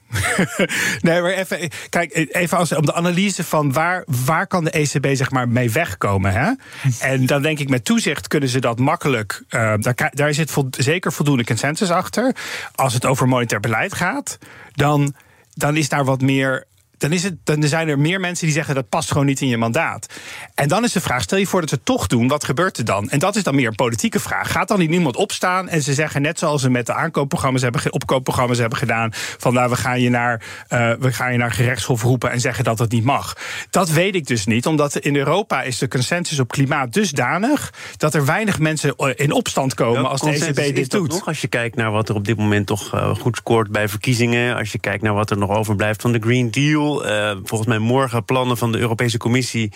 nee, 1.01 1.20
maar 1.20 1.31
even, 1.31 1.70
kijk, 1.88 2.14
even 2.14 2.59
als, 2.59 2.73
om 2.73 2.87
de 2.87 2.94
analyse 2.94 3.44
van 3.44 3.73
waar, 3.73 4.05
waar 4.25 4.47
kan 4.47 4.64
de 4.64 4.70
ECB 4.70 5.07
zeg 5.12 5.31
maar 5.31 5.49
mee 5.49 5.70
wegkomen. 5.70 6.33
Hè? 6.33 6.53
En 6.99 7.27
dan 7.27 7.42
denk 7.42 7.59
ik 7.59 7.68
met 7.68 7.85
toezicht 7.85 8.29
kunnen 8.29 8.49
ze 8.49 8.61
dat 8.61 8.79
makkelijk. 8.79 9.42
Uh, 9.51 9.75
daar, 9.79 10.11
daar 10.14 10.35
zit 10.35 10.55
zeker 10.70 11.12
voldoende 11.12 11.44
consensus 11.44 11.90
achter. 11.90 12.37
Als 12.75 12.94
het 12.94 13.07
over 13.07 13.29
monetair 13.29 13.61
beleid 13.61 13.94
gaat, 13.94 14.38
dan, 14.73 15.14
dan 15.55 15.77
is 15.77 15.88
daar 15.88 16.05
wat 16.05 16.20
meer 16.20 16.66
dan, 16.99 17.13
is 17.13 17.23
het, 17.23 17.35
dan 17.45 17.63
zijn 17.63 17.89
er 17.89 17.99
meer 17.99 18.21
mensen 18.21 18.45
die 18.47 18.55
zeggen 18.55 18.75
dat 18.75 18.89
past 18.89 19.11
gewoon 19.11 19.27
niet 19.27 19.41
in 19.41 19.49
je 19.49 19.57
mandaat. 19.57 20.07
En 20.55 20.69
dan 20.69 20.85
is 20.85 20.93
de 20.93 21.01
vraag: 21.01 21.23
stel 21.23 21.39
je 21.39 21.47
voor 21.47 21.61
dat 21.61 21.69
ze 21.69 21.75
het 21.75 21.85
toch 21.85 22.07
doen, 22.07 22.29
wat 22.29 22.45
gebeurt 22.45 22.79
er 22.79 22.85
dan? 22.85 23.11
En 23.11 23.19
dat 23.19 23.37
is 23.37 23.43
dan 23.43 23.55
meer 23.55 23.69
een 23.69 23.75
politieke 23.75 24.21
vraag. 24.21 24.53
Gaat 24.53 24.69
dan 24.69 24.79
niet 24.79 24.91
niemand 24.91 25.17
opstaan 25.17 25.69
en 25.69 25.83
ze 25.83 25.95
zeggen, 25.95 26.23
net 26.23 26.39
zoals 26.39 26.63
ze 26.63 26.71
met 26.71 26.87
de 26.87 26.95
aankoopprogramma's 26.95 27.63
hebben, 27.63 27.93
opkoopprogramma's 27.93 28.59
hebben 28.59 28.79
gedaan, 28.79 29.11
van 29.13 29.55
nou, 29.55 29.71
we 29.71 29.77
gaan 29.77 30.01
je 30.01 30.11
naar, 30.11 30.43
uh, 30.69 30.93
we 30.99 31.13
gaan 31.13 31.33
je 31.33 31.39
naar 31.39 31.53
gerechtshof 31.53 32.03
roepen 32.03 32.31
en 32.31 32.41
zeggen 32.41 32.65
dat 32.65 32.79
dat 32.79 32.91
niet 32.91 33.05
mag. 33.05 33.37
Dat 33.71 33.91
weet 33.91 34.15
ik 34.15 34.27
dus 34.27 34.47
niet, 34.47 34.67
omdat 34.67 34.97
in 34.97 35.17
Europa 35.17 35.63
is 35.63 35.79
de 35.79 35.89
consensus 35.89 36.39
op 36.39 36.49
klimaat 36.49 36.93
dusdanig 36.93 37.73
dat 37.97 38.15
er 38.15 38.25
weinig 38.25 38.59
mensen 38.59 38.97
in 39.17 39.33
opstand 39.33 39.75
komen 39.75 40.03
Welke 40.03 40.09
als 40.09 40.21
de 40.21 40.47
ECB 40.47 40.75
dit 40.75 40.91
doet. 40.91 41.09
Nog, 41.09 41.27
als 41.27 41.41
je 41.41 41.49
kijkt 41.49 41.77
naar 41.77 41.91
wat 41.91 42.09
er 42.09 42.15
op 42.15 42.25
dit 42.25 42.37
moment 42.37 42.67
toch 42.67 42.95
uh, 42.95 43.15
goed 43.15 43.37
scoort 43.37 43.71
bij 43.71 43.89
verkiezingen, 43.89 44.57
als 44.57 44.73
je 44.73 44.79
kijkt 44.79 45.03
naar 45.03 45.15
wat 45.15 45.31
er 45.31 45.39
nog 45.39 45.51
overblijft 45.51 46.03
van 46.03 46.13
de 46.13 46.19
Green 46.19 46.51
Deal. 46.51 46.84
Uh, 46.92 47.37
volgens 47.44 47.68
mij 47.68 47.79
morgen 47.79 48.25
plannen 48.25 48.57
van 48.57 48.73
de 48.73 48.79
Europese 48.79 49.18
Commissie 49.18 49.73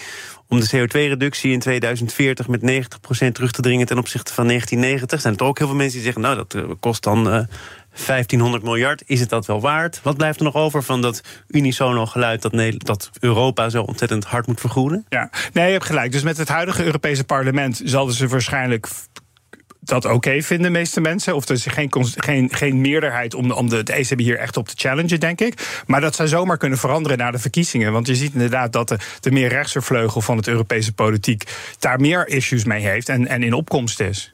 om 0.49 0.61
de 0.61 0.67
CO2-reductie 0.67 1.53
in 1.53 1.59
2040 1.59 2.49
met 2.49 2.61
90% 2.61 3.33
terug 3.33 3.53
te 3.53 3.63
dringen 3.63 3.87
ten 3.87 3.99
opzichte 3.99 4.35
van 4.35 4.47
1990. 4.47 5.21
Zijn 5.21 5.37
er 5.37 5.45
ook 5.45 5.59
heel 5.59 5.67
veel 5.67 5.77
mensen 5.77 5.95
die 5.95 6.05
zeggen, 6.05 6.23
nou 6.23 6.37
dat 6.37 6.79
kost 6.81 7.03
dan 7.03 7.19
uh, 7.19 7.41
1500 8.07 8.63
miljard. 8.63 9.03
Is 9.07 9.21
het 9.21 9.29
dat 9.29 9.47
wel 9.47 9.61
waard? 9.61 10.01
Wat 10.03 10.17
blijft 10.17 10.39
er 10.39 10.45
nog 10.45 10.55
over 10.55 10.83
van 10.83 11.03
dat 11.03 11.21
unisono 11.49 12.07
geluid 12.07 12.43
dat, 12.43 12.53
dat 12.79 13.11
Europa 13.21 13.69
zo 13.69 13.83
ontzettend 13.83 14.25
hard 14.25 14.47
moet 14.47 14.61
vergroenen? 14.61 15.07
Ja, 15.09 15.31
nee, 15.53 15.67
je 15.67 15.73
hebt 15.73 15.85
gelijk. 15.85 16.13
Dus 16.13 16.23
met 16.23 16.37
het 16.37 16.49
huidige 16.49 16.85
Europese 16.85 17.25
parlement 17.25 17.81
zullen 17.85 18.13
ze 18.13 18.29
waarschijnlijk 18.29 18.89
dat 19.89 20.05
oké 20.05 20.43
vinden, 20.43 20.73
de 20.73 20.79
meeste 20.79 21.01
mensen. 21.01 21.35
Of 21.35 21.49
er 21.49 21.55
is 21.55 21.67
geen, 21.67 21.91
geen, 22.17 22.49
geen 22.53 22.81
meerderheid 22.81 23.35
om, 23.35 23.51
om 23.51 23.69
de, 23.69 23.83
ECB 23.83 24.19
hier 24.19 24.39
echt 24.39 24.57
op 24.57 24.69
te 24.69 24.75
challengen, 24.77 25.21
denk 25.21 25.41
ik. 25.41 25.83
Maar 25.87 26.01
dat 26.01 26.15
zou 26.15 26.29
zomaar 26.29 26.57
kunnen 26.57 26.79
veranderen 26.79 27.19
na 27.19 27.31
de 27.31 27.39
verkiezingen. 27.39 27.93
Want 27.93 28.07
je 28.07 28.15
ziet 28.15 28.33
inderdaad 28.33 28.73
dat 28.73 28.89
de, 28.89 28.99
de 29.21 29.31
meer 29.31 29.49
rechtse 29.49 29.83
vleugel 29.83 30.21
van 30.21 30.37
het 30.37 30.49
Europese 30.49 30.93
politiek 30.93 31.45
daar 31.79 32.01
meer 32.01 32.29
issues 32.29 32.65
mee 32.65 32.87
heeft 32.87 33.09
en, 33.09 33.27
en 33.27 33.43
in 33.43 33.53
opkomst 33.53 34.01
is. 34.01 34.33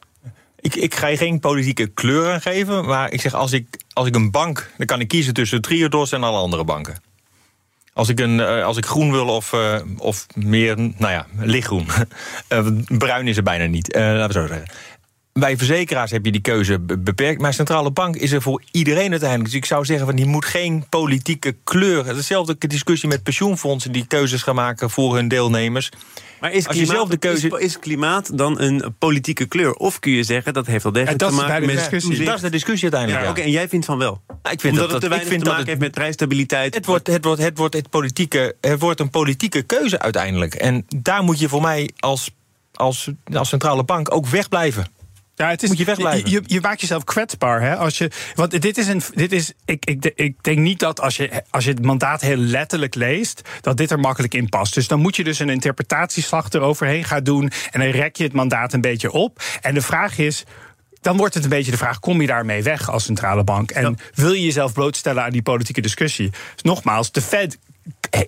Ik, 0.59 0.75
ik 0.75 0.95
ga 0.95 1.07
je 1.07 1.17
geen 1.17 1.39
politieke 1.39 1.87
kleur 1.87 2.31
aan 2.31 2.41
geven, 2.41 2.85
maar 2.85 3.11
ik 3.11 3.21
zeg 3.21 3.33
als 3.33 3.51
ik, 3.51 3.65
als 3.93 4.07
ik 4.07 4.15
een 4.15 4.31
bank, 4.31 4.71
dan 4.77 4.85
kan 4.85 4.99
ik 4.99 5.07
kiezen 5.07 5.33
tussen 5.33 5.61
Triodos 5.61 6.11
en 6.11 6.23
alle 6.23 6.37
andere 6.37 6.63
banken. 6.63 7.03
Als 7.93 8.09
ik, 8.09 8.19
een, 8.19 8.39
als 8.39 8.77
ik 8.77 8.85
groen 8.85 9.11
wil 9.11 9.27
of, 9.27 9.53
uh, 9.53 9.75
of 9.97 10.25
meer, 10.33 10.75
nou 10.77 11.13
ja, 11.13 11.27
lichtgroen. 11.37 11.87
uh, 12.49 12.67
bruin 12.97 13.27
is 13.27 13.37
er 13.37 13.43
bijna 13.43 13.65
niet, 13.65 13.95
laten 13.95 14.27
we 14.27 14.33
zo 14.33 14.47
zeggen 14.47 14.67
bij 15.39 15.57
verzekeraars 15.57 16.11
heb 16.11 16.25
je 16.25 16.31
die 16.31 16.41
keuze 16.41 16.79
beperkt. 16.79 17.41
Maar 17.41 17.53
centrale 17.53 17.91
bank 17.91 18.15
is 18.15 18.31
er 18.31 18.41
voor 18.41 18.61
iedereen 18.71 19.11
uiteindelijk. 19.11 19.49
Dus 19.49 19.59
ik 19.59 19.65
zou 19.65 19.85
zeggen, 19.85 20.05
van 20.05 20.15
die 20.15 20.25
moet 20.25 20.45
geen 20.45 20.85
politieke 20.89 21.55
kleur. 21.63 22.05
Hetzelfde 22.05 22.55
discussie 22.57 23.09
met 23.09 23.23
pensioenfondsen 23.23 23.91
die 23.91 24.07
keuzes 24.07 24.43
gaan 24.43 24.55
maken 24.55 24.89
voor 24.89 25.15
hun 25.15 25.27
deelnemers. 25.27 25.91
Maar 26.39 26.51
is 26.51 26.67
klimaat, 26.67 27.09
de 27.09 27.17
keuze... 27.17 27.47
is, 27.47 27.59
is, 27.59 27.79
klimaat 27.79 28.37
dan 28.37 28.59
een 28.59 28.95
politieke 28.99 29.45
kleur? 29.45 29.73
Of 29.73 29.99
kun 29.99 30.11
je 30.11 30.23
zeggen 30.23 30.53
dat 30.53 30.65
heeft 30.65 30.83
wel 30.83 30.91
degelijk 30.91 31.19
te 31.19 31.31
maken 31.31 31.65
met 31.65 31.75
discussie. 31.75 32.25
Dat 32.25 32.35
is 32.35 32.41
de 32.41 32.49
discussie 32.49 32.91
uiteindelijk. 32.91 33.21
Ja, 33.21 33.25
ja. 33.25 33.31
Oké, 33.31 33.39
okay, 33.39 33.51
en 33.51 33.59
jij 33.59 33.69
vindt 33.69 33.85
van 33.85 33.97
wel? 33.97 34.21
Ja, 34.43 34.51
ik 34.51 34.59
vind 34.59 34.73
Omdat 34.73 34.89
dat, 34.89 34.91
het 34.91 35.11
te 35.11 35.17
weinig 35.17 35.43
te 35.43 35.49
maken 35.49 35.67
heeft 35.67 35.79
met 35.79 35.91
prijsstabiliteit. 35.91 36.73
Het 36.73 36.85
wordt, 36.85 37.07
het, 37.07 37.25
wordt, 37.25 37.41
het, 37.41 37.57
wordt 37.57 37.75
het, 37.75 37.89
politieke, 37.89 38.55
het 38.61 38.79
wordt 38.79 38.99
een 38.99 39.09
politieke 39.09 39.61
keuze 39.61 39.99
uiteindelijk. 39.99 40.53
En 40.53 40.85
daar 40.95 41.23
moet 41.23 41.39
je 41.39 41.49
voor 41.49 41.61
mij 41.61 41.89
als, 41.99 42.29
als, 42.73 43.09
als 43.33 43.49
centrale 43.49 43.83
bank 43.83 44.13
ook 44.13 44.27
wegblijven. 44.27 44.94
Ja, 45.35 45.49
het 45.49 45.63
is, 45.63 45.69
Moet 45.69 45.77
je 45.77 45.85
wegblijven. 45.85 46.29
Je, 46.29 46.41
je, 46.45 46.61
maakt 46.61 46.81
jezelf 46.81 47.03
kwetsbaar. 47.03 47.61
Hè? 47.61 47.75
Als 47.75 47.97
je, 47.97 48.11
want 48.35 48.61
dit 48.61 48.77
is 48.77 48.87
een. 48.87 49.01
Dit 49.13 49.31
is, 49.31 49.53
ik, 49.65 49.85
ik, 49.85 50.11
ik 50.15 50.43
denk 50.43 50.57
niet 50.57 50.79
dat 50.79 51.01
als 51.01 51.17
je, 51.17 51.43
als 51.49 51.63
je 51.63 51.69
het 51.69 51.85
mandaat 51.85 52.21
heel 52.21 52.37
letterlijk 52.37 52.95
leest. 52.95 53.41
dat 53.61 53.77
dit 53.77 53.91
er 53.91 53.99
makkelijk 53.99 54.33
in 54.33 54.49
past. 54.49 54.73
Dus 54.73 54.87
dan 54.87 54.99
moet 54.99 55.15
je 55.15 55.23
dus 55.23 55.39
een 55.39 55.49
interpretatieslag 55.49 56.49
eroverheen 56.49 57.03
gaan 57.03 57.23
doen. 57.23 57.51
en 57.71 57.79
dan 57.79 57.89
rek 57.89 58.15
je 58.15 58.23
het 58.23 58.33
mandaat 58.33 58.73
een 58.73 58.81
beetje 58.81 59.11
op. 59.11 59.41
En 59.61 59.73
de 59.73 59.81
vraag 59.81 60.17
is 60.17 60.43
dan 61.05 61.17
wordt 61.17 61.33
het 61.33 61.43
een 61.43 61.49
beetje 61.49 61.71
de 61.71 61.77
vraag: 61.77 61.99
kom 61.99 62.21
je 62.21 62.27
daarmee 62.27 62.63
weg 62.63 62.89
als 62.89 63.03
centrale 63.03 63.43
bank? 63.43 63.71
En 63.71 63.97
wil 64.13 64.31
je 64.31 64.43
jezelf 64.43 64.73
blootstellen 64.73 65.23
aan 65.23 65.31
die 65.31 65.41
politieke 65.41 65.81
discussie? 65.81 66.29
Dus 66.29 66.61
nogmaals, 66.61 67.11
de 67.11 67.21
Fed 67.21 67.57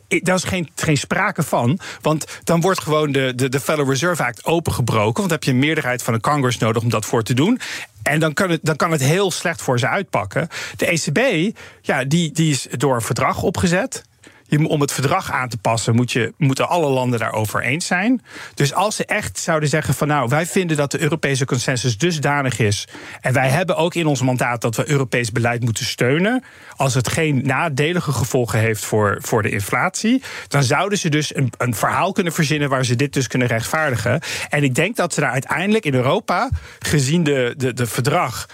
daar 0.07 0.35
is 0.35 0.43
geen, 0.43 0.69
geen 0.75 0.97
sprake 0.97 1.43
van. 1.43 1.79
Want 2.01 2.25
dan 2.43 2.61
wordt 2.61 2.81
gewoon 2.81 3.11
de, 3.11 3.33
de, 3.35 3.49
de 3.49 3.59
Federal 3.59 3.89
Reserve 3.89 4.23
Act 4.23 4.45
opengebroken. 4.45 5.03
Want 5.03 5.15
dan 5.15 5.29
heb 5.29 5.43
je 5.43 5.51
een 5.51 5.59
meerderheid 5.59 6.03
van 6.03 6.13
een 6.13 6.21
Congress 6.21 6.57
nodig 6.57 6.83
om 6.83 6.89
dat 6.89 7.05
voor 7.05 7.23
te 7.23 7.33
doen. 7.33 7.59
En 8.03 8.19
dan 8.19 8.33
kan, 8.33 8.49
het, 8.49 8.59
dan 8.63 8.75
kan 8.75 8.91
het 8.91 9.01
heel 9.01 9.31
slecht 9.31 9.61
voor 9.61 9.79
ze 9.79 9.87
uitpakken. 9.87 10.47
De 10.75 10.85
ECB, 10.85 11.51
ja, 11.81 12.03
die, 12.03 12.31
die 12.31 12.51
is 12.51 12.67
door 12.71 12.95
een 12.95 13.01
verdrag 13.01 13.43
opgezet 13.43 14.03
om 14.49 14.81
het 14.81 14.91
verdrag 14.91 15.31
aan 15.31 15.49
te 15.49 15.57
passen, 15.57 15.95
moet 15.95 16.11
je, 16.11 16.33
moeten 16.37 16.69
alle 16.69 16.89
landen 16.89 17.19
daarover 17.19 17.61
eens 17.61 17.85
zijn. 17.85 18.21
Dus 18.53 18.73
als 18.73 18.95
ze 18.95 19.05
echt 19.05 19.39
zouden 19.39 19.69
zeggen 19.69 19.93
van 19.93 20.07
nou, 20.07 20.29
wij 20.29 20.45
vinden 20.45 20.77
dat 20.77 20.91
de 20.91 21.01
Europese 21.01 21.45
consensus 21.45 21.97
dusdanig 21.97 22.59
is. 22.59 22.87
En 23.21 23.33
wij 23.33 23.49
hebben 23.49 23.75
ook 23.75 23.95
in 23.95 24.05
ons 24.05 24.21
mandaat 24.21 24.61
dat 24.61 24.75
we 24.75 24.89
Europees 24.89 25.31
beleid 25.31 25.63
moeten 25.63 25.85
steunen. 25.85 26.43
Als 26.75 26.93
het 26.93 27.09
geen 27.09 27.41
nadelige 27.45 28.11
gevolgen 28.11 28.59
heeft 28.59 28.85
voor, 28.85 29.17
voor 29.21 29.41
de 29.41 29.49
inflatie. 29.49 30.23
Dan 30.47 30.63
zouden 30.63 30.97
ze 30.97 31.09
dus 31.09 31.35
een, 31.35 31.53
een 31.57 31.75
verhaal 31.75 32.11
kunnen 32.11 32.33
verzinnen 32.33 32.69
waar 32.69 32.85
ze 32.85 32.95
dit 32.95 33.13
dus 33.13 33.27
kunnen 33.27 33.47
rechtvaardigen. 33.47 34.21
En 34.49 34.63
ik 34.63 34.75
denk 34.75 34.95
dat 34.95 35.13
ze 35.13 35.19
daar 35.19 35.31
uiteindelijk 35.31 35.85
in 35.85 35.93
Europa, 35.93 36.49
gezien 36.79 37.23
de, 37.23 37.53
de, 37.57 37.73
de 37.73 37.85
verdrag 37.85 38.45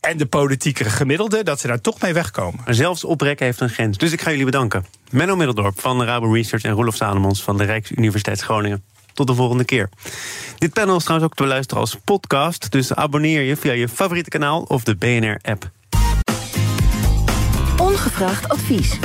en 0.00 0.16
de 0.16 0.26
politieke 0.26 0.84
gemiddelde, 0.84 1.42
dat 1.42 1.60
ze 1.60 1.66
daar 1.66 1.80
toch 1.80 2.00
mee 2.00 2.12
wegkomen. 2.12 2.60
Maar 2.64 2.74
zelfs 2.74 3.04
oprekken 3.04 3.46
heeft 3.46 3.60
een 3.60 3.68
grens. 3.68 3.98
Dus 3.98 4.12
ik 4.12 4.20
ga 4.20 4.30
jullie 4.30 4.44
bedanken. 4.44 4.86
Menno 5.10 5.36
Middeldorp 5.36 5.80
van 5.80 5.98
de 5.98 6.04
Rabo 6.04 6.32
Research 6.32 6.62
en 6.62 6.72
Roelof 6.72 6.94
Salomons 6.94 7.42
van 7.42 7.56
de 7.56 7.64
Rijksuniversiteit 7.64 8.40
Groningen. 8.40 8.82
Tot 9.12 9.26
de 9.26 9.34
volgende 9.34 9.64
keer. 9.64 9.88
Dit 10.58 10.72
panel 10.72 10.96
is 10.96 11.04
trouwens 11.04 11.30
ook 11.30 11.36
te 11.36 11.46
luisteren 11.46 11.82
als 11.82 11.96
podcast. 12.04 12.70
Dus 12.70 12.94
abonneer 12.94 13.42
je 13.42 13.56
via 13.56 13.72
je 13.72 13.88
favoriete 13.88 14.30
kanaal 14.30 14.62
of 14.62 14.84
de 14.84 14.96
BNR-app. 14.96 15.70
Ongevraagd 17.76 18.48
advies. 18.48 18.98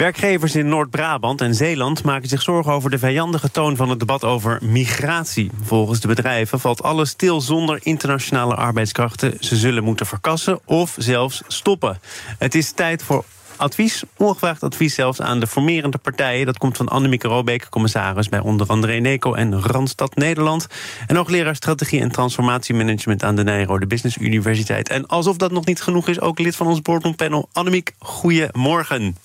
Werkgevers 0.00 0.54
in 0.54 0.68
Noord-Brabant 0.68 1.40
en 1.40 1.54
Zeeland 1.54 2.02
maken 2.02 2.28
zich 2.28 2.42
zorgen 2.42 2.72
over 2.72 2.90
de 2.90 2.98
vijandige 2.98 3.50
toon 3.50 3.76
van 3.76 3.90
het 3.90 3.98
debat 3.98 4.24
over 4.24 4.58
migratie. 4.62 5.50
Volgens 5.62 6.00
de 6.00 6.08
bedrijven 6.08 6.60
valt 6.60 6.82
alles 6.82 7.10
stil 7.10 7.40
zonder 7.40 7.78
internationale 7.82 8.54
arbeidskrachten. 8.54 9.36
Ze 9.40 9.56
zullen 9.56 9.84
moeten 9.84 10.06
verkassen 10.06 10.60
of 10.64 10.94
zelfs 10.98 11.42
stoppen. 11.46 12.00
Het 12.38 12.54
is 12.54 12.72
tijd 12.72 13.02
voor 13.02 13.24
advies, 13.56 14.02
ongevraagd 14.16 14.62
advies 14.62 14.94
zelfs 14.94 15.20
aan 15.20 15.40
de 15.40 15.46
formerende 15.46 15.98
partijen. 15.98 16.46
Dat 16.46 16.58
komt 16.58 16.76
van 16.76 16.88
Annemieke 16.88 17.28
Robeek, 17.28 17.66
commissaris 17.70 18.28
bij 18.28 18.40
onder 18.40 18.66
andere 18.66 18.92
Eneco 18.92 19.34
en 19.34 19.62
Randstad 19.62 20.14
Nederland. 20.14 20.66
En 21.06 21.16
hoogleraar 21.16 21.56
strategie 21.56 22.00
en 22.00 22.12
transformatiemanagement 22.12 23.22
aan 23.22 23.36
de 23.36 23.44
Nijrode 23.44 23.86
Business 23.86 24.16
Universiteit. 24.16 24.88
En 24.88 25.06
alsof 25.06 25.36
dat 25.36 25.52
nog 25.52 25.64
niet 25.64 25.82
genoeg 25.82 26.08
is, 26.08 26.20
ook 26.20 26.38
lid 26.38 26.56
van 26.56 26.66
ons 26.66 26.82
boardroompanel. 26.82 27.48
Annemiek, 27.52 27.94
goedemorgen. 27.98 29.16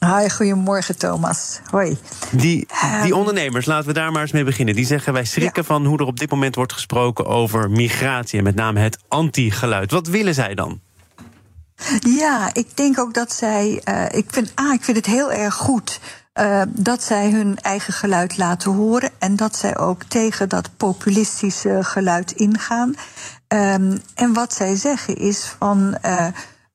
Hi, 0.00 0.28
goedemorgen 0.28 0.98
Thomas. 0.98 1.60
Hoi. 1.70 1.98
Die, 2.30 2.66
die 3.02 3.16
ondernemers, 3.16 3.66
laten 3.66 3.86
we 3.86 3.92
daar 3.92 4.12
maar 4.12 4.22
eens 4.22 4.32
mee 4.32 4.44
beginnen. 4.44 4.74
Die 4.74 4.86
zeggen 4.86 5.12
wij 5.12 5.24
schrikken 5.24 5.64
van 5.64 5.86
hoe 5.86 5.98
er 5.98 6.06
op 6.06 6.18
dit 6.18 6.30
moment 6.30 6.54
wordt 6.54 6.72
gesproken 6.72 7.26
over 7.26 7.70
migratie 7.70 8.38
en 8.38 8.44
met 8.44 8.54
name 8.54 8.80
het 8.80 8.98
anti-geluid. 9.08 9.90
Wat 9.90 10.06
willen 10.06 10.34
zij 10.34 10.54
dan? 10.54 10.80
Ja, 11.98 12.50
ik 12.52 12.76
denk 12.76 12.98
ook 12.98 13.14
dat 13.14 13.32
zij. 13.32 13.82
Uh, 13.84 14.04
ik, 14.10 14.26
vind, 14.28 14.52
ah, 14.54 14.72
ik 14.72 14.84
vind 14.84 14.96
het 14.96 15.06
heel 15.06 15.32
erg 15.32 15.54
goed. 15.54 16.00
Uh, 16.40 16.62
dat 16.68 17.02
zij 17.02 17.30
hun 17.30 17.58
eigen 17.58 17.92
geluid 17.92 18.36
laten 18.36 18.72
horen 18.72 19.10
en 19.18 19.36
dat 19.36 19.56
zij 19.56 19.78
ook 19.78 20.04
tegen 20.04 20.48
dat 20.48 20.70
populistische 20.76 21.78
geluid 21.82 22.32
ingaan. 22.32 22.94
Um, 23.48 24.02
en 24.14 24.32
wat 24.32 24.54
zij 24.54 24.76
zeggen 24.76 25.16
is 25.16 25.54
van. 25.58 25.98
Uh, 26.04 26.26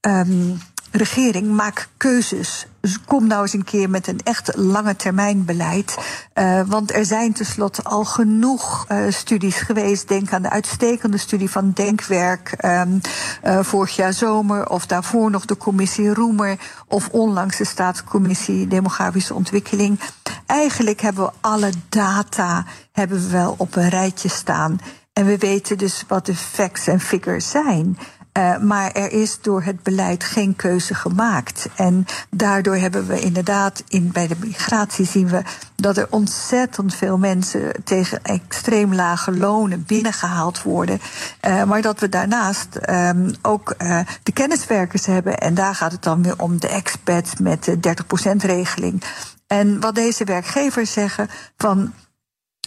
um, 0.01 0.59
regering, 0.97 1.47
maak 1.47 1.87
keuzes. 1.97 2.67
Dus 2.81 3.01
kom 3.01 3.27
nou 3.27 3.41
eens 3.41 3.53
een 3.53 3.63
keer 3.63 3.89
met 3.89 4.07
een 4.07 4.19
echt 4.23 4.55
lange 4.55 4.95
termijn 4.95 5.45
beleid. 5.45 5.97
Uh, 6.35 6.61
want 6.67 6.93
er 6.93 7.05
zijn 7.05 7.33
tenslotte 7.33 7.83
al 7.83 8.05
genoeg 8.05 8.85
uh, 8.91 9.11
studies 9.11 9.55
geweest. 9.55 10.07
Denk 10.07 10.33
aan 10.33 10.41
de 10.41 10.49
uitstekende 10.49 11.17
studie 11.17 11.49
van 11.49 11.71
Denkwerk 11.71 12.65
um, 12.65 13.01
uh, 13.45 13.59
vorig 13.61 13.95
jaar 13.95 14.13
zomer. 14.13 14.69
Of 14.69 14.85
daarvoor 14.85 15.31
nog 15.31 15.45
de 15.45 15.57
commissie 15.57 16.13
Roemer. 16.13 16.57
Of 16.87 17.09
onlangs 17.09 17.57
de 17.57 17.65
staatscommissie 17.65 18.67
Demografische 18.67 19.33
Ontwikkeling. 19.33 19.99
Eigenlijk 20.45 21.01
hebben 21.01 21.23
we 21.25 21.31
alle 21.41 21.71
data 21.89 22.65
hebben 22.91 23.23
we 23.23 23.29
wel 23.29 23.55
op 23.57 23.75
een 23.75 23.89
rijtje 23.89 24.29
staan. 24.29 24.79
En 25.13 25.25
we 25.25 25.37
weten 25.37 25.77
dus 25.77 26.03
wat 26.07 26.25
de 26.25 26.35
facts 26.35 26.87
en 26.87 26.99
figures 26.99 27.49
zijn. 27.49 27.97
Uh, 28.37 28.57
maar 28.57 28.91
er 28.91 29.11
is 29.11 29.41
door 29.41 29.63
het 29.63 29.83
beleid 29.83 30.23
geen 30.23 30.55
keuze 30.55 30.93
gemaakt. 30.93 31.69
En 31.75 32.05
daardoor 32.29 32.75
hebben 32.75 33.07
we 33.07 33.19
inderdaad 33.19 33.83
in, 33.87 34.11
bij 34.11 34.27
de 34.27 34.35
migratie 34.39 35.05
zien 35.05 35.27
we 35.27 35.41
dat 35.75 35.97
er 35.97 36.07
ontzettend 36.09 36.95
veel 36.95 37.17
mensen 37.17 37.83
tegen 37.83 38.23
extreem 38.23 38.93
lage 38.93 39.37
lonen 39.37 39.83
binnengehaald 39.87 40.61
worden. 40.61 40.99
Uh, 41.47 41.63
maar 41.63 41.81
dat 41.81 41.99
we 41.99 42.09
daarnaast 42.09 42.79
um, 42.89 43.31
ook 43.41 43.75
uh, 43.77 43.99
de 44.23 44.31
kenniswerkers 44.31 45.05
hebben. 45.05 45.37
En 45.37 45.53
daar 45.53 45.75
gaat 45.75 45.91
het 45.91 46.03
dan 46.03 46.23
weer 46.23 46.39
om 46.41 46.59
de 46.59 46.67
expats 46.67 47.35
met 47.39 47.63
de 47.63 47.77
30%-regeling. 47.77 49.03
En 49.47 49.79
wat 49.79 49.95
deze 49.95 50.23
werkgevers 50.23 50.91
zeggen 50.91 51.29
van. 51.57 51.93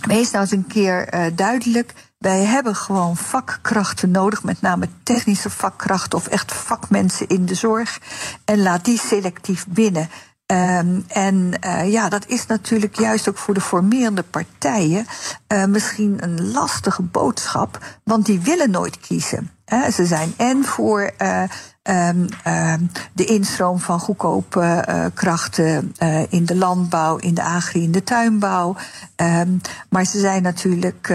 Wees 0.01 0.31
nou 0.31 0.43
eens 0.43 0.53
een 0.53 0.67
keer 0.67 1.31
duidelijk. 1.35 1.93
Wij 2.21 2.45
hebben 2.45 2.77
gewoon 2.77 3.17
vakkrachten 3.17 4.11
nodig, 4.11 4.43
met 4.43 4.61
name 4.61 4.89
technische 5.03 5.51
vakkrachten 5.51 6.19
of 6.19 6.27
echt 6.27 6.53
vakmensen 6.53 7.29
in 7.29 7.47
de 7.47 7.55
zorg. 7.55 7.99
En 8.45 8.63
laat 8.63 8.85
die 8.85 8.99
selectief 8.99 9.67
binnen. 9.69 10.11
Um, 10.47 11.05
en 11.09 11.53
uh, 11.65 11.93
ja, 11.93 12.09
dat 12.09 12.27
is 12.27 12.47
natuurlijk 12.47 12.99
juist 12.99 13.29
ook 13.29 13.39
voor 13.39 13.55
de 13.55 13.61
formerende 13.61 14.23
partijen 14.23 15.07
uh, 15.49 15.65
misschien 15.65 16.23
een 16.23 16.51
lastige 16.51 17.03
boodschap, 17.03 17.79
want 18.05 18.27
die 18.27 18.41
willen 18.41 18.71
nooit 18.71 19.01
kiezen. 19.01 19.51
He, 19.71 19.91
ze 19.91 20.07
zijn 20.07 20.35
en 20.37 20.65
voor 20.65 21.11
uh, 21.19 21.43
um, 21.83 22.29
um, 22.47 22.91
de 23.13 23.25
instroom 23.25 23.79
van 23.79 24.01
goedkope 24.01 24.85
uh, 24.89 25.05
krachten 25.15 25.95
uh, 26.03 26.23
in 26.29 26.45
de 26.45 26.57
landbouw, 26.57 27.17
in 27.17 27.35
de 27.35 27.43
agri, 27.43 27.83
in 27.83 27.93
de 27.93 28.05
tuinbouw. 28.05 28.77
Um, 29.17 29.61
maar 29.89 30.05
ze 30.05 30.19
zijn 30.19 30.43
natuurlijk 30.43 31.15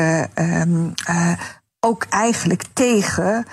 ook 1.80 2.06
eigenlijk 2.10 2.64
tegen 2.74 3.46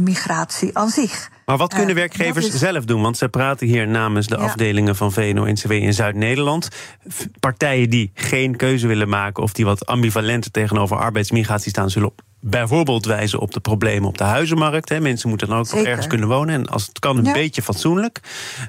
migratie 0.00 0.78
aan 0.78 0.88
zich. 0.88 1.30
Maar 1.46 1.56
wat 1.56 1.74
kunnen 1.74 1.94
werkgevers 1.94 2.46
is... 2.46 2.58
zelf 2.58 2.84
doen? 2.84 3.02
Want 3.02 3.16
ze 3.16 3.28
praten 3.28 3.66
hier 3.66 3.88
namens 3.88 4.26
de 4.26 4.36
ja. 4.36 4.42
afdelingen 4.42 4.96
van 4.96 5.12
VNO-NCW 5.12 5.70
in 5.70 5.94
Zuid-Nederland. 5.94 6.68
Partijen 7.40 7.90
die 7.90 8.10
geen 8.14 8.56
keuze 8.56 8.86
willen 8.86 9.08
maken 9.08 9.42
of 9.42 9.52
die 9.52 9.64
wat 9.64 9.86
ambivalenter 9.86 10.50
tegenover 10.50 10.96
arbeidsmigratie 10.96 11.70
staan, 11.70 11.90
zullen 11.90 12.08
op 12.08 12.22
bijvoorbeeld 12.44 13.04
wijzen 13.04 13.38
op 13.38 13.52
de 13.52 13.60
problemen 13.60 14.08
op 14.08 14.18
de 14.18 14.24
huizenmarkt. 14.24 14.88
Hè. 14.88 15.00
Mensen 15.00 15.28
moeten 15.28 15.48
dan 15.48 15.58
ook 15.58 15.66
Zeker. 15.66 15.88
ergens 15.88 16.06
kunnen 16.06 16.28
wonen. 16.28 16.54
En 16.54 16.66
als 16.66 16.86
het 16.86 16.98
kan, 16.98 17.16
een 17.16 17.24
ja. 17.24 17.32
beetje 17.32 17.62
fatsoenlijk. 17.62 18.20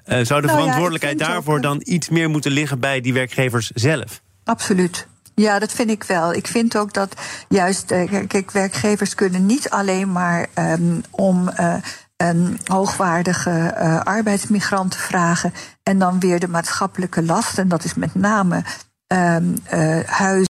Uh, 0.05 0.25
zou 0.25 0.41
de 0.41 0.47
nou 0.47 0.59
verantwoordelijkheid 0.59 1.19
ja, 1.19 1.27
daarvoor 1.27 1.61
dan 1.61 1.81
iets 1.83 2.09
meer 2.09 2.29
moeten 2.29 2.51
liggen 2.51 2.79
bij 2.79 3.01
die 3.01 3.13
werkgevers 3.13 3.71
zelf? 3.73 4.21
Absoluut. 4.43 5.07
Ja, 5.35 5.59
dat 5.59 5.71
vind 5.71 5.89
ik 5.89 6.03
wel. 6.03 6.33
Ik 6.33 6.47
vind 6.47 6.77
ook 6.77 6.93
dat 6.93 7.15
juist, 7.49 7.91
uh, 7.91 8.27
kijk, 8.27 8.51
werkgevers 8.51 9.15
kunnen 9.15 9.45
niet 9.45 9.69
alleen 9.69 10.11
maar 10.11 10.47
um, 10.55 11.03
om. 11.09 11.49
Een 12.17 12.59
hoogwaardige 12.63 13.75
uh, 13.77 14.01
arbeidsmigranten 14.01 14.99
vragen. 14.99 15.53
En 15.83 15.99
dan 15.99 16.19
weer 16.19 16.39
de 16.39 16.47
maatschappelijke 16.47 17.23
last. 17.23 17.57
En 17.57 17.67
dat 17.67 17.83
is 17.83 17.93
met 17.93 18.15
name 18.15 18.63
um, 19.07 19.53
uh, 19.73 19.99
huizen. 20.05 20.52